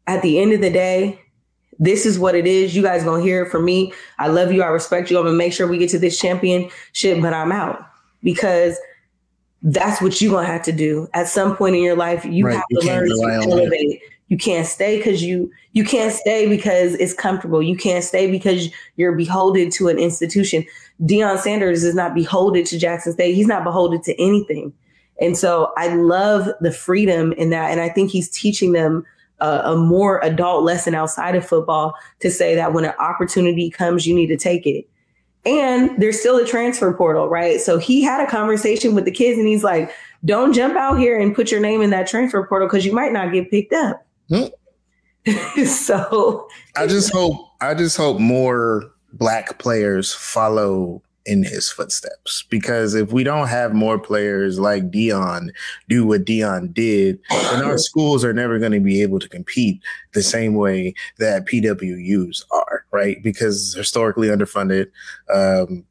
at 0.08 0.22
the 0.22 0.40
end 0.40 0.54
of 0.54 0.62
the 0.62 0.70
day, 0.70 1.20
this 1.80 2.06
is 2.06 2.20
what 2.20 2.36
it 2.36 2.48
is. 2.48 2.76
You 2.76 2.82
guys 2.82 3.04
gonna 3.04 3.24
hear 3.24 3.44
it 3.44 3.52
from 3.52 3.66
me. 3.66 3.94
I 4.20 4.28
love 4.28 4.52
you. 4.52 4.62
I 4.64 4.68
respect 4.68 5.10
you. 5.10 5.18
I'm 5.18 5.26
gonna 5.26 5.38
make 5.38 5.54
sure 5.54 5.68
we 5.68 5.78
get 5.78 5.90
to 5.92 6.00
this 6.00 6.20
championship, 6.20 7.22
but 7.22 7.34
I'm 7.34 7.52
out 7.52 7.86
because 8.24 8.78
that's 9.62 10.02
what 10.02 10.22
you're 10.22 10.32
gonna 10.32 10.48
have 10.48 10.64
to 10.64 10.72
do 10.72 11.08
at 11.14 11.28
some 11.28 11.56
point 11.56 11.76
in 11.76 11.82
your 11.82 11.96
life. 11.96 12.24
You 12.26 12.46
right. 12.46 12.56
have 12.56 12.64
you 12.70 12.82
to 12.82 12.88
learn 12.88 13.42
to 13.42 13.50
elevate. 13.50 14.02
You 14.28 14.38
can't 14.38 14.66
stay 14.66 14.98
because 14.98 15.24
you 15.24 15.52
you 15.74 15.84
can't 15.84 16.12
stay 16.12 16.48
because 16.50 16.96
it's 16.96 17.14
comfortable. 17.14 17.62
You 17.62 17.78
can't 17.78 18.04
stay 18.04 18.30
because 18.30 18.70
you're 18.96 19.16
beholden 19.16 19.70
to 19.72 19.88
an 19.88 20.00
institution. 20.00 20.66
Deion 21.02 21.38
Sanders 21.38 21.84
is 21.84 21.94
not 21.94 22.16
beholden 22.16 22.64
to 22.66 22.80
Jackson 22.80 23.14
State. 23.14 23.36
He's 23.36 23.48
not 23.48 23.64
beholden 23.64 24.02
to 24.04 24.20
anything. 24.20 24.74
And 25.22 25.38
so 25.38 25.72
I 25.78 25.94
love 25.96 26.50
the 26.62 26.72
freedom 26.72 27.34
in 27.34 27.50
that. 27.52 27.72
And 27.72 27.80
I 27.80 27.90
think 27.90 28.12
he's 28.12 28.30
teaching 28.30 28.74
them 28.74 29.06
a, 29.40 29.62
a, 29.66 29.78
more 29.78 30.20
adult 30.24 30.64
lesson 30.64 30.96
outside 30.96 31.36
of 31.36 31.46
football 31.46 31.94
to 32.22 32.32
say 32.32 32.56
that 32.56 32.74
when 32.74 32.86
an 32.86 32.94
opportunity 33.00 33.70
comes, 33.70 34.06
you 34.08 34.16
need 34.16 34.28
to 34.28 34.38
take 34.38 34.66
it. 34.66 34.88
And 35.46 35.92
there's 36.02 36.20
still 36.20 36.38
a 36.38 36.46
transfer 36.46 36.92
portal, 36.94 37.30
right? 37.30 37.62
So 37.62 37.78
he 37.78 38.02
had 38.02 38.26
a 38.26 38.30
conversation 38.30 38.96
with 38.96 39.06
the 39.06 39.12
kids 39.12 39.38
and 39.38 39.48
he's 39.48 39.64
like, 39.64 39.92
don't 40.24 40.54
jump 40.54 40.76
out 40.76 40.98
here 40.98 41.20
and 41.20 41.36
put 41.36 41.52
your 41.52 41.60
name 41.60 41.82
in 41.82 41.92
that 41.92 42.08
transfer 42.08 42.46
portal 42.48 42.68
because 42.68 42.86
you 42.86 42.94
might 42.94 43.14
not 43.14 43.32
get 43.32 43.52
picked 43.52 43.74
up. 43.74 44.05
Hmm. 44.30 44.46
so 45.66 46.48
I 46.76 46.88
just 46.88 47.12
hope 47.12 47.50
I 47.62 47.74
just 47.74 47.98
hope 47.98 48.20
more 48.20 48.92
black 49.14 49.58
players 49.60 50.14
follow 50.14 51.02
in 51.26 51.44
his 51.44 51.70
footsteps. 51.70 52.44
Because 52.50 52.94
if 52.94 53.12
we 53.12 53.24
don't 53.24 53.48
have 53.48 53.74
more 53.74 53.98
players 53.98 54.60
like 54.60 54.92
Deion 54.92 55.50
do 55.90 56.06
what 56.06 56.26
Deion 56.26 56.74
did, 56.74 57.20
then 57.30 57.64
our 57.64 57.78
schools 57.80 58.24
are 58.24 58.34
never 58.34 58.60
going 58.60 58.72
to 58.74 58.80
be 58.80 59.02
able 59.02 59.20
to 59.20 59.30
compete 59.30 59.82
the 60.14 60.24
same 60.24 60.54
way 60.54 60.94
that 61.18 61.46
PWIs 61.46 62.44
are, 62.52 62.86
right? 62.92 63.22
Because 63.24 63.74
historically 63.74 64.28
underfunded, 64.28 64.88
um, 65.34 65.84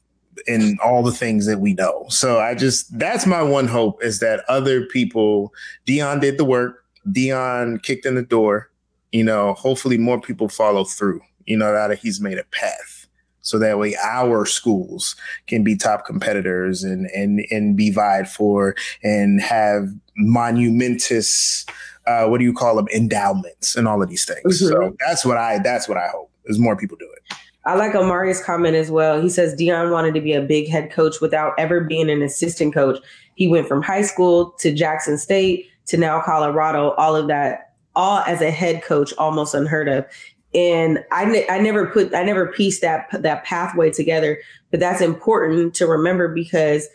in 0.49 0.77
all 0.85 1.03
the 1.03 1.13
things 1.13 1.47
that 1.47 1.61
we 1.61 1.75
know. 1.75 2.07
So 2.09 2.41
I 2.41 2.55
just 2.55 2.99
that's 2.99 3.25
my 3.25 3.41
one 3.43 3.69
hope 3.69 4.03
is 4.03 4.19
that 4.19 4.45
other 4.49 4.85
people, 4.87 5.53
Deion 5.87 6.21
did 6.21 6.39
the 6.39 6.45
work, 6.45 6.84
Deion 7.09 7.83
kicked 7.83 8.07
in 8.07 8.15
the 8.15 8.23
door, 8.23 8.71
you 9.13 9.25
know, 9.25 9.55
hopefully 9.55 9.99
more 9.99 10.21
people 10.21 10.49
follow 10.49 10.85
through, 10.85 11.21
you 11.47 11.57
know, 11.57 11.73
that 11.73 11.99
he's 11.99 12.21
made 12.21 12.39
a 12.39 12.45
path 12.45 13.05
so 13.45 13.59
that 13.59 13.79
way 13.79 13.95
our 14.03 14.47
schools 14.47 15.15
can 15.47 15.63
be 15.63 15.77
top 15.77 16.05
competitors 16.05 16.83
and 16.83 17.07
and 17.15 17.47
and 17.51 17.77
be 17.77 17.91
vied 17.91 18.29
for 18.29 18.75
and 19.05 19.41
have 19.41 19.89
monumentous 20.17 21.65
uh, 22.07 22.27
what 22.27 22.39
do 22.39 22.45
you 22.45 22.53
call 22.53 22.77
them 22.77 22.89
endowments 22.95 23.77
and 23.77 23.87
all 23.87 24.03
of 24.03 24.09
these 24.09 24.25
things 24.25 24.63
mm-hmm. 24.63 24.73
so 24.73 24.97
that's 25.07 25.25
what 25.25 25.37
i 25.37 25.59
that's 25.59 25.89
what 25.89 25.99
i 25.99 26.09
hope 26.09 26.31
is 26.47 26.59
more 26.59 26.77
people 26.77 26.97
do 26.99 27.09
it 27.15 27.37
I 27.67 27.77
like 27.77 27.93
Omari's 27.93 28.45
comment 28.45 28.77
as 28.77 28.91
well. 28.91 29.23
He 29.23 29.31
says 29.31 29.55
Deion 29.55 29.91
wanted 29.91 30.13
to 30.13 30.21
be 30.21 30.35
a 30.35 30.43
big 30.43 30.69
head 30.69 30.93
coach 30.93 31.23
without 31.23 31.55
ever 31.57 31.81
being 31.81 32.11
an 32.11 32.21
assistant 32.21 32.75
coach. 32.75 32.99
He 33.37 33.49
went 33.49 33.67
from 33.69 33.81
high 33.81 34.03
school 34.03 34.51
to 34.59 34.71
Jackson 34.75 35.17
State 35.17 35.71
to 35.87 35.97
now 35.97 36.21
Colorado, 36.23 36.91
all 36.93 37.17
of 37.17 37.29
that, 37.29 37.75
all 37.95 38.19
as 38.21 38.41
a 38.41 38.51
head 38.51 38.83
coach, 38.83 39.13
almost 39.19 39.55
unheard 39.55 39.89
of 39.89 40.07
and 40.55 41.05
I, 41.11 41.47
I 41.51 41.59
never 41.59 41.87
put 41.87 42.15
I 42.15 42.23
never 42.23 42.47
pieced 42.47 42.81
that 42.83 43.09
that 43.13 43.45
pathway 43.45 43.91
together, 43.91 44.39
but 44.71 44.81
that's 44.81 45.01
important 45.01 45.75
to 45.75 45.87
remember 45.87 46.29
because 46.29 46.89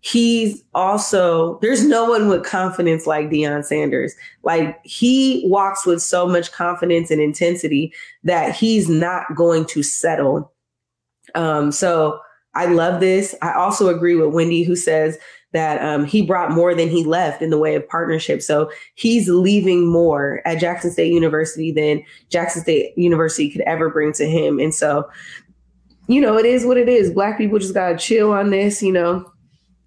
he's 0.00 0.64
also 0.74 1.58
there's 1.60 1.84
no 1.84 2.06
one 2.06 2.28
with 2.28 2.44
confidence 2.44 3.06
like 3.06 3.28
Deion 3.28 3.64
Sanders. 3.64 4.14
Like 4.42 4.80
he 4.84 5.44
walks 5.46 5.84
with 5.84 6.00
so 6.00 6.26
much 6.26 6.52
confidence 6.52 7.10
and 7.10 7.20
intensity 7.20 7.92
that 8.24 8.56
he's 8.56 8.88
not 8.88 9.34
going 9.36 9.66
to 9.66 9.82
settle. 9.82 10.50
Um, 11.34 11.70
so 11.70 12.18
I 12.54 12.66
love 12.66 13.00
this. 13.00 13.34
I 13.42 13.52
also 13.52 13.88
agree 13.88 14.14
with 14.14 14.34
Wendy 14.34 14.62
who 14.62 14.76
says 14.76 15.18
that 15.52 15.82
um, 15.82 16.04
he 16.04 16.22
brought 16.22 16.50
more 16.50 16.74
than 16.74 16.88
he 16.88 17.04
left 17.04 17.42
in 17.42 17.50
the 17.50 17.58
way 17.58 17.74
of 17.74 17.86
partnership. 17.88 18.42
So 18.42 18.70
he's 18.94 19.28
leaving 19.28 19.86
more 19.86 20.40
at 20.44 20.58
Jackson 20.60 20.90
State 20.90 21.12
University 21.12 21.72
than 21.72 22.02
Jackson 22.30 22.62
State 22.62 22.96
University 22.96 23.50
could 23.50 23.62
ever 23.62 23.90
bring 23.90 24.12
to 24.14 24.26
him. 24.26 24.58
And 24.58 24.74
so, 24.74 25.08
you 26.08 26.20
know, 26.20 26.36
it 26.36 26.46
is 26.46 26.66
what 26.66 26.76
it 26.76 26.88
is. 26.88 27.12
Black 27.12 27.38
people 27.38 27.58
just 27.58 27.74
got 27.74 27.90
to 27.90 27.98
chill 27.98 28.32
on 28.32 28.50
this, 28.50 28.82
you 28.82 28.92
know. 28.92 29.31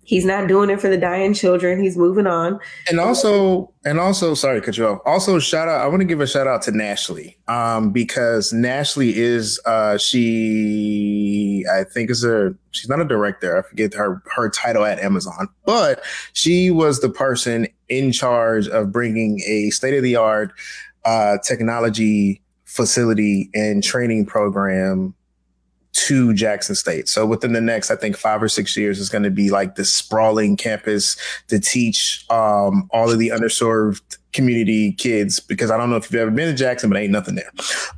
He's 0.06 0.24
not 0.24 0.48
doing 0.48 0.70
it 0.70 0.80
for 0.80 0.88
the 0.88 0.98
dying 0.98 1.34
children. 1.34 1.82
He's 1.82 1.98
moving 1.98 2.28
on. 2.28 2.60
And 2.88 3.00
also, 3.00 3.74
and 3.84 4.00
also, 4.00 4.36
sorry 4.36 4.62
cut 4.62 4.78
you 4.78 4.88
off. 4.88 5.00
Also, 5.04 5.40
shout 5.40 5.68
out. 5.68 5.82
I 5.82 5.88
want 5.88 6.02
to 6.02 6.06
give 6.06 6.22
a 6.22 6.28
shout 6.28 6.46
out 6.46 6.62
to 6.64 6.72
Nashley, 6.72 7.36
um, 7.50 7.92
because 7.92 8.54
Nashley 8.54 9.14
is 9.14 9.60
uh, 9.66 9.98
she. 9.98 11.66
I 11.74 11.84
think 11.84 12.12
is 12.12 12.24
a. 12.24 12.54
She's 12.70 12.88
not 12.88 13.02
a 13.02 13.06
director. 13.06 13.58
I 13.58 13.68
forget 13.68 13.96
her 13.96 14.22
her 14.36 14.50
title 14.50 14.86
at 14.86 15.00
Amazon, 15.00 15.50
but 15.66 16.04
she 16.34 16.70
was 16.70 17.00
the 17.00 17.10
person 17.10 17.68
in 17.90 18.12
charge 18.12 18.68
of 18.68 18.92
bringing 18.92 19.42
a 19.48 19.72
state 19.72 19.96
of 19.96 20.04
the 20.04 20.16
art 20.16 20.52
uh, 21.04 21.40
technology 21.44 22.42
facility 22.66 23.50
and 23.56 23.84
training 23.84 24.26
program 24.26 25.15
to 25.96 26.34
Jackson 26.34 26.76
State. 26.76 27.08
So 27.08 27.26
within 27.26 27.54
the 27.54 27.62
next, 27.62 27.90
I 27.90 27.96
think 27.96 28.18
five 28.18 28.44
or 28.44 28.50
six 28.50 28.76
years 28.76 29.00
is 29.00 29.10
going 29.10 29.24
to 29.24 29.30
be 29.30 29.50
like 29.50 29.76
this 29.76 29.94
sprawling 29.94 30.58
campus 30.58 31.16
to 31.48 31.58
teach 31.58 32.26
um, 32.30 32.90
all 32.92 33.10
of 33.10 33.18
the 33.18 33.30
underserved 33.30 34.18
community 34.34 34.92
kids. 34.92 35.40
Because 35.40 35.72
I 35.72 35.78
don't 35.78 35.90
know 35.90 35.96
if 35.96 36.12
you've 36.12 36.20
ever 36.20 36.32
been 36.32 36.50
to 36.50 36.54
Jackson, 36.54 36.90
but 36.90 37.00
ain't 37.00 37.14
nothing 37.14 37.36
there. 37.36 37.50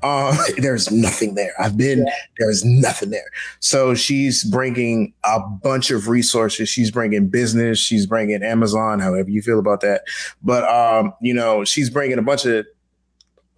Uh, 0.04 0.38
there's 0.58 0.92
nothing 0.92 1.34
there. 1.34 1.54
I've 1.60 1.76
been. 1.76 2.06
Yeah. 2.06 2.14
There's 2.38 2.64
nothing 2.64 3.10
there. 3.10 3.30
So 3.62 3.96
she's 3.96 4.44
bringing 4.44 5.12
a 5.24 5.40
bunch 5.40 5.90
of 5.90 6.08
resources. 6.08 6.70
She's 6.70 6.92
bringing 6.92 7.30
business. 7.30 7.80
She's 7.80 8.06
bringing 8.06 8.44
Amazon. 8.44 9.00
However 9.00 9.32
you 9.32 9.42
feel 9.42 9.58
about 9.58 9.82
that, 9.82 10.04
but 10.44 10.64
um, 10.66 11.14
you 11.20 11.34
know, 11.34 11.66
she's 11.66 11.90
bringing 11.90 12.20
a 12.20 12.22
bunch 12.22 12.46
of 12.46 12.68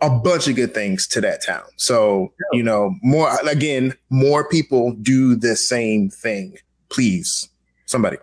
a 0.02 0.10
bunch 0.10 0.48
of 0.48 0.56
good 0.56 0.74
things 0.74 1.08
to 1.08 1.22
that 1.22 1.46
town. 1.46 1.64
So, 1.76 2.32
you 2.52 2.64
know, 2.64 2.96
more 3.02 3.38
again, 3.48 3.94
more 4.10 4.48
people 4.48 4.94
do 5.02 5.36
the 5.36 5.56
same 5.56 6.10
thing. 6.10 6.58
Please, 6.90 7.50
somebody. 7.86 8.18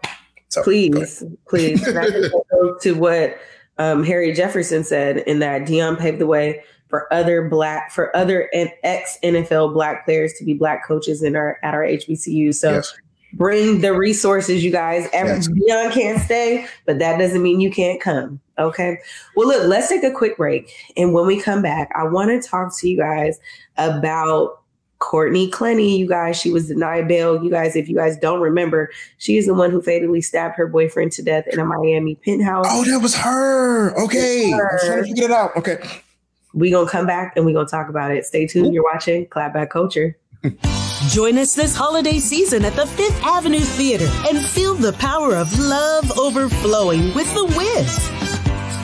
So, 0.49 0.62
please, 0.62 1.22
please. 1.49 1.83
to 2.81 2.93
what 2.93 3.39
um, 3.79 4.05
Harry 4.05 4.33
Jefferson 4.33 4.85
said 4.85 5.18
in 5.18 5.39
that 5.41 5.62
Deion 5.62 5.99
paved 5.99 6.18
the 6.18 6.27
way 6.27 6.62
for 6.89 7.12
other 7.12 7.49
black 7.49 7.91
for 7.91 8.16
other 8.16 8.49
ex 8.53 9.18
NFL 9.22 9.72
black 9.74 10.05
players 10.05 10.33
to 10.35 10.45
be 10.45 10.55
black 10.55 10.87
coaches 10.87 11.22
in 11.22 11.37
our 11.37 11.59
at 11.62 11.74
our 11.74 11.83
HBCU. 11.83 12.55
So 12.55 12.74
yes 12.74 12.95
bring 13.37 13.81
the 13.81 13.93
resources, 13.93 14.64
you 14.64 14.70
guys. 14.70 15.09
Every 15.12 15.35
yes. 15.35 15.49
Deion 15.49 15.93
can't 15.93 16.20
stay, 16.20 16.66
but 16.85 16.99
that 16.99 17.18
doesn't 17.18 17.43
mean 17.43 17.61
you 17.61 17.70
can't 17.70 18.01
come. 18.01 18.41
Okay. 18.59 18.98
Well, 19.34 19.48
look, 19.48 19.66
let's 19.66 19.88
take 19.88 20.02
a 20.02 20.11
quick 20.11 20.36
break. 20.36 20.72
And 20.96 21.12
when 21.12 21.26
we 21.26 21.40
come 21.40 21.62
back, 21.62 21.90
I 21.94 22.04
want 22.04 22.30
to 22.30 22.48
talk 22.48 22.76
to 22.78 22.88
you 22.88 22.96
guys 22.96 23.38
about 23.76 24.62
Courtney 24.98 25.50
Clenney, 25.50 25.98
you 25.98 26.09
guys, 26.09 26.40
she 26.40 26.50
was 26.50 26.68
denied 26.68 27.07
bail. 27.07 27.42
You 27.42 27.50
guys, 27.50 27.76
if 27.76 27.88
you 27.88 27.94
guys 27.94 28.16
don't 28.16 28.40
remember, 28.40 28.90
she 29.18 29.36
is 29.36 29.46
the 29.46 29.54
one 29.54 29.70
who 29.70 29.82
fatally 29.82 30.22
stabbed 30.22 30.57
her 30.57 30.66
boyfriend 30.66 31.12
to 31.12 31.22
death 31.22 31.44
in 31.52 31.59
a 31.59 31.64
Miami 31.64 32.14
penthouse. 32.16 32.66
Oh, 32.70 32.84
that 32.84 33.00
was 33.00 33.14
her. 33.14 33.94
Okay. 34.02 34.50
Her. 34.50 34.70
I 34.70 34.74
was 34.74 34.84
trying 34.84 35.02
to 35.02 35.09
figure 35.09 35.24
it 35.24 35.30
out. 35.30 35.57
Okay. 35.57 35.78
we 36.54 36.70
going 36.70 36.86
to 36.86 36.90
come 36.90 37.07
back 37.07 37.36
and 37.36 37.44
we're 37.44 37.52
going 37.52 37.66
to 37.66 37.70
talk 37.70 37.88
about 37.88 38.11
it. 38.11 38.24
Stay 38.24 38.46
tuned. 38.46 38.68
Ooh. 38.68 38.72
You're 38.72 38.84
watching 38.84 39.26
Clapback 39.26 39.68
Culture. 39.68 40.16
Join 41.09 41.36
us 41.38 41.54
this 41.54 41.76
holiday 41.76 42.18
season 42.18 42.64
at 42.64 42.74
the 42.74 42.86
Fifth 42.86 43.22
Avenue 43.22 43.61
Theater 43.61 44.09
and 44.28 44.42
feel 44.42 44.74
the 44.74 44.94
power 44.94 45.36
of 45.36 45.57
love 45.59 46.18
overflowing 46.18 47.12
with 47.14 47.32
The 47.34 47.44
Wiz. 47.44 48.16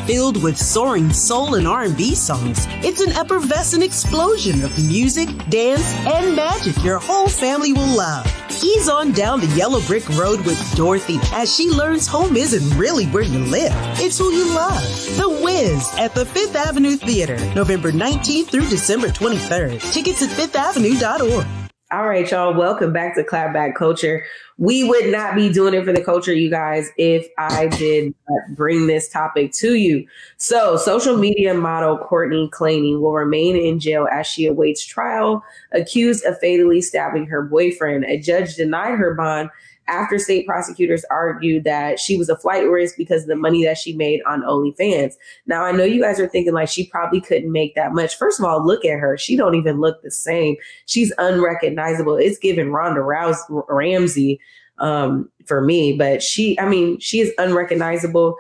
Filled 0.07 0.43
with 0.43 0.59
soaring 0.59 1.13
soul 1.13 1.55
and 1.55 1.69
R&B 1.69 2.17
songs, 2.17 2.67
it's 2.83 3.01
an 3.01 3.13
effervescent 3.13 3.85
explosion 3.85 4.65
of 4.65 4.77
music, 4.89 5.29
dance, 5.49 5.95
and 5.99 6.35
magic 6.35 6.83
your 6.83 6.99
whole 6.99 7.29
family 7.29 7.73
will 7.73 7.97
love. 7.97 8.27
Ease 8.51 8.89
on 8.89 9.13
down 9.13 9.39
the 9.39 9.47
yellow 9.55 9.81
brick 9.83 10.09
road 10.11 10.45
with 10.45 10.59
Dorothy 10.75 11.21
as 11.33 11.55
she 11.55 11.71
learns 11.71 12.09
home 12.09 12.37
isn't 12.37 12.77
really 12.77 13.07
where 13.07 13.23
you 13.23 13.39
live, 13.45 13.73
it's 14.01 14.19
who 14.19 14.33
you 14.33 14.53
love. 14.53 14.83
The 15.17 15.29
Wiz 15.29 15.89
at 15.97 16.17
the 16.17 16.27
Fifth 16.27 16.57
Avenue 16.57 16.97
Theater, 16.97 17.39
November 17.55 17.93
19th 17.93 18.49
through 18.49 18.69
December 18.69 19.09
23rd. 19.09 19.93
Tickets 19.93 20.21
at 20.21 20.31
fifthavenue.org. 20.31 21.62
All 21.93 22.09
right, 22.09 22.31
y'all. 22.31 22.55
Welcome 22.55 22.91
back 22.91 23.15
to 23.17 23.23
Clapback 23.23 23.75
Culture. 23.75 24.25
We 24.57 24.83
would 24.83 25.13
not 25.13 25.35
be 25.35 25.53
doing 25.53 25.75
it 25.75 25.85
for 25.85 25.93
the 25.93 26.03
culture, 26.03 26.33
you 26.33 26.49
guys, 26.49 26.89
if 26.97 27.29
I 27.37 27.67
did 27.67 28.15
bring 28.57 28.87
this 28.87 29.11
topic 29.11 29.53
to 29.57 29.75
you. 29.75 30.07
So, 30.39 30.79
social 30.79 31.19
media 31.19 31.53
model 31.53 31.99
Courtney 31.99 32.49
Clenney 32.49 32.99
will 32.99 33.13
remain 33.13 33.57
in 33.57 33.79
jail 33.79 34.09
as 34.11 34.27
she 34.27 34.47
awaits 34.47 34.83
trial, 34.87 35.45
accused 35.73 36.25
of 36.25 36.41
fatally 36.41 36.81
stabbing 36.81 37.27
her 37.27 37.43
boyfriend. 37.43 38.07
A 38.07 38.19
judge 38.19 38.57
denied 38.57 38.99
her 38.99 39.13
bond 39.13 39.51
after 39.89 40.19
state 40.19 40.47
prosecutors 40.47 41.05
argued 41.11 41.65
that 41.65 41.99
she 41.99 42.17
was 42.17 42.29
a 42.29 42.37
flight 42.37 42.69
risk 42.69 42.97
because 42.97 43.23
of 43.23 43.29
the 43.29 43.37
money 43.37 43.65
that 43.65 43.79
she 43.79 43.93
made 43.95 44.21
on 44.27 44.43
OnlyFans. 44.43 45.15
Now 45.47 45.65
I 45.65 45.73
know 45.73 45.85
you 45.85 46.01
guys 46.01 46.21
are 46.21 46.29
thinking 46.29 46.53
like 46.53 46.69
she 46.69 46.87
probably 46.87 47.21
couldn't 47.21 47.51
make 47.51 47.75
that 47.75 47.93
much. 47.93 48.17
First 48.17 48.39
of 48.39 48.45
all, 48.45 48.65
look 48.65 48.85
at 48.85 48.99
her. 48.99 49.19
She 49.19 49.37
don't 49.37 49.55
even 49.55 49.81
look 49.81 50.03
the 50.03 50.11
same. 50.11 50.57
She's 50.87 51.13
unrecognizable. 51.19 52.17
It's 52.17 52.39
given 52.39 52.73
Ronda 52.73 53.01
Rouse 53.01 53.43
Ramsey 53.49 54.41
um, 54.79 55.31
for 55.47 55.61
me, 55.61 55.93
but 55.97 56.23
she, 56.23 56.59
I 56.59 56.69
mean, 56.69 56.99
she 56.99 57.21
is 57.21 57.33
unrecognizable. 57.39 58.37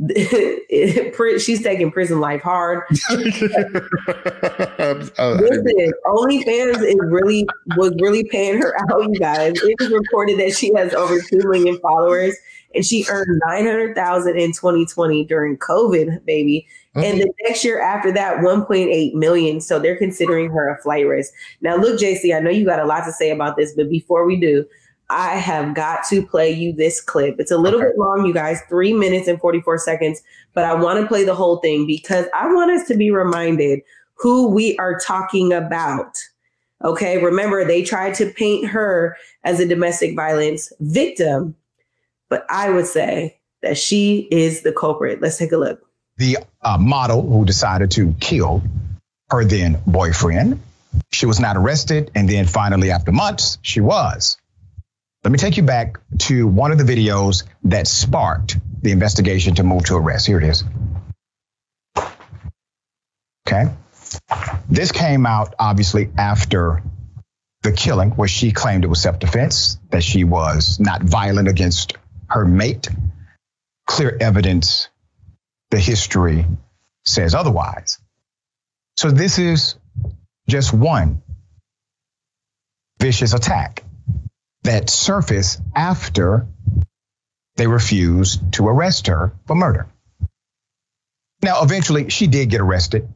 she's 1.38 1.62
taking 1.62 1.90
prison 1.90 2.20
life 2.20 2.40
hard. 2.40 2.84
Listen, 3.10 3.82
OnlyFans 6.06 6.82
is 6.82 6.96
really 7.02 7.46
was 7.76 7.92
really 8.00 8.24
paying 8.24 8.58
her 8.60 8.74
out, 8.80 9.02
you 9.02 9.18
guys. 9.18 9.52
It 9.56 9.76
was 9.78 9.90
reported 9.90 10.38
that 10.40 10.56
she 10.56 10.72
has 10.74 10.94
over 10.94 11.20
two 11.20 11.38
million 11.38 11.78
followers, 11.80 12.34
and 12.74 12.84
she 12.84 13.04
earned 13.10 13.42
nine 13.46 13.66
hundred 13.66 13.94
thousand 13.94 14.38
in 14.38 14.52
2020 14.52 15.26
during 15.26 15.58
COVID, 15.58 16.24
baby. 16.24 16.66
Mm-hmm. 16.96 17.04
And 17.04 17.20
the 17.20 17.30
next 17.44 17.62
year 17.64 17.80
after 17.80 18.10
that, 18.12 18.38
1.8 18.38 19.14
million. 19.14 19.60
So 19.60 19.78
they're 19.78 19.96
considering 19.96 20.50
her 20.50 20.74
a 20.74 20.82
flight 20.82 21.06
risk. 21.06 21.32
Now, 21.60 21.76
look, 21.76 22.00
JC, 22.00 22.34
I 22.34 22.40
know 22.40 22.50
you 22.50 22.64
got 22.64 22.80
a 22.80 22.84
lot 22.84 23.04
to 23.04 23.12
say 23.12 23.30
about 23.30 23.56
this, 23.56 23.74
but 23.74 23.88
before 23.88 24.24
we 24.26 24.40
do, 24.40 24.66
I 25.10 25.36
have 25.36 25.74
got 25.74 26.04
to 26.10 26.24
play 26.24 26.50
you 26.50 26.72
this 26.72 27.00
clip. 27.00 27.36
It's 27.38 27.50
a 27.50 27.58
little 27.58 27.80
okay. 27.80 27.88
bit 27.88 27.98
long, 27.98 28.24
you 28.24 28.32
guys, 28.32 28.60
three 28.68 28.92
minutes 28.92 29.28
and 29.28 29.40
44 29.40 29.78
seconds, 29.78 30.22
but 30.54 30.64
I 30.64 30.74
want 30.74 31.00
to 31.00 31.06
play 31.06 31.24
the 31.24 31.34
whole 31.34 31.56
thing 31.56 31.86
because 31.86 32.26
I 32.32 32.52
want 32.52 32.70
us 32.70 32.86
to 32.88 32.96
be 32.96 33.10
reminded 33.10 33.80
who 34.14 34.48
we 34.48 34.76
are 34.78 34.98
talking 34.98 35.52
about. 35.52 36.16
Okay, 36.84 37.22
remember, 37.22 37.64
they 37.64 37.82
tried 37.82 38.14
to 38.14 38.30
paint 38.30 38.68
her 38.68 39.16
as 39.44 39.60
a 39.60 39.66
domestic 39.66 40.14
violence 40.14 40.72
victim, 40.80 41.54
but 42.28 42.46
I 42.48 42.70
would 42.70 42.86
say 42.86 43.38
that 43.62 43.76
she 43.76 44.28
is 44.30 44.62
the 44.62 44.72
culprit. 44.72 45.20
Let's 45.20 45.36
take 45.36 45.52
a 45.52 45.56
look. 45.56 45.82
The 46.16 46.38
uh, 46.62 46.78
model 46.78 47.22
who 47.22 47.44
decided 47.44 47.90
to 47.92 48.14
kill 48.20 48.62
her 49.30 49.44
then 49.44 49.80
boyfriend, 49.86 50.60
she 51.12 51.26
was 51.26 51.40
not 51.40 51.56
arrested. 51.56 52.10
And 52.14 52.28
then 52.28 52.46
finally, 52.46 52.90
after 52.90 53.12
months, 53.12 53.58
she 53.62 53.80
was. 53.80 54.36
Let 55.22 55.32
me 55.32 55.38
take 55.38 55.58
you 55.58 55.62
back 55.62 55.98
to 56.20 56.46
one 56.46 56.72
of 56.72 56.78
the 56.78 56.84
videos 56.84 57.44
that 57.64 57.86
sparked 57.86 58.56
the 58.82 58.90
investigation 58.92 59.54
to 59.56 59.62
move 59.62 59.84
to 59.86 59.96
arrest. 59.96 60.26
Here 60.26 60.38
it 60.38 60.44
is. 60.44 60.64
Okay. 63.46 63.70
This 64.68 64.92
came 64.92 65.26
out 65.26 65.54
obviously 65.58 66.10
after 66.16 66.82
the 67.62 67.72
killing, 67.72 68.10
where 68.12 68.28
she 68.28 68.52
claimed 68.52 68.84
it 68.84 68.88
was 68.88 69.02
self 69.02 69.18
defense, 69.18 69.78
that 69.90 70.02
she 70.02 70.24
was 70.24 70.80
not 70.80 71.02
violent 71.02 71.48
against 71.48 71.94
her 72.28 72.46
mate. 72.46 72.88
Clear 73.86 74.16
evidence, 74.20 74.88
the 75.70 75.78
history 75.78 76.46
says 77.04 77.34
otherwise. 77.34 77.98
So 78.96 79.10
this 79.10 79.38
is 79.38 79.74
just 80.48 80.72
one 80.72 81.22
vicious 82.98 83.34
attack 83.34 83.84
that 84.62 84.90
surfaced 84.90 85.60
after 85.74 86.46
they 87.56 87.66
refused 87.66 88.52
to 88.54 88.68
arrest 88.68 89.06
her 89.08 89.32
for 89.46 89.54
murder. 89.54 89.86
Now, 91.42 91.62
eventually, 91.62 92.10
she 92.10 92.26
did 92.26 92.50
get 92.50 92.60
arrested. 92.60 93.08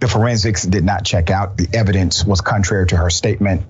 The 0.00 0.08
forensics 0.08 0.64
did 0.64 0.84
not 0.84 1.04
check 1.04 1.30
out. 1.30 1.56
The 1.56 1.68
evidence 1.72 2.24
was 2.24 2.40
contrary 2.40 2.86
to 2.88 2.96
her 2.96 3.10
statement. 3.10 3.62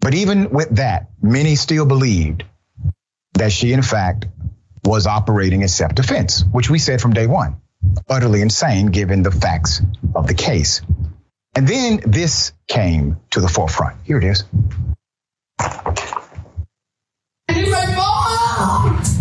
But 0.00 0.14
even 0.14 0.50
with 0.50 0.76
that, 0.76 1.10
many 1.20 1.54
still 1.54 1.86
believed 1.86 2.44
that 3.34 3.52
she, 3.52 3.72
in 3.72 3.82
fact, 3.82 4.26
was 4.84 5.06
operating 5.06 5.62
in 5.62 5.68
self 5.68 5.94
defense, 5.94 6.44
which 6.50 6.68
we 6.68 6.78
said 6.78 7.00
from 7.00 7.12
day 7.12 7.26
one. 7.26 7.60
Utterly 8.08 8.42
insane 8.42 8.86
given 8.86 9.22
the 9.22 9.30
facts 9.30 9.80
of 10.14 10.26
the 10.26 10.34
case. 10.34 10.82
And 11.54 11.66
then 11.68 12.00
this 12.06 12.52
came 12.66 13.18
to 13.30 13.40
the 13.40 13.48
forefront. 13.48 13.98
Here 14.04 14.18
it 14.18 14.24
is. 14.24 14.44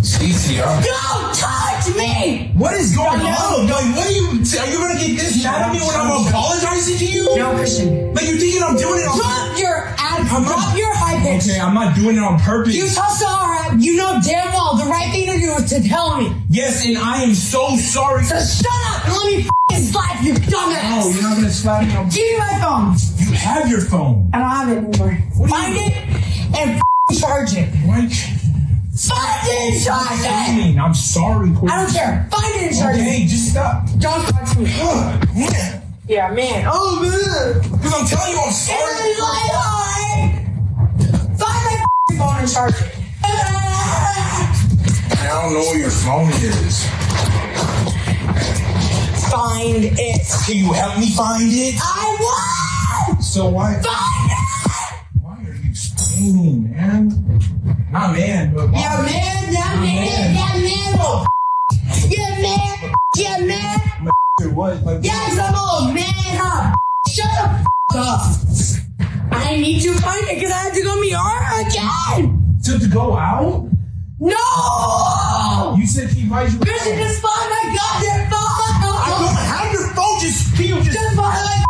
Cece, 0.02 0.58
Don't 0.58 1.34
touch 1.36 1.96
me! 1.96 2.52
What 2.56 2.74
is 2.76 2.96
going 2.96 3.22
on? 3.22 3.68
Like, 3.68 3.96
what 3.96 4.08
are 4.08 4.12
you? 4.12 4.28
Are 4.60 4.68
you 4.68 4.78
gonna 4.78 5.00
get 5.00 5.18
this 5.18 5.44
mad 5.44 5.62
at 5.62 5.72
me 5.74 5.80
when 5.80 5.96
I'm 5.96 6.28
apologizing 6.28 6.98
to 6.98 7.06
you? 7.06 7.36
No, 7.36 7.54
Christian. 7.56 8.14
Like, 8.14 8.28
you're 8.28 8.38
thinking 8.38 8.62
I'm 8.64 8.76
doing 8.78 9.02
it 9.02 9.08
on 9.08 9.18
purpose! 9.18 9.22
Drop 9.22 9.60
your 9.60 9.78
ad, 9.98 10.28
I'm 10.28 10.44
drop 10.44 10.78
your 10.78 10.94
high 10.94 11.22
pitch. 11.22 11.50
Okay, 11.50 11.60
I'm 11.60 11.74
not 11.74 11.96
doing 11.96 12.18
it 12.18 12.24
on 12.24 12.40
purpose. 12.40 12.76
You 12.76 12.88
tell 12.90 13.10
Sahara, 13.10 13.78
you 13.80 13.96
know 13.96 14.20
damn 14.24 14.52
well 14.54 14.76
the 14.78 14.86
right 14.86 15.12
thing 15.12 15.26
to 15.32 15.40
do 15.40 15.54
is 15.54 15.70
to 15.72 15.88
tell 15.88 16.18
me. 16.18 16.36
Yes, 16.50 16.86
and 16.86 16.98
I 16.98 17.24
am 17.24 17.34
so 17.34 17.76
sorry. 17.78 18.24
So 18.26 18.38
shut 18.40 18.68
up 18.94 19.06
and 19.06 19.14
let 19.16 19.26
me 19.26 19.38
f***ing 19.40 19.84
slap 19.84 20.24
you, 20.24 20.34
dumbass. 20.34 21.02
No, 21.02 21.10
you're 21.10 21.24
not 21.24 21.36
gonna 21.38 21.50
slap 21.50 21.88
me. 21.88 21.94
Give 22.14 22.28
me 22.30 22.38
my 22.38 22.60
phone. 22.62 22.96
You 23.18 23.32
have 23.34 23.70
your 23.70 23.82
phone. 23.82 24.30
I 24.34 24.40
don't 24.40 24.50
have 24.50 24.70
it 24.70 24.78
anymore. 24.78 25.48
Find 25.48 25.76
it 25.78 26.11
and 26.58 26.82
charge 27.20 27.54
it. 27.56 27.70
What? 27.86 28.12
Find 28.94 29.48
it 29.48 29.74
and 29.74 29.82
charge 29.84 30.26
I 30.26 30.48
it. 30.52 30.56
mean, 30.58 30.80
I'm 30.80 30.94
sorry, 30.94 31.50
Courtney. 31.52 31.70
I 31.72 31.84
don't 31.84 31.94
care. 31.94 32.28
Find 32.32 32.56
it 32.56 32.64
and 32.72 32.78
charge 32.78 32.96
Okay, 32.98 33.22
it. 33.24 33.28
just 33.28 33.50
stop. 33.52 33.86
Don't 34.00 34.26
touch 34.28 34.58
me. 34.58 34.70
Ugh, 34.82 35.28
man. 35.36 35.82
Yeah, 36.08 36.32
man. 36.32 36.66
Oh, 36.72 37.00
man. 37.02 37.62
Because 37.72 37.94
I'm 37.94 38.06
telling 38.06 38.34
you, 38.34 38.40
I'm 38.42 38.50
It's 38.50 38.58
sorry. 38.58 39.14
like 39.22 39.52
hard. 39.54 40.32
Find 41.40 41.80
my 42.10 42.16
phone 42.18 42.38
and 42.42 42.50
charge 42.52 42.76
it. 42.82 42.88
I 43.24 43.26
don't 45.42 45.54
know 45.54 45.62
where 45.62 45.78
your 45.80 45.90
phone 45.90 46.30
is. 46.30 46.86
Find 49.32 49.86
it. 49.86 50.28
Can 50.46 50.56
you 50.58 50.74
help 50.74 50.98
me 51.00 51.10
find 51.12 51.50
it? 51.52 51.76
I 51.82 52.18
won. 53.08 53.22
So 53.22 53.48
why? 53.48 53.74
Find 53.74 53.84
it. 53.84 53.88
Why 53.88 54.28
are 54.28 54.31
you 56.22 56.62
man? 56.62 57.10
Not 57.92 58.14
man, 58.14 58.54
but 58.54 58.70
why? 58.70 58.80
Yeah, 58.80 59.02
man. 59.02 59.54
Yeah, 59.54 59.80
man. 59.82 60.06
Yeah, 60.06 60.54
man. 60.62 61.26
Yeah, 62.10 62.42
man. 62.42 62.94
Yeah, 63.16 63.38
man. 63.46 64.56
What? 64.56 64.84
Like, 64.84 65.04
Yes, 65.04 65.38
I'm 65.40 65.56
old 65.56 65.94
man. 65.94 66.04
Huh? 66.08 66.76
Shut 67.10 67.28
the 67.92 68.00
f- 68.00 68.08
up. 68.08 69.34
I 69.34 69.56
need 69.58 69.82
to 69.82 69.94
find 69.94 70.28
it 70.28 70.36
because 70.36 70.52
I 70.52 70.58
have 70.58 70.74
to 70.74 70.82
go 70.84 71.00
meet 71.00 71.14
her 71.14 71.62
again. 71.62 72.58
to, 72.64 72.80
to 72.80 72.88
go 72.88 73.14
out? 73.18 73.68
No. 74.20 75.76
You 75.78 75.88
said 75.88 76.10
he 76.12 76.22
invited 76.22 76.54
you. 76.54 76.60
Christian, 76.60 76.98
just 76.98 77.22
find 77.22 77.50
my 77.50 77.64
goddamn 77.76 78.30
I 78.32 79.10
phone. 79.10 79.22
don't 79.26 79.36
have 79.36 79.74
your 79.74 79.88
phone. 79.96 80.20
Just 80.22 80.60
you 80.60 80.76
just? 80.82 80.92
Just 80.94 81.16
find 81.16 81.18
my 81.18 81.61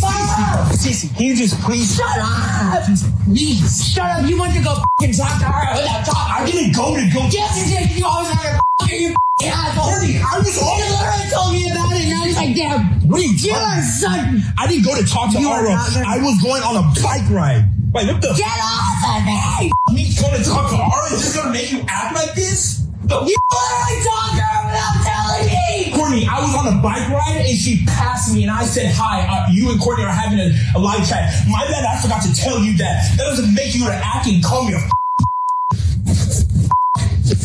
phone. 0.00 0.70
Cece, 0.74 1.14
can 1.16 1.24
you 1.26 1.36
just 1.36 1.58
please? 1.60 1.96
Shut 1.96 2.06
up. 2.18 2.84
Please. 3.24 3.92
Shut 3.92 4.04
up. 4.06 4.28
You 4.28 4.38
want 4.38 4.54
to 4.54 4.62
go 4.62 4.72
f***ing 4.72 5.12
talk 5.12 5.38
to 5.40 5.46
her 5.46 5.76
without 5.76 6.04
talking. 6.06 6.32
I 6.32 6.46
didn't 6.46 6.74
go 6.74 6.94
to 6.96 7.02
go. 7.12 7.28
Yes, 7.30 7.58
you 7.68 7.78
did. 7.78 7.98
You 7.98 8.06
always 8.06 8.30
f***ing 8.30 9.00
you 9.00 9.08
f***ing 9.10 9.48
asshole. 9.50 9.84
I 9.84 10.38
was 10.38 10.56
You 10.56 10.62
on. 10.62 10.78
literally 10.80 11.30
told 11.30 11.52
me 11.52 11.70
about 11.70 11.92
it, 11.92 12.04
and 12.06 12.14
I 12.14 12.26
was 12.26 12.36
like, 12.36 12.54
damn. 12.56 12.80
What 13.08 13.20
are 13.20 13.24
you 13.24 13.52
are 13.54 13.82
son. 13.82 14.42
I 14.58 14.66
didn't 14.66 14.84
go 14.84 14.94
to 14.94 15.04
talk 15.06 15.32
to 15.32 15.40
You 15.40 15.48
are 15.48 15.60
Ara. 15.66 15.74
not 15.74 15.92
gonna- 15.94 16.06
I 16.08 16.18
was 16.18 16.40
going 16.42 16.62
on 16.62 16.76
a 16.76 16.84
bike 17.02 17.28
ride. 17.30 17.64
Wait, 17.92 18.06
what 18.06 18.20
the? 18.20 18.34
Get 18.36 18.46
off 18.60 19.16
of 19.16 19.24
me. 19.24 19.72
Me 19.94 20.12
going 20.20 20.36
to 20.36 20.44
talk 20.44 20.68
to 20.70 20.76
Ara 20.76 21.12
is 21.12 21.24
this 21.24 21.36
gonna 21.36 21.52
make 21.52 21.72
you 21.72 21.80
act 21.88 22.14
like 22.14 22.34
this? 22.34 22.77
The 23.04 23.14
You 23.24 23.36
literally 23.36 23.98
talked 24.04 24.34
to 24.36 24.42
her 24.42 24.66
without 24.66 24.96
telling 25.04 25.46
me. 25.46 25.92
Courtney, 25.94 26.26
I 26.30 26.40
was 26.40 26.54
on 26.54 26.66
a 26.66 26.82
bike 26.82 27.08
ride 27.08 27.44
and 27.46 27.56
she 27.58 27.84
passed 27.86 28.34
me 28.34 28.42
and 28.42 28.50
I 28.50 28.64
said 28.64 28.92
hi. 28.94 29.26
Uh, 29.26 29.50
you 29.50 29.70
and 29.70 29.80
Courtney 29.80 30.04
are 30.04 30.12
having 30.12 30.38
a, 30.38 30.52
a 30.76 30.78
live 30.78 31.08
chat. 31.08 31.32
My 31.48 31.64
bad, 31.66 31.84
I 31.84 32.00
forgot 32.00 32.22
to 32.22 32.34
tell 32.34 32.58
you 32.58 32.76
that. 32.78 33.16
That 33.16 33.24
doesn't 33.24 33.54
make 33.54 33.74
you 33.74 33.86
an 33.86 34.00
act 34.02 34.26
and 34.26 34.42
call 34.42 34.64
me 34.64 34.74
a. 34.74 34.80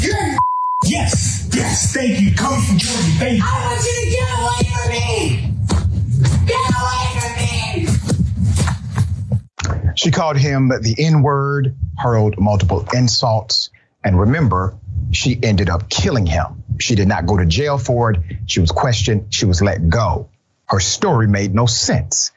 You're 0.01 0.38
Yes. 0.86 1.49
Yes, 1.54 1.93
thank 1.93 2.20
you. 2.20 2.34
Coming 2.34 2.62
from 2.62 2.78
Georgia, 2.78 3.12
thank 3.20 3.38
you. 3.38 3.43
I 3.45 3.66
want 3.66 3.84
you 3.86 3.93
to 4.01 4.10
get 4.10 4.30
away 4.39 4.64
from 4.74 4.89
me! 4.91 5.54
Get 6.45 6.66
away 6.82 7.06
from 7.20 7.34
me! 9.78 9.93
She 9.95 10.12
called 10.12 10.38
him 10.38 10.70
the 10.70 10.95
N 10.97 11.22
word, 11.22 11.76
hurled 11.97 12.39
multiple 12.39 12.86
insults, 12.93 13.70
and 14.04 14.20
remember, 14.20 14.76
she 15.16 15.39
ended 15.41 15.70
up 15.70 15.89
killing 15.89 16.26
him. 16.26 16.64
She 16.80 16.95
did 16.95 17.07
not 17.07 17.26
go 17.26 17.38
to 17.38 17.45
jail 17.45 17.78
for 17.78 18.11
it. 18.11 18.20
She 18.45 18.59
was 18.59 18.72
questioned. 18.72 19.34
She 19.34 19.45
was 19.45 19.61
let 19.61 19.89
go. 19.89 20.30
Her 20.68 20.80
story 20.80 21.28
made 21.28 21.53
no 21.53 21.66
sense. 21.66 22.32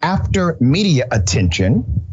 After 0.00 0.56
media 0.60 1.06
attention 1.10 2.06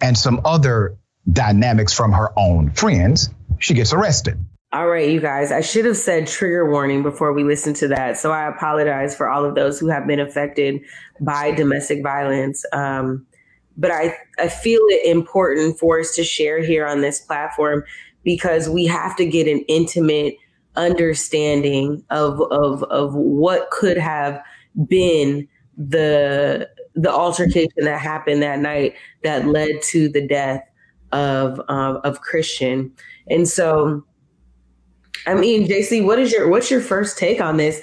and 0.00 0.18
some 0.18 0.42
other 0.44 0.98
dynamics 1.30 1.92
from 1.92 2.12
her 2.12 2.36
own 2.36 2.72
friends, 2.72 3.30
she 3.58 3.74
gets 3.74 3.92
arrested. 3.92 4.44
All 4.72 4.88
right, 4.88 5.10
you 5.10 5.20
guys, 5.20 5.52
I 5.52 5.60
should 5.60 5.84
have 5.84 5.98
said 5.98 6.26
trigger 6.26 6.70
warning 6.70 7.02
before 7.02 7.34
we 7.34 7.44
listen 7.44 7.74
to 7.74 7.88
that. 7.88 8.16
So 8.16 8.32
I 8.32 8.48
apologize 8.48 9.14
for 9.14 9.28
all 9.28 9.44
of 9.44 9.54
those 9.54 9.78
who 9.78 9.88
have 9.88 10.06
been 10.06 10.18
affected 10.18 10.80
by 11.20 11.50
domestic 11.50 12.02
violence. 12.02 12.64
Um, 12.72 13.26
but 13.76 13.90
I, 13.90 14.16
I 14.38 14.48
feel 14.48 14.80
it 14.88 15.06
important 15.06 15.78
for 15.78 16.00
us 16.00 16.14
to 16.16 16.24
share 16.24 16.62
here 16.62 16.86
on 16.86 17.02
this 17.02 17.20
platform 17.20 17.84
because 18.24 18.68
we 18.68 18.86
have 18.86 19.16
to 19.16 19.26
get 19.26 19.48
an 19.48 19.60
intimate 19.68 20.34
understanding 20.76 22.02
of, 22.10 22.40
of, 22.50 22.82
of 22.84 23.14
what 23.14 23.70
could 23.70 23.98
have 23.98 24.42
been 24.86 25.48
the 25.76 26.68
the 26.94 27.10
altercation 27.10 27.84
that 27.84 27.98
happened 27.98 28.42
that 28.42 28.58
night 28.58 28.94
that 29.22 29.46
led 29.46 29.80
to 29.82 30.08
the 30.08 30.26
death 30.26 30.62
of 31.12 31.60
um, 31.68 32.00
of 32.04 32.20
Christian. 32.20 32.92
And 33.28 33.48
so, 33.48 34.04
I 35.26 35.34
mean, 35.34 35.66
JC, 35.66 36.04
what 36.04 36.18
is 36.18 36.32
your 36.32 36.48
what's 36.48 36.70
your 36.70 36.80
first 36.80 37.18
take 37.18 37.40
on 37.40 37.56
this? 37.56 37.80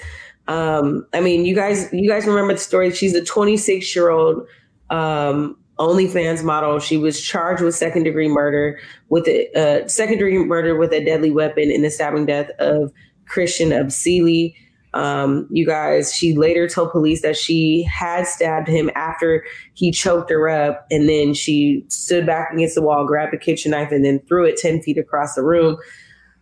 Um, 0.48 1.06
I 1.12 1.20
mean, 1.20 1.44
you 1.44 1.54
guys, 1.54 1.88
you 1.92 2.08
guys 2.08 2.26
remember 2.26 2.52
the 2.52 2.58
story. 2.58 2.90
She's 2.90 3.14
a 3.14 3.24
26 3.24 3.94
year 3.94 4.10
old 4.10 4.46
um, 4.90 5.56
OnlyFans 5.80 6.44
model. 6.44 6.78
She 6.78 6.98
was 6.98 7.20
charged 7.20 7.62
with 7.62 7.74
second 7.74 8.04
degree 8.04 8.28
murder 8.28 8.78
with 9.08 9.26
a 9.26 9.50
uh, 9.54 9.88
second 9.88 10.18
degree 10.18 10.38
murder 10.38 10.76
with 10.76 10.92
a 10.92 11.02
deadly 11.02 11.30
weapon 11.30 11.70
in 11.70 11.82
the 11.82 11.90
stabbing 11.90 12.26
death 12.26 12.50
of 12.58 12.92
Christian 13.26 13.70
Obumseli. 13.70 14.54
Um, 14.92 15.48
you 15.50 15.64
guys, 15.64 16.12
she 16.14 16.36
later 16.36 16.68
told 16.68 16.90
police 16.90 17.22
that 17.22 17.36
she 17.36 17.84
had 17.84 18.26
stabbed 18.26 18.68
him 18.68 18.90
after 18.94 19.44
he 19.74 19.90
choked 19.90 20.30
her 20.30 20.48
up, 20.48 20.86
and 20.90 21.08
then 21.08 21.32
she 21.32 21.84
stood 21.88 22.26
back 22.26 22.52
against 22.52 22.74
the 22.74 22.82
wall, 22.82 23.06
grabbed 23.06 23.32
a 23.32 23.38
kitchen 23.38 23.70
knife, 23.70 23.92
and 23.92 24.04
then 24.04 24.20
threw 24.28 24.44
it 24.44 24.56
10 24.58 24.82
feet 24.82 24.98
across 24.98 25.34
the 25.34 25.44
room. 25.44 25.76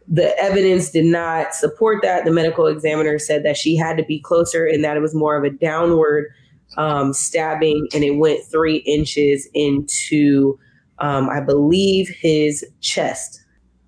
The 0.08 0.36
evidence 0.38 0.90
did 0.90 1.04
not 1.04 1.54
support 1.54 2.02
that. 2.02 2.24
The 2.24 2.32
medical 2.32 2.66
examiner 2.66 3.18
said 3.18 3.44
that 3.44 3.58
she 3.58 3.76
had 3.76 3.98
to 3.98 4.04
be 4.04 4.18
closer 4.18 4.64
and 4.64 4.82
that 4.82 4.96
it 4.96 5.00
was 5.00 5.14
more 5.14 5.36
of 5.36 5.44
a 5.44 5.50
downward 5.50 6.32
um, 6.76 7.12
stabbing, 7.12 7.88
and 7.94 8.04
it 8.04 8.16
went 8.16 8.44
three 8.50 8.76
inches 8.78 9.48
into, 9.54 10.58
um, 10.98 11.28
I 11.28 11.40
believe, 11.40 12.08
his 12.08 12.64
chest. 12.80 13.44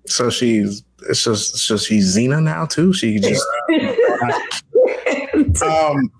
So 0.07 0.29
she's 0.29 0.83
it's 1.09 1.23
just 1.23 1.57
so 1.57 1.77
she's 1.77 2.15
Xena 2.15 2.41
now 2.41 2.65
too. 2.65 2.93
She 2.93 3.19
just 3.19 3.45
um 5.63 6.11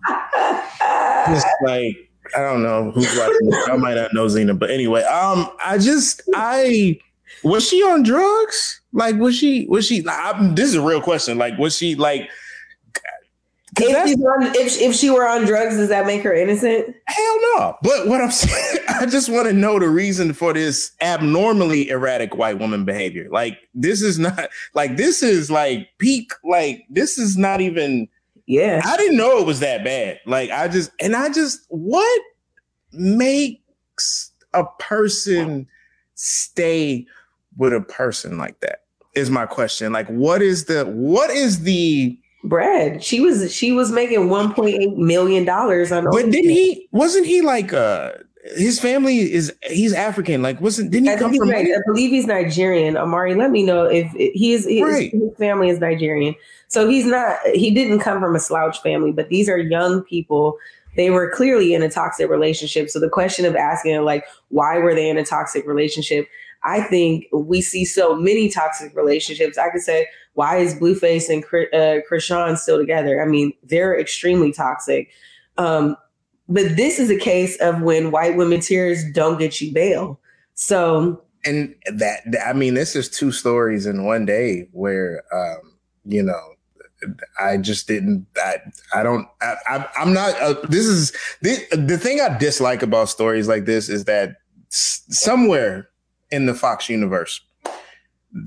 just 1.28 1.48
like 1.64 1.96
I 2.36 2.40
don't 2.40 2.64
know 2.64 2.92
who's 2.92 3.18
watching 3.18 3.50
this. 3.50 3.70
I 3.70 3.78
might 3.78 3.96
not 3.96 4.14
know 4.14 4.28
Xena, 4.28 4.58
but 4.58 4.70
anyway, 4.70 5.04
um 5.04 5.50
I 5.64 5.78
just 5.78 6.22
I 6.34 7.00
was 7.44 7.68
she 7.68 7.82
on 7.84 8.04
drugs? 8.04 8.82
Like 8.94 9.18
was 9.18 9.36
she 9.36 9.66
was 9.68 9.86
she 9.86 10.06
I, 10.08 10.52
this 10.54 10.70
is 10.70 10.76
a 10.76 10.82
real 10.82 11.02
question. 11.02 11.38
Like 11.38 11.58
was 11.58 11.76
she 11.76 11.96
like 11.96 12.30
if, 13.80 14.08
she's 14.08 14.18
on, 14.18 14.44
if, 14.56 14.82
if 14.82 14.96
she 14.96 15.10
were 15.10 15.28
on 15.28 15.46
drugs, 15.46 15.78
does 15.78 15.90
that 15.90 16.06
make 16.06 16.24
her 16.24 16.34
innocent? 16.34 16.96
Hell 17.06 17.38
no. 17.56 17.78
But 17.82 18.08
what 18.08 18.22
I'm 18.22 18.32
saying, 18.32 18.86
I 18.90 19.06
just 19.06 19.30
want 19.30 19.48
to 19.48 19.54
know 19.54 19.80
the 19.80 19.90
reason 19.90 20.34
for 20.34 20.54
this 20.54 20.92
abnormally 21.02 21.90
erratic 21.90 22.36
white 22.36 22.60
woman 22.60 22.86
behavior. 22.86 23.28
Like 23.32 23.58
this 23.74 24.02
is 24.02 24.20
not 24.20 24.50
like 24.74 24.98
this 24.98 25.24
is 25.24 25.50
like 25.50 25.88
peak. 26.00 26.32
Like 26.44 26.86
this 26.90 27.18
is 27.18 27.38
not 27.38 27.62
even. 27.62 28.08
Yeah. 28.48 28.82
I 28.84 28.98
didn't 28.98 29.18
know 29.18 29.38
it 29.38 29.46
was 29.46 29.62
that 29.62 29.84
bad. 29.84 30.20
Like 30.26 30.52
I 30.52 30.68
just 30.68 30.92
and 31.00 31.16
I 31.16 31.30
just 31.30 31.62
what 31.70 32.22
makes 32.92 34.32
a 34.54 34.66
person 34.80 35.68
stay 36.16 37.06
with 37.58 37.74
a 37.74 37.82
person 37.82 38.38
like 38.38 38.60
that 38.60 38.84
is 39.16 39.30
my 39.30 39.46
question. 39.46 39.94
Like 39.94 40.08
what 40.08 40.42
is 40.42 40.66
the 40.66 40.86
what 40.86 41.30
is 41.30 41.64
the 41.64 42.18
bread. 42.44 43.04
She 43.04 43.20
was 43.20 43.54
she 43.54 43.72
was 43.72 43.92
making 43.92 44.28
1.8 44.28 44.98
million 44.98 45.46
dollars 45.46 45.92
on. 45.92 46.06
But 46.06 46.30
didn't 46.32 46.50
he? 46.50 46.88
Wasn't 46.92 47.26
he 47.26 47.42
like 47.42 47.74
uh? 47.74 48.14
His 48.56 48.80
family 48.80 49.32
is 49.32 49.54
he's 49.70 49.94
African. 49.94 50.42
Like 50.42 50.60
wasn't 50.60 50.90
didn't 50.90 51.08
he 51.08 51.14
I, 51.14 51.18
come 51.18 51.34
from? 51.36 51.50
I 51.50 51.68
believe 51.86 52.10
he's 52.10 52.26
Nigerian. 52.26 52.98
Amari, 52.98 53.36
let 53.36 53.52
me 53.52 53.62
know 53.64 53.86
if 53.86 54.12
he 54.14 54.54
is. 54.54 54.66
His, 54.66 54.82
Right. 54.82 55.12
his 55.12 55.38
family 55.38 55.70
is 55.70 55.80
Nigerian, 55.80 56.34
so 56.68 56.90
he's 56.90 57.06
not. 57.06 57.38
He 57.54 57.70
didn't 57.72 58.00
come 58.00 58.20
from 58.20 58.36
a 58.36 58.40
slouch 58.40 58.82
family, 58.82 59.12
but 59.12 59.30
these 59.30 59.48
are 59.48 59.60
young 59.60 60.02
people. 60.02 60.58
They 60.96 61.12
were 61.12 61.30
clearly 61.30 61.74
in 61.76 61.84
a 61.84 61.90
toxic 61.90 62.30
relationship. 62.30 62.90
So 62.90 63.00
the 63.00 63.10
question 63.10 63.46
of 63.46 63.56
asking, 63.56 64.02
like, 64.02 64.26
why 64.50 64.78
were 64.80 64.94
they 64.96 65.08
in 65.08 65.18
a 65.18 65.24
toxic 65.24 65.66
relationship? 65.68 66.28
I 66.64 66.82
think 66.82 67.26
we 67.34 67.62
see 67.62 67.86
so 67.86 68.16
many 68.16 68.50
toxic 68.50 68.96
relationships. 68.96 69.58
I 69.58 69.70
could 69.70 69.82
say, 69.82 70.08
why 70.34 70.58
is 70.58 70.76
Blueface 70.76 71.30
and 71.30 71.44
uh, 71.44 72.02
Chrisean 72.10 72.58
still 72.58 72.78
together? 72.78 73.22
I 73.22 73.26
mean, 73.26 73.54
they're 73.64 74.00
extremely 74.00 74.52
toxic. 74.54 75.10
Um, 75.58 75.98
but 76.48 76.76
this 76.76 77.00
is 77.00 77.10
a 77.10 77.18
case 77.18 77.60
of 77.62 77.82
when 77.82 78.12
white 78.12 78.38
women 78.38 78.60
tears 78.60 79.04
don't 79.12 79.40
get 79.40 79.60
you 79.60 79.74
bail. 79.74 80.20
So 80.54 81.24
and 81.46 81.76
that 81.92 82.22
I 82.46 82.54
mean, 82.54 82.76
this 82.76 82.96
is 82.96 83.10
two 83.10 83.32
stories 83.32 83.86
in 83.86 84.06
one 84.06 84.26
day 84.26 84.68
where 84.72 85.24
um, 85.34 85.74
you 86.06 86.24
know. 86.24 86.40
I 87.40 87.58
just 87.58 87.88
didn't. 87.88 88.28
I 88.38 88.58
I 88.94 89.02
don't. 89.02 89.28
I, 89.42 89.56
I 89.68 89.90
I'm 89.98 90.14
not. 90.14 90.40
Uh, 90.40 90.54
this 90.70 90.86
is 90.86 91.12
the 91.42 91.58
the 91.72 91.98
thing 91.98 92.22
I 92.22 92.38
dislike 92.38 92.84
about 92.84 93.10
stories 93.10 93.48
like 93.48 93.66
this 93.66 93.90
is 93.90 94.06
that 94.06 94.36
somewhere 94.70 95.90
in 96.32 96.46
the 96.46 96.54
Fox 96.54 96.90
universe, 96.90 97.42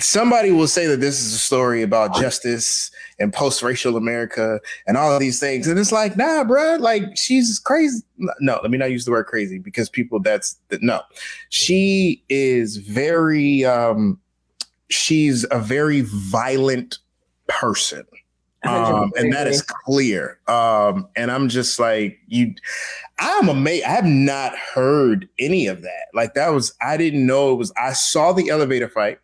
somebody 0.01 0.51
will 0.51 0.67
say 0.67 0.87
that 0.87 1.01
this 1.01 1.21
is 1.21 1.35
a 1.35 1.39
story 1.39 1.83
about 1.83 2.15
justice 2.15 2.91
and 3.19 3.33
post-racial 3.33 3.97
America 3.97 4.61
and 4.87 4.97
all 4.97 5.13
of 5.13 5.21
these 5.21 5.39
things, 5.39 5.67
and 5.69 5.79
it's 5.79 5.93
like, 5.93 6.17
nah, 6.17 6.45
bruh, 6.45 6.81
like 6.81 7.05
she's 7.17 7.59
crazy. 7.59 8.03
No, 8.41 8.59
let 8.63 8.71
me 8.71 8.79
not 8.79 8.91
use 8.91 9.05
the 9.05 9.11
word 9.11 9.27
crazy 9.27 9.59
because 9.59 9.89
people 9.89 10.21
that's 10.21 10.57
no, 10.81 11.03
she 11.51 12.25
is 12.29 12.79
very. 12.79 13.65
um 13.65 14.19
She's 14.91 15.47
a 15.51 15.59
very 15.59 16.03
violent 16.03 16.99
person 17.49 18.05
um, 18.67 19.13
and 19.17 19.33
that 19.33 19.47
is 19.47 19.63
clear. 19.63 20.39
Um, 20.47 21.09
and 21.17 21.31
I'm 21.31 21.49
just 21.49 21.79
like 21.79 22.19
you. 22.27 22.55
I'm 23.19 23.49
amazed. 23.49 23.85
I 23.85 23.91
have 23.91 24.05
not 24.05 24.57
heard 24.57 25.29
any 25.39 25.67
of 25.67 25.83
that. 25.83 26.07
Like 26.15 26.35
that 26.35 26.49
was. 26.49 26.75
I 26.81 26.97
didn't 26.97 27.27
know 27.27 27.53
it 27.53 27.57
was. 27.57 27.73
I 27.77 27.93
saw 27.93 28.33
the 28.33 28.49
elevator 28.51 28.89
fight, 28.89 29.19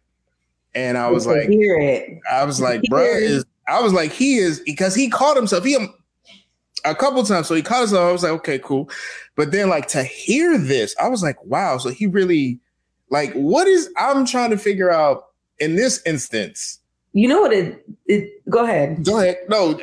and 0.75 0.99
I 0.99 1.11
was 1.11 1.27
like, 1.27 1.49
hear 1.49 1.79
it. 1.79 2.19
I 2.31 2.45
was 2.45 2.61
like, 2.61 2.83
bro, 2.89 3.03
is. 3.03 3.45
I 3.69 3.81
was 3.81 3.93
like, 3.93 4.13
he 4.13 4.37
is 4.37 4.61
because 4.61 4.95
he 4.95 5.09
called 5.09 5.37
himself. 5.37 5.65
He 5.65 5.77
um, 5.77 5.95
a 6.85 6.95
couple 6.95 7.23
times, 7.25 7.47
so 7.47 7.55
he 7.55 7.63
called 7.63 7.89
himself. 7.89 8.09
I 8.09 8.13
was 8.13 8.23
like, 8.23 8.33
okay, 8.33 8.59
cool. 8.59 8.91
But 9.37 9.53
then, 9.53 9.69
like 9.69 9.87
to 9.89 10.03
hear 10.03 10.59
this, 10.59 10.95
I 11.01 11.09
was 11.09 11.23
like, 11.23 11.43
wow. 11.45 11.79
So 11.79 11.91
he 11.91 12.07
really, 12.07 12.59
like, 13.11 13.33
what 13.35 13.69
is? 13.69 13.89
I'm 13.97 14.27
trying 14.27 14.51
to 14.51 14.59
figure 14.59 14.91
out 14.91 15.27
in 15.59 15.77
this 15.77 16.03
instance. 16.05 16.80
You 17.13 17.27
know 17.29 17.41
what 17.41 17.53
it, 17.53 17.85
it 18.07 18.49
go 18.49 18.65
ahead. 18.65 19.05
Go 19.05 19.19
ahead. 19.19 19.39
No, 19.49 19.79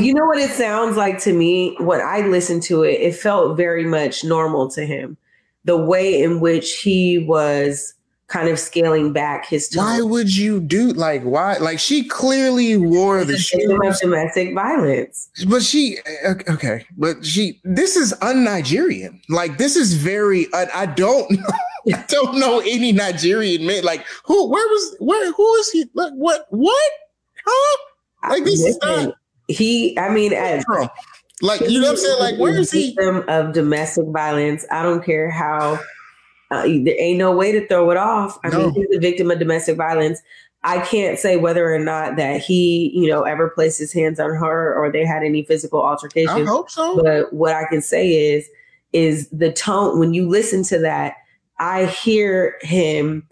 you 0.00 0.12
know 0.12 0.26
what 0.26 0.38
it 0.38 0.50
sounds 0.50 0.96
like 0.96 1.18
to 1.20 1.32
me 1.32 1.76
when 1.78 2.00
I 2.00 2.20
listened 2.26 2.62
to 2.64 2.82
it, 2.82 3.00
it 3.00 3.14
felt 3.14 3.56
very 3.56 3.84
much 3.84 4.24
normal 4.24 4.68
to 4.70 4.84
him. 4.84 5.16
The 5.64 5.76
way 5.76 6.22
in 6.22 6.40
which 6.40 6.80
he 6.80 7.18
was 7.18 7.94
kind 8.28 8.48
of 8.48 8.58
scaling 8.58 9.12
back 9.12 9.46
his 9.46 9.68
tone. 9.68 9.84
Why 9.84 10.00
would 10.00 10.34
you 10.34 10.60
do 10.60 10.92
like 10.92 11.22
why? 11.22 11.58
Like 11.58 11.78
she 11.78 12.04
clearly 12.04 12.76
wore 12.76 13.24
the 13.24 13.38
shoes, 13.38 14.00
domestic 14.00 14.54
violence. 14.54 15.28
but 15.48 15.62
she 15.62 15.98
eh, 16.04 16.34
okay. 16.48 16.86
But 16.96 17.24
she 17.24 17.60
this 17.64 17.96
is 17.96 18.14
un-Nigerian. 18.22 19.20
Like 19.28 19.58
this 19.58 19.76
is 19.76 19.94
very. 19.94 20.48
I, 20.52 20.66
I 20.74 20.86
don't. 20.86 21.30
I 21.92 22.04
don't 22.08 22.38
know 22.38 22.60
any 22.60 22.92
Nigerian 22.92 23.66
man. 23.66 23.84
Like 23.84 24.04
who? 24.24 24.48
Where 24.48 24.66
was? 24.66 24.96
Where? 25.00 25.32
Who 25.32 25.54
is 25.56 25.70
he? 25.70 25.84
Like 25.94 26.12
what? 26.14 26.46
What? 26.50 26.92
Huh? 27.44 27.78
Like 28.30 28.44
this 28.44 28.60
is 28.64 28.78
Listen, 28.82 29.06
not. 29.06 29.14
he 29.48 29.98
I 29.98 30.10
mean 30.10 30.32
as. 30.32 30.64
Like 31.42 31.60
you 31.60 31.80
know 31.80 31.86
what 31.88 31.90
I'm 31.92 31.96
saying? 31.98 32.18
Like 32.18 32.38
where 32.38 32.58
is 32.58 32.70
he? 32.72 32.94
Victim 32.94 33.24
of 33.28 33.52
domestic 33.52 34.06
violence. 34.08 34.64
I 34.70 34.82
don't 34.82 35.04
care 35.04 35.30
how 35.30 35.78
uh, 36.50 36.62
there 36.62 36.94
ain't 36.98 37.18
no 37.18 37.36
way 37.36 37.52
to 37.52 37.66
throw 37.68 37.90
it 37.90 37.96
off. 37.96 38.38
I 38.44 38.48
No. 38.48 38.58
mean, 38.58 38.72
he's 38.72 38.96
a 38.96 39.00
victim 39.00 39.30
of 39.30 39.38
domestic 39.38 39.76
violence. 39.76 40.20
I 40.62 40.80
can't 40.80 41.18
say 41.18 41.36
whether 41.36 41.72
or 41.72 41.78
not 41.78 42.16
that 42.16 42.40
he, 42.40 42.90
you 42.94 43.08
know, 43.08 43.22
ever 43.22 43.50
placed 43.50 43.78
his 43.78 43.92
hands 43.92 44.18
on 44.18 44.30
her 44.30 44.74
or 44.74 44.90
they 44.90 45.04
had 45.04 45.22
any 45.22 45.44
physical 45.44 45.80
altercation. 45.80 46.42
I 46.42 46.44
hope 46.44 46.70
so. 46.70 47.00
But 47.02 47.32
what 47.32 47.54
I 47.54 47.66
can 47.68 47.82
say 47.82 48.32
is, 48.32 48.48
is 48.92 49.28
the 49.28 49.52
tone 49.52 49.98
when 50.00 50.14
you 50.14 50.28
listen 50.28 50.62
to 50.64 50.78
that, 50.80 51.14
I 51.58 51.86
hear 51.86 52.56
him 52.62 53.26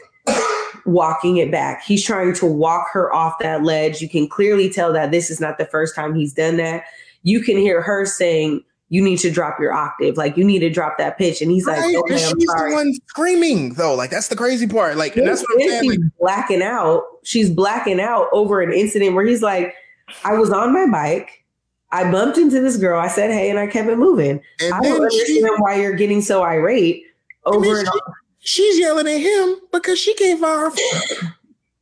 walking 0.86 1.38
it 1.38 1.50
back. 1.50 1.82
He's 1.84 2.04
trying 2.04 2.34
to 2.34 2.46
walk 2.46 2.88
her 2.92 3.12
off 3.14 3.38
that 3.40 3.62
ledge. 3.62 4.00
You 4.00 4.08
can 4.08 4.28
clearly 4.28 4.68
tell 4.70 4.92
that 4.92 5.10
this 5.10 5.30
is 5.30 5.40
not 5.40 5.58
the 5.58 5.66
first 5.66 5.94
time 5.94 6.14
he's 6.14 6.32
done 6.32 6.56
that. 6.58 6.84
You 7.22 7.40
can 7.40 7.56
hear 7.56 7.80
her 7.82 8.04
saying, 8.06 8.62
you 8.90 9.02
need 9.02 9.18
to 9.20 9.30
drop 9.30 9.58
your 9.58 9.72
octave. 9.72 10.16
Like 10.16 10.36
you 10.36 10.44
need 10.44 10.58
to 10.60 10.70
drop 10.70 10.98
that 10.98 11.16
pitch. 11.18 11.40
And 11.40 11.50
he's 11.50 11.66
like, 11.66 11.78
Right, 11.78 11.96
okay, 11.96 12.14
and 12.14 12.22
I'm 12.24 12.38
she's 12.38 12.48
sorry. 12.50 12.70
the 12.70 12.76
one 12.76 12.94
screaming 13.08 13.74
though. 13.74 13.94
Like 13.94 14.10
that's 14.10 14.28
the 14.28 14.36
crazy 14.36 14.66
part. 14.66 14.96
Like 14.96 15.14
that's 15.14 15.40
what 15.42 15.48
I'm 15.62 15.68
saying. 15.68 15.82
she's 15.82 15.98
Like, 15.98 16.10
blacking 16.20 16.62
out. 16.62 17.02
She's 17.24 17.50
blacking 17.50 17.98
out 17.98 18.28
over 18.32 18.60
an 18.60 18.72
incident 18.72 19.14
where 19.14 19.24
he's 19.24 19.42
like, 19.42 19.74
I 20.22 20.34
was 20.34 20.50
on 20.50 20.72
my 20.72 20.86
bike. 20.86 21.44
I 21.92 22.10
bumped 22.10 22.36
into 22.38 22.60
this 22.60 22.76
girl. 22.76 23.00
I 23.00 23.08
said, 23.08 23.30
hey, 23.30 23.48
and 23.50 23.58
I 23.58 23.66
kept 23.66 23.88
it 23.88 23.96
moving. 23.96 24.40
and 24.60 24.74
I 24.74 24.80
don't 24.80 25.00
then 25.00 25.10
she, 25.10 25.20
understand 25.38 25.56
why 25.60 25.76
you're 25.80 25.94
getting 25.94 26.20
so 26.20 26.42
irate 26.42 27.04
over 27.46 27.60
mean, 27.60 27.76
and 27.78 27.88
over. 27.88 28.14
she's 28.40 28.78
yelling 28.78 29.06
at 29.08 29.20
him 29.20 29.56
because 29.72 29.98
she 29.98 30.14
can't 30.14 30.40
find 30.40 30.60
her 30.60 30.70
phone. 30.70 31.32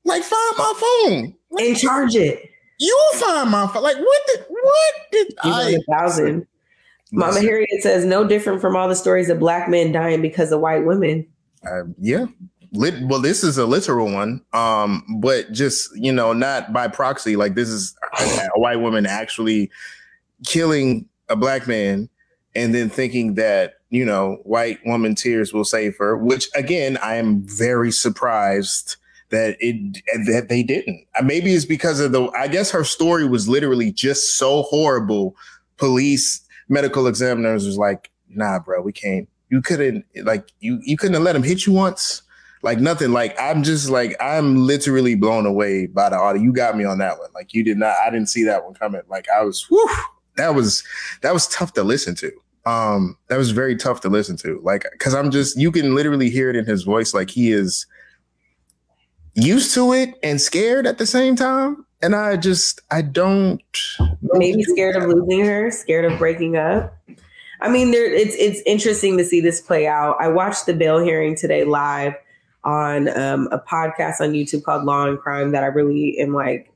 Like 0.05 0.23
find 0.23 0.55
my 0.59 0.75
phone. 0.81 1.35
Like, 1.51 1.65
and 1.65 1.77
charge 1.77 2.17
it. 2.17 2.51
You'll 2.79 3.21
find 3.21 3.51
my 3.51 3.67
phone. 3.69 3.83
Like 3.83 3.97
what? 3.97 4.23
The, 4.27 4.45
what 4.49 4.95
did 5.13 5.27
He's 5.43 5.53
on 5.53 5.61
I? 5.61 5.71
a 5.71 5.81
thousand. 5.99 6.47
Mama 7.15 7.41
Harriet 7.41 7.83
says, 7.83 8.07
no 8.07 8.27
different 8.27 8.63
from 8.63 8.75
all 8.75 8.89
the 8.89 8.97
stories 8.97 9.29
of 9.29 9.39
black 9.39 9.69
men 9.69 9.93
dying 9.93 10.23
because 10.23 10.51
of 10.51 10.61
white 10.61 10.87
women. 10.87 11.27
uh, 11.71 11.83
yeah. 12.01 12.25
Lit, 12.75 12.95
well, 13.03 13.21
this 13.21 13.45
is 13.45 13.59
a 13.59 13.67
literal 13.67 14.11
one, 14.11 14.43
um, 14.55 15.05
but 15.21 15.53
just 15.53 15.91
you 15.95 16.11
know, 16.11 16.33
not 16.33 16.73
by 16.73 16.89
proxy. 16.89 17.37
Like 17.37 17.55
this 17.55 17.69
is 17.69 17.95
a, 18.19 18.49
a 18.57 18.59
white 18.59 18.81
woman 18.81 19.05
actually 19.05 19.71
killing 20.47 21.07
a 21.29 21.37
black 21.37 21.69
man, 21.69 22.09
and 22.55 22.75
then 22.75 22.89
thinking 22.89 23.35
that 23.35 23.75
you 23.93 24.07
know, 24.07 24.41
white 24.45 24.79
woman 24.87 25.15
tears 25.15 25.53
will 25.53 25.67
save 25.67 25.99
her. 25.99 26.17
Which 26.17 26.49
again, 26.55 26.97
I 27.03 27.17
am 27.17 27.43
very 27.43 27.93
surprised 27.93 28.97
that 29.29 29.57
it 29.61 30.03
that 30.27 30.49
they 30.49 30.63
didn't. 30.63 31.07
Uh, 31.19 31.23
Maybe 31.23 31.53
it's 31.53 31.67
because 31.67 32.01
of 32.01 32.11
the. 32.13 32.29
I 32.31 32.49
guess 32.49 32.71
her 32.71 32.85
story 32.85 33.29
was 33.29 33.51
literally 33.51 33.93
just 33.93 34.37
so 34.37 34.63
horrible. 34.63 35.37
Police, 35.77 36.41
medical 36.71 37.07
examiners 37.07 37.67
was 37.67 37.77
like, 37.77 38.11
"Nah, 38.31 38.61
bro, 38.61 38.81
we 38.81 38.93
can't. 38.93 39.29
You 39.51 39.61
couldn't 39.61 40.07
like 40.23 40.49
you 40.61 40.81
you 40.83 40.97
couldn't 40.97 41.15
have 41.15 41.23
let 41.23 41.37
him 41.37 41.43
hit 41.43 41.67
you 41.67 41.75
once." 41.75 42.23
Like 42.63 42.79
nothing. 42.79 43.13
Like 43.13 43.39
I'm 43.39 43.63
just 43.63 43.91
like 43.91 44.17
I'm 44.23 44.67
literally 44.67 45.17
blown 45.17 45.45
away 45.45 45.87
by 45.87 46.09
the 46.09 46.17
audio. 46.17 46.41
You 46.41 46.55
got 46.55 46.79
me 46.79 46.85
on 46.85 46.97
that 46.99 47.19
one. 47.19 47.29
Like 47.35 47.53
you 47.53 47.63
did 47.63 47.77
not. 47.77 47.95
I 48.03 48.09
didn't 48.09 48.31
see 48.31 48.45
that 48.45 48.65
one 48.65 48.73
coming. 48.73 49.03
Like 49.11 49.27
I 49.29 49.43
was. 49.43 49.65
Whew, 49.69 49.91
that 50.37 50.55
was 50.55 50.83
that 51.21 51.35
was 51.35 51.47
tough 51.49 51.75
to 51.75 51.83
listen 51.83 52.15
to. 52.17 52.33
Um, 52.65 53.17
that 53.29 53.39
was 53.39 53.51
very 53.51 53.77
tough 53.77 54.01
to 54.03 54.09
listen 54.09 54.37
to. 54.39 54.61
Like 54.63 54.87
because 54.93 55.15
I'm 55.15 55.31
just 55.31 55.59
you 55.59 55.73
can 55.73 55.95
literally 55.95 56.31
hear 56.31 56.51
it 56.51 56.57
in 56.57 56.65
his 56.65 56.85
voice. 56.85 57.13
Like 57.15 57.31
he 57.31 57.53
is 57.53 57.87
used 59.35 59.75
to 59.75 59.93
it 59.93 60.15
and 60.23 60.41
scared 60.41 60.87
at 60.87 60.99
the 60.99 61.07
same 61.07 61.37
time. 61.37 61.85
And 62.03 62.15
I 62.15 62.37
just 62.37 62.81
I 62.91 63.03
don't 63.03 63.63
Maybe 64.23 64.63
scared 64.65 64.97
of 64.97 65.05
losing 65.05 65.45
her, 65.45 65.71
scared 65.71 66.11
of 66.11 66.19
breaking 66.19 66.57
up. 66.57 66.97
I 67.61 67.69
mean, 67.69 67.93
there 67.93 68.13
it's 68.13 68.35
it's 68.37 68.61
interesting 68.67 69.17
to 69.19 69.25
see 69.25 69.41
this 69.41 69.61
play 69.61 69.87
out. 69.87 70.17
I 70.21 70.29
watched 70.29 70.67
the 70.67 70.75
bail 70.75 70.99
hearing 70.99 71.37
today 71.37 71.65
live 71.65 72.15
on 72.65 73.09
um, 73.19 73.49
a 73.53 73.59
podcast 73.59 74.21
on 74.21 74.33
YouTube 74.33 74.65
called 74.65 74.85
Law 74.85 75.07
and 75.07 75.19
Crime 75.19 75.53
that 75.53 75.63
I 75.63 75.67
really 75.67 76.19
am 76.19 76.35
like, 76.35 76.73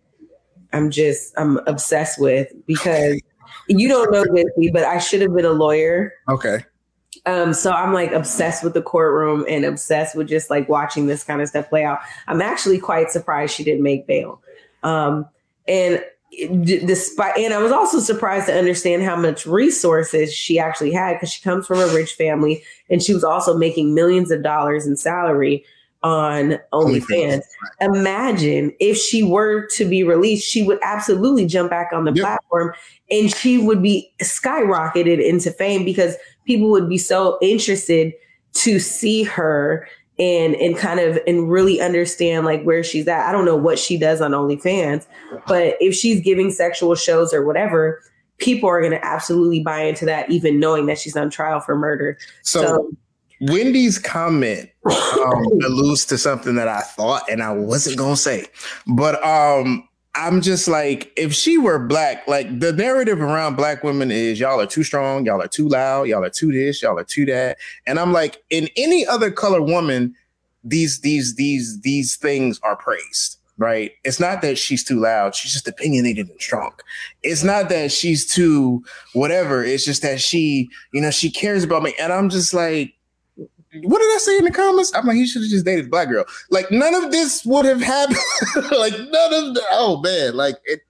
I'm 0.72 0.91
just 0.91 1.32
I'm 1.37 1.59
obsessed 1.66 2.20
with 2.20 2.53
because 2.66 3.20
you 3.68 3.88
don't 3.88 4.12
know 4.12 4.24
this, 4.32 4.70
but 4.72 4.84
I 4.84 4.98
should 4.98 5.20
have 5.22 5.34
been 5.34 5.44
a 5.44 5.50
lawyer. 5.50 6.12
Okay. 6.28 6.64
Um, 7.24 7.52
so 7.52 7.72
I'm 7.72 7.92
like 7.92 8.12
obsessed 8.12 8.62
with 8.62 8.74
the 8.74 8.82
courtroom 8.82 9.44
and 9.48 9.64
obsessed 9.64 10.14
with 10.14 10.28
just 10.28 10.50
like 10.50 10.68
watching 10.68 11.06
this 11.06 11.24
kind 11.24 11.40
of 11.40 11.48
stuff 11.48 11.68
play 11.68 11.84
out. 11.84 11.98
I'm 12.28 12.42
actually 12.42 12.78
quite 12.78 13.10
surprised 13.10 13.54
she 13.54 13.64
didn't 13.64 13.82
make 13.82 14.06
bail. 14.06 14.40
Um, 14.82 15.26
and 15.66 16.04
d- 16.30 16.84
despite, 16.86 17.36
and 17.38 17.52
I 17.52 17.58
was 17.58 17.72
also 17.72 17.98
surprised 17.98 18.46
to 18.46 18.56
understand 18.56 19.02
how 19.02 19.16
much 19.16 19.46
resources 19.46 20.32
she 20.32 20.58
actually 20.58 20.92
had 20.92 21.14
because 21.14 21.32
she 21.32 21.42
comes 21.42 21.66
from 21.66 21.78
a 21.78 21.86
rich 21.88 22.12
family 22.12 22.62
and 22.90 23.02
she 23.02 23.14
was 23.14 23.24
also 23.24 23.56
making 23.56 23.94
millions 23.94 24.30
of 24.30 24.42
dollars 24.42 24.86
in 24.86 24.96
salary 24.96 25.64
on 26.03 26.59
OnlyFans. 26.72 27.42
Imagine 27.80 28.72
if 28.80 28.97
she 28.97 29.22
were 29.22 29.66
to 29.74 29.84
be 29.84 30.03
released, 30.05 30.49
she 30.49 30.62
would 30.62 30.78
absolutely 30.82 31.47
jump 31.47 31.70
back 31.70 31.90
on 31.92 32.05
the 32.05 32.12
Yep. 32.12 32.22
platform 32.22 32.72
and 33.11 33.34
she 33.34 33.59
would 33.59 33.82
be 33.82 34.12
skyrocketed 34.22 35.24
into 35.24 35.51
fame 35.51 35.84
because 35.84 36.14
people 36.47 36.70
would 36.70 36.88
be 36.88 36.99
so 36.99 37.38
interested 37.42 38.12
to 38.55 38.78
see 38.78 39.22
her 39.24 39.86
and 40.18 40.55
and 40.57 40.76
kind 40.78 40.99
of 40.99 41.18
and 41.26 41.51
really 41.51 41.78
understand 41.80 42.47
like 42.47 42.62
where 42.62 42.82
she's 42.82 43.07
at. 43.07 43.28
I 43.28 43.32
don't 43.32 43.44
know 43.44 43.57
what 43.57 43.78
she 43.78 43.99
does 43.99 44.20
on 44.20 44.30
OnlyFans, 44.30 45.07
but 45.47 45.76
if 45.80 45.94
she's 45.94 46.20
giving 46.22 46.51
sexual 46.51 46.94
shows 46.94 47.34
or 47.34 47.44
whatever, 47.44 48.01
people 48.38 48.68
are 48.68 48.80
going 48.80 48.92
to 48.92 49.05
absolutely 49.05 49.61
buy 49.61 49.80
into 49.82 50.05
that, 50.07 50.30
even 50.30 50.59
knowing 50.61 50.86
that 50.86 50.99
she's 50.99 51.16
on 51.16 51.28
trial 51.30 51.61
for 51.61 51.76
murder. 51.76 52.16
So, 52.42 52.62
So- 52.62 52.90
Wendy's 53.41 53.99
comment 53.99 54.70
um, 54.84 55.47
alludes 55.64 56.05
to 56.07 56.18
something 56.18 56.55
that 56.57 56.68
I 56.68 56.80
thought 56.80 57.22
and 57.30 57.43
I 57.43 57.53
wasn't 57.53 57.99
gonna 57.99 58.16
say, 58.16 58.47
but 58.87 59.22
um, 59.24 59.87
I'm 60.16 60.41
just 60.41 60.66
like, 60.66 61.12
if 61.16 61.34
she 61.34 61.59
were 61.59 61.78
black, 61.78 62.26
like 62.26 62.59
the 62.59 62.72
narrative 62.72 63.20
around 63.20 63.57
black 63.57 63.84
women 63.84 64.11
is 64.11 64.41
y'all 64.41 64.61
are 64.61 64.66
too 64.66 64.82
strong, 64.82 65.26
y'all 65.26 65.43
are 65.43 65.49
too 65.49 65.68
loud, 65.68 66.05
y'all 66.05 66.24
are 66.24 66.30
too 66.30 66.53
this, 66.53 66.80
y'all 66.80 66.99
are 66.99 67.05
too 67.05 67.26
that, 67.26 67.59
and 67.87 67.99
I'm 67.99 68.12
like, 68.12 68.43
in 68.49 68.68
any 68.76 69.07
other 69.07 69.30
color 69.30 69.61
woman, 69.61 70.14
these 70.64 71.01
these 71.01 71.37
these 71.37 71.80
these 71.82 72.16
things 72.16 72.59
are 72.62 72.76
praised. 72.76 73.39
Right. 73.59 73.93
It's 74.05 74.20
not 74.20 74.43
that 74.43 74.59
she's 74.59 74.84
too 74.84 75.01
loud. 75.01 75.34
She's 75.34 75.53
just 75.53 75.66
opinionated 75.66 76.28
and 76.28 76.39
strong. 76.39 76.72
It's 77.22 77.43
not 77.43 77.70
that 77.70 77.91
she's 77.91 78.26
too 78.30 78.84
whatever. 79.14 79.64
It's 79.64 79.82
just 79.82 80.03
that 80.03 80.20
she, 80.20 80.68
you 80.93 81.01
know, 81.01 81.11
she 81.11 81.30
cares 81.30 81.64
about 81.64 81.82
me. 81.82 81.95
And 81.99 82.12
I'm 82.12 82.28
just 82.28 82.53
like, 82.53 82.93
what 83.84 83.98
did 83.98 84.14
I 84.14 84.18
say 84.18 84.38
in 84.38 84.44
the 84.44 84.50
comments? 84.50 84.92
I'm 84.94 85.06
like, 85.06 85.16
he 85.16 85.26
should 85.26 85.42
have 85.42 85.50
just 85.50 85.64
dated 85.64 85.86
a 85.86 85.88
black 85.88 86.08
girl. 86.08 86.24
Like 86.50 86.70
none 86.70 86.94
of 86.94 87.10
this 87.10 87.44
would 87.44 87.64
have 87.64 87.80
happened. 87.80 88.18
like 88.72 88.92
none 88.92 89.34
of 89.34 89.54
the 89.54 89.62
oh 89.72 90.00
man, 90.02 90.36
like 90.36 90.56
it 90.64 90.80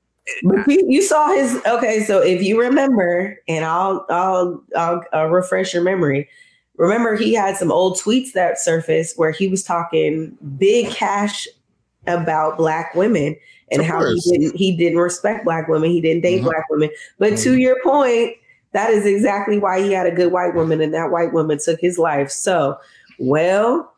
But 0.44 0.66
you, 0.68 0.84
you 0.88 1.02
saw 1.02 1.32
his 1.34 1.60
okay. 1.66 2.02
So 2.04 2.20
if 2.20 2.42
you 2.42 2.60
remember, 2.60 3.38
and 3.48 3.64
I'll 3.64 4.04
I'll 4.10 4.62
I'll, 4.76 5.02
I'll 5.12 5.28
refresh 5.28 5.72
your 5.74 5.82
memory. 5.82 6.28
Remember, 6.76 7.16
he 7.16 7.32
had 7.32 7.56
some 7.56 7.72
old 7.72 7.96
tweets 7.98 8.32
that 8.32 8.58
surfaced 8.58 9.18
where 9.18 9.30
he 9.30 9.48
was 9.48 9.62
talking 9.64 10.36
big 10.58 10.90
cash 10.90 11.48
about 12.06 12.58
black 12.58 12.94
women 12.94 13.34
and 13.72 13.80
Of 13.80 13.86
how 13.88 14.04
he 14.06 14.20
didn't 14.20 14.56
he 14.56 14.76
didn't 14.76 14.98
respect 14.98 15.44
black 15.44 15.68
women. 15.68 15.90
He 15.90 16.00
didn't 16.00 16.22
date 16.22 16.40
Mhm. 16.40 16.44
black 16.44 16.68
women. 16.70 16.90
But 17.18 17.36
to 17.38 17.54
Mhm. 17.54 17.60
your 17.60 17.82
point, 17.82 18.36
that 18.76 18.90
is 18.90 19.06
exactly 19.06 19.58
why 19.58 19.80
he 19.80 19.90
had 19.90 20.06
a 20.06 20.10
good 20.10 20.30
white 20.32 20.54
woman, 20.54 20.82
and 20.82 20.92
that 20.92 21.10
white 21.10 21.32
woman 21.32 21.58
took 21.58 21.80
his 21.80 21.98
life. 21.98 22.30
So, 22.30 22.76
well. 23.18 23.92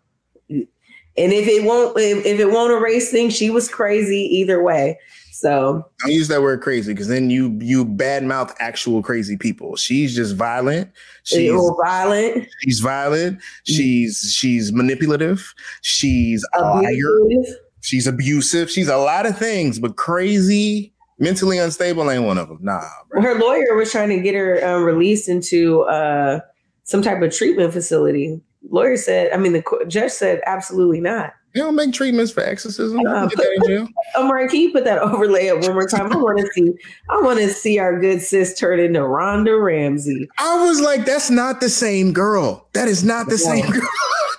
And 0.49 1.33
if 1.33 1.49
it 1.49 1.65
won't, 1.65 1.99
if, 1.99 2.39
it 2.39 2.53
won't 2.53 2.71
erase 2.73 3.11
things, 3.11 3.35
she 3.35 3.51
was 3.51 3.69
crazy 3.69 4.21
either 4.21 4.63
way. 4.63 4.97
So 5.33 5.85
don't 5.99 6.13
use 6.13 6.29
that 6.29 6.43
word 6.43 6.63
crazy 6.63 6.93
because 6.93 7.09
then 7.09 7.29
you 7.29 7.59
you 7.61 7.85
badmouth 7.85 8.55
actual 8.61 9.03
crazy 9.03 9.37
people. 9.37 9.75
She's 9.75 10.15
just 10.15 10.37
violent. 10.37 10.93
she's 11.25 11.53
violent, 11.85 12.49
she's 12.61 12.79
violent. 12.79 13.39
Mm. 13.39 13.43
She's 13.65 14.33
she's 14.33 14.73
manipulative. 14.73 15.55
She's 15.83 16.47
a 16.55 16.63
liar. 16.63 17.23
abusive. 17.25 17.57
She's 17.81 18.07
abusive. 18.07 18.71
She's 18.71 18.89
a 18.89 18.97
lot 18.97 19.27
of 19.27 19.37
things, 19.37 19.81
but 19.81 19.97
crazy, 19.97 20.93
mentally 21.19 21.59
unstable 21.59 22.11
ain't 22.11 22.25
one 22.25 22.39
of 22.39 22.49
them. 22.49 22.59
Nah, 22.61 22.83
bro. 23.11 23.23
Her 23.23 23.35
lawyer 23.39 23.75
was 23.75 23.91
trying 23.91 24.11
to 24.11 24.21
get 24.21 24.35
her 24.35 24.65
um, 24.67 24.85
released 24.85 25.29
into 25.29 25.83
uh, 25.83 26.41
some 26.85 27.03
type 27.03 27.23
of 27.23 27.35
treatment 27.35 27.73
facility. 27.73 28.41
Lawyer 28.71 28.97
said, 28.97 29.33
I 29.33 29.37
mean, 29.37 29.53
the 29.53 29.63
co- 29.63 29.85
judge 29.85 30.13
said, 30.13 30.41
absolutely 30.47 31.01
not. 31.01 31.33
You 31.55 31.63
don't 31.63 31.77
make 31.77 31.93
treatments 31.93 32.31
for 32.31 32.43
exorcism. 32.43 33.01
Uh, 33.01 33.21
can 33.21 33.29
get 33.29 33.39
that 33.39 33.53
in 33.53 33.67
jail. 33.67 33.89
Omar, 34.17 34.47
can 34.49 34.61
you 34.61 34.73
put 34.73 34.85
that 34.85 34.99
overlay 35.03 35.49
up 35.49 35.63
one 35.63 35.73
more 35.73 35.87
time? 35.87 36.13
I 36.13 36.17
want 36.17 36.39
to 36.39 36.47
see. 36.53 36.73
I 37.11 37.21
want 37.21 37.39
to 37.39 37.49
see 37.49 37.79
our 37.79 37.99
good 37.99 38.21
sis 38.21 38.59
turn 38.59 38.79
into 38.79 39.01
Rhonda 39.01 39.63
Ramsey. 39.63 40.29
I 40.39 40.67
was 40.67 40.81
like, 40.81 41.05
that's 41.05 41.31
not 41.31 41.61
the 41.61 41.71
same 41.71 42.13
girl. 42.13 42.69
That 42.75 42.87
is 42.87 43.03
not 43.03 43.29
the 43.29 43.39
same 43.39 43.67
girl. 43.71 43.89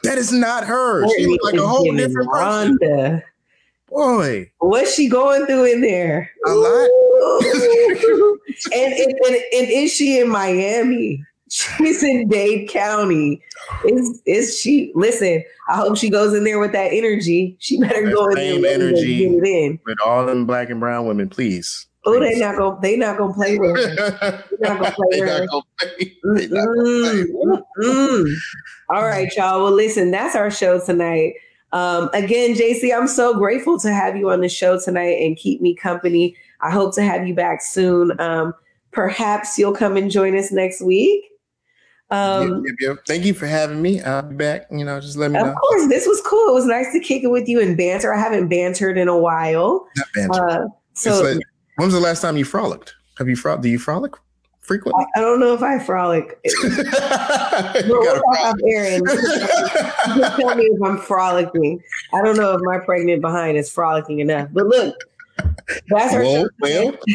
that 0.03 0.17
is 0.17 0.32
not 0.32 0.65
her. 0.65 1.07
She 1.17 1.25
looked 1.25 1.43
like 1.43 1.55
a 1.55 1.67
whole 1.67 1.91
different 1.93 2.30
person. 2.30 3.21
Boy, 3.91 4.51
What's 4.59 4.93
she 4.95 5.09
going 5.09 5.45
through 5.45 5.65
in 5.65 5.81
there? 5.81 6.29
A 6.45 6.51
lot. 6.51 6.89
And, 8.73 8.93
and, 8.93 9.13
and, 9.25 9.35
and 9.35 9.67
is 9.69 9.93
she 9.93 10.19
in 10.19 10.27
Miami? 10.29 11.23
She's 11.49 12.03
in 12.03 12.27
Dade 12.27 12.67
County. 12.69 13.41
Is 13.85 14.21
is 14.25 14.59
she? 14.59 14.91
Listen, 14.95 15.43
I 15.69 15.75
hope 15.77 15.97
she 15.97 16.09
goes 16.09 16.33
in 16.33 16.43
there 16.43 16.59
with 16.59 16.73
that 16.73 16.91
energy. 16.91 17.55
She 17.59 17.79
better 17.79 18.05
That 18.05 18.13
go 18.13 18.25
in 18.27 18.35
there 18.35 18.55
and 18.55 18.65
energy. 18.65 19.17
get 19.19 19.31
it 19.31 19.47
in. 19.47 19.79
With 19.85 19.97
all 20.05 20.25
them 20.25 20.45
black 20.45 20.69
and 20.69 20.79
brown 20.79 21.05
women, 21.07 21.29
please. 21.29 21.87
Oh, 22.05 22.19
they 22.19 22.37
not 22.39 22.57
gonna 22.57 22.77
they 22.81 22.95
not 22.97 23.17
gonna 23.17 23.33
play 23.33 23.57
with 23.57 23.75
her. 23.75 23.95
They're 24.59 24.69
not 24.75 24.79
gonna 24.81 24.95
play 24.95 25.07
They 25.11 25.21
with 25.21 25.29
her. 25.29 25.47
gonna 25.47 25.63
play. 25.79 26.15
They 26.35 26.47
not 26.47 26.65
gonna 26.65 27.63
play. 27.75 27.85
Mm. 27.85 28.33
All 28.89 29.03
right, 29.03 29.31
y'all. 29.37 29.63
Well, 29.63 29.71
listen, 29.71 30.11
that's 30.11 30.35
our 30.35 30.51
show 30.51 30.79
tonight. 30.83 31.33
Um, 31.72 32.09
again, 32.13 32.55
JC, 32.55 32.95
I'm 32.95 33.07
so 33.07 33.34
grateful 33.38 33.80
to 33.80 33.93
have 33.93 34.17
you 34.17 34.30
on 34.30 34.41
the 34.41 34.49
show 34.49 34.80
tonight 34.80 35.22
and 35.22 35.38
keep 35.38 35.61
me 35.61 35.76
company. 35.76 36.36
I 36.61 36.72
hope 36.72 36.95
to 36.95 37.03
have 37.03 37.28
you 37.28 37.34
back 37.34 37.61
soon. 37.61 38.20
Um, 38.20 38.53
perhaps 38.91 39.57
you'll 39.57 39.76
come 39.76 39.95
and 39.95 40.09
join 40.09 40.36
us 40.38 40.51
next 40.51 40.82
week. 40.82 41.26
Um, 42.11 42.41
Yep, 42.41 42.63
yep, 42.65 42.76
yep. 42.80 42.97
Thank 43.07 43.26
you 43.26 43.34
for 43.34 43.45
having 43.45 43.82
me. 43.82 44.01
I'll 44.01 44.24
be 44.24 44.36
back. 44.36 44.65
You 44.72 44.84
know, 44.84 44.99
just 44.99 45.15
let 45.15 45.30
me 45.32 45.38
Of 45.39 45.45
know. 45.45 45.51
Of 45.51 45.57
course, 45.57 45.88
this 45.89 46.07
was 46.07 46.22
cool. 46.22 46.49
It 46.49 46.53
was 46.53 46.65
nice 46.65 46.91
to 46.93 46.99
kick 46.99 47.24
it 47.24 47.28
with 47.28 47.47
you 47.47 47.61
and 47.61 47.78
banter. 47.78 48.13
I 48.13 48.20
haven't 48.20 48.47
bantered 48.47 48.97
in 48.97 49.07
a 49.07 49.17
while. 49.17 49.88
Not 49.95 50.07
banter. 50.15 50.49
Uh, 50.49 50.65
so 50.93 51.22
like- 51.22 51.39
when 51.76 51.88
was 51.88 51.93
the 51.93 51.99
last 51.99 52.22
time 52.22 52.36
you 52.36 52.45
frolicked? 52.45 52.95
Have 53.20 53.30
you 53.30 53.36
frolicked? 53.36 53.63
Do 53.63 53.70
you 53.70 53.80
frolic 53.80 54.13
frequently? 54.70 55.03
I 55.15 55.22
don't 55.22 55.39
know 55.39 55.53
if 55.55 55.63
I 55.63 55.80
frolic. 55.80 56.39
You 56.45 56.61
We'll 56.70 56.84
gotta 56.84 57.88
we'll 57.88 58.03
talk 58.13 58.24
frolic. 58.24 58.39
off 58.39 58.55
air 58.67 58.86
and 58.95 59.07
just 59.07 60.36
tell 60.39 60.55
me 60.55 60.63
if 60.65 60.82
I'm 60.84 60.97
frolicking. 60.99 61.82
I 62.13 62.22
don't 62.24 62.38
know 62.38 62.53
if 62.53 62.61
my 62.61 62.78
pregnant 62.78 63.22
behind 63.22 63.57
is 63.57 63.70
frolicking 63.72 64.20
enough. 64.20 64.49
But 64.53 64.67
look, 64.67 64.95
that's 65.89 66.13
our 66.13 66.22
Well, 66.22 66.43
show. 66.43 66.49
well. 66.59 66.91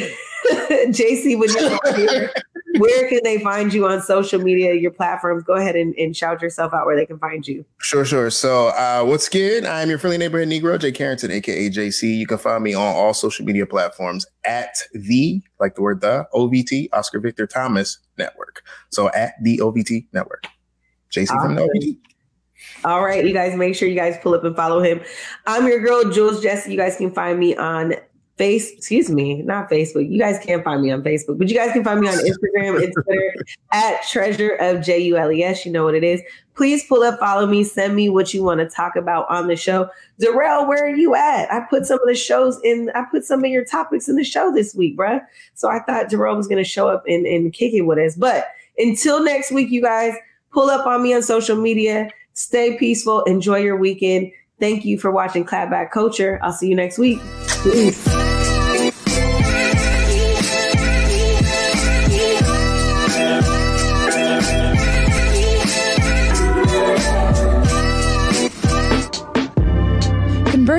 JC, 0.91 1.39
would 1.39 1.51
here, 1.97 2.33
where 2.79 3.09
can 3.09 3.21
they 3.23 3.39
find 3.39 3.73
you 3.73 3.87
on 3.87 4.03
social 4.03 4.41
media, 4.41 4.75
your 4.75 4.91
platforms? 4.91 5.45
Go 5.45 5.55
ahead 5.55 5.77
and, 5.77 5.95
and 5.97 6.17
shout 6.17 6.43
yourself 6.43 6.73
out 6.73 6.87
where 6.87 6.97
they 6.97 7.07
can 7.07 7.19
find 7.19 7.47
you. 7.47 7.65
Sure, 7.79 8.05
sure. 8.05 8.31
So, 8.31 8.69
uh, 8.69 9.05
what's 9.05 9.29
good? 9.29 9.65
I'm 9.65 9.89
your 9.89 9.99
friendly 9.99 10.19
neighborhood 10.19 10.49
Negro, 10.49 10.79
Jay 10.79 10.93
Carrington, 10.93 11.31
aka 11.31 11.71
JC. 11.71 12.17
You 12.17 12.27
can 12.27 12.39
find 12.39 12.63
me 12.63 12.75
on 12.75 12.95
all 12.95 13.15
social 13.15 13.45
media 13.45 13.67
platforms 13.67 14.27
at 14.45 14.77
the, 14.93 15.43
like 15.61 15.75
the 15.75 15.83
word 15.83 16.01
the, 16.01 16.27
OVT, 16.35 16.89
Oscar 16.93 17.21
Victor 17.21 17.47
Thomas 17.47 17.99
Network. 18.19 18.63
So, 18.91 19.11
at 19.11 19.35
the 19.43 19.59
OVT 19.59 20.07
Network. 20.13 20.47
JC 21.13 21.29
from 21.41 21.55
the 21.55 21.63
OVT. 21.63 21.99
All 22.85 23.05
right, 23.05 23.25
you 23.25 23.33
guys, 23.33 23.57
make 23.57 23.75
sure 23.75 23.89
you 23.89 23.95
guys 23.95 24.19
pull 24.23 24.35
up 24.35 24.45
and 24.45 24.57
follow 24.57 24.81
him. 24.81 25.01
I'm 25.47 25.67
your 25.67 25.81
girl, 25.81 26.11
Jules 26.11 26.43
Jesse. 26.43 26.71
You 26.71 26.77
guys 26.77 26.97
can 26.97 27.13
find 27.13 27.39
me 27.39 27.57
on 27.57 27.95
face, 28.37 28.73
excuse 28.73 29.11
me, 29.11 29.43
not 29.43 29.71
Facebook. 29.71 30.11
You 30.11 30.19
guys 30.19 30.45
can't 30.45 30.65
find 30.65 30.83
me 30.83 30.91
on 30.91 31.03
Facebook, 31.03 31.39
but 31.39 31.49
you 31.49 31.55
guys 31.55 31.73
can 31.73 31.85
find 31.85 32.01
me 32.01 32.09
on 32.09 32.15
Instagram 32.19 32.83
and 32.83 32.93
Twitter 32.93 33.35
at 33.73 34.03
treasure 34.09 34.57
of 34.57 34.83
J 34.83 34.99
U 35.01 35.17
L 35.17 35.31
E 35.31 35.43
S. 35.43 35.65
You 35.65 35.73
know 35.73 35.85
what 35.85 35.95
it 35.95 36.05
is. 36.05 36.21
Please 36.57 36.87
pull 36.87 37.03
up, 37.03 37.19
follow 37.19 37.47
me, 37.47 37.65
send 37.65 37.97
me 37.97 38.09
what 38.09 38.33
you 38.33 38.43
want 38.43 38.61
to 38.61 38.69
talk 38.69 38.95
about 38.97 39.29
on 39.29 39.49
the 39.49 39.57
show. 39.57 39.89
Darrell, 40.19 40.67
where 40.67 40.85
are 40.85 40.95
you 40.95 41.15
at? 41.15 41.53
I 41.53 41.61
put 41.69 41.85
some 41.85 42.01
of 42.01 42.07
the 42.07 42.15
shows 42.15 42.61
in, 42.63 42.91
I 42.95 43.05
put 43.11 43.25
some 43.25 43.45
of 43.45 43.51
your 43.51 43.65
topics 43.65 44.09
in 44.09 44.17
the 44.17 44.25
show 44.25 44.53
this 44.53 44.75
week, 44.75 44.97
bruh. 44.97 45.21
So 45.55 45.69
I 45.69 45.81
thought 45.81 46.11
Darrell 46.11 46.37
was 46.37 46.47
going 46.47 46.63
to 46.63 46.69
show 46.69 46.89
up 46.89 47.03
and, 47.09 47.27
and 47.27 47.53
kick 47.53 47.75
it 47.75 47.83
with 47.83 47.99
us. 47.99 48.15
But 48.15 48.47
until 48.79 49.23
next 49.23 49.51
week, 49.51 49.71
you 49.71 49.83
guys, 49.83 50.15
pull 50.53 50.71
up 50.71 50.87
on 50.87 51.03
me 51.03 51.13
on 51.13 51.23
social 51.23 51.57
media. 51.57 52.09
Stay 52.35 52.77
peaceful. 52.79 53.23
Enjoy 53.25 53.59
your 53.59 53.77
weekend. 53.77 54.31
Thank 54.61 54.85
you 54.85 54.99
for 54.99 55.11
watching 55.11 55.45
Clapback 55.45 55.91
Culture. 55.91 56.39
I'll 56.43 56.53
see 56.53 56.69
you 56.69 56.77
next 56.77 56.99
week. 56.99 57.19
Peace. 57.65 58.14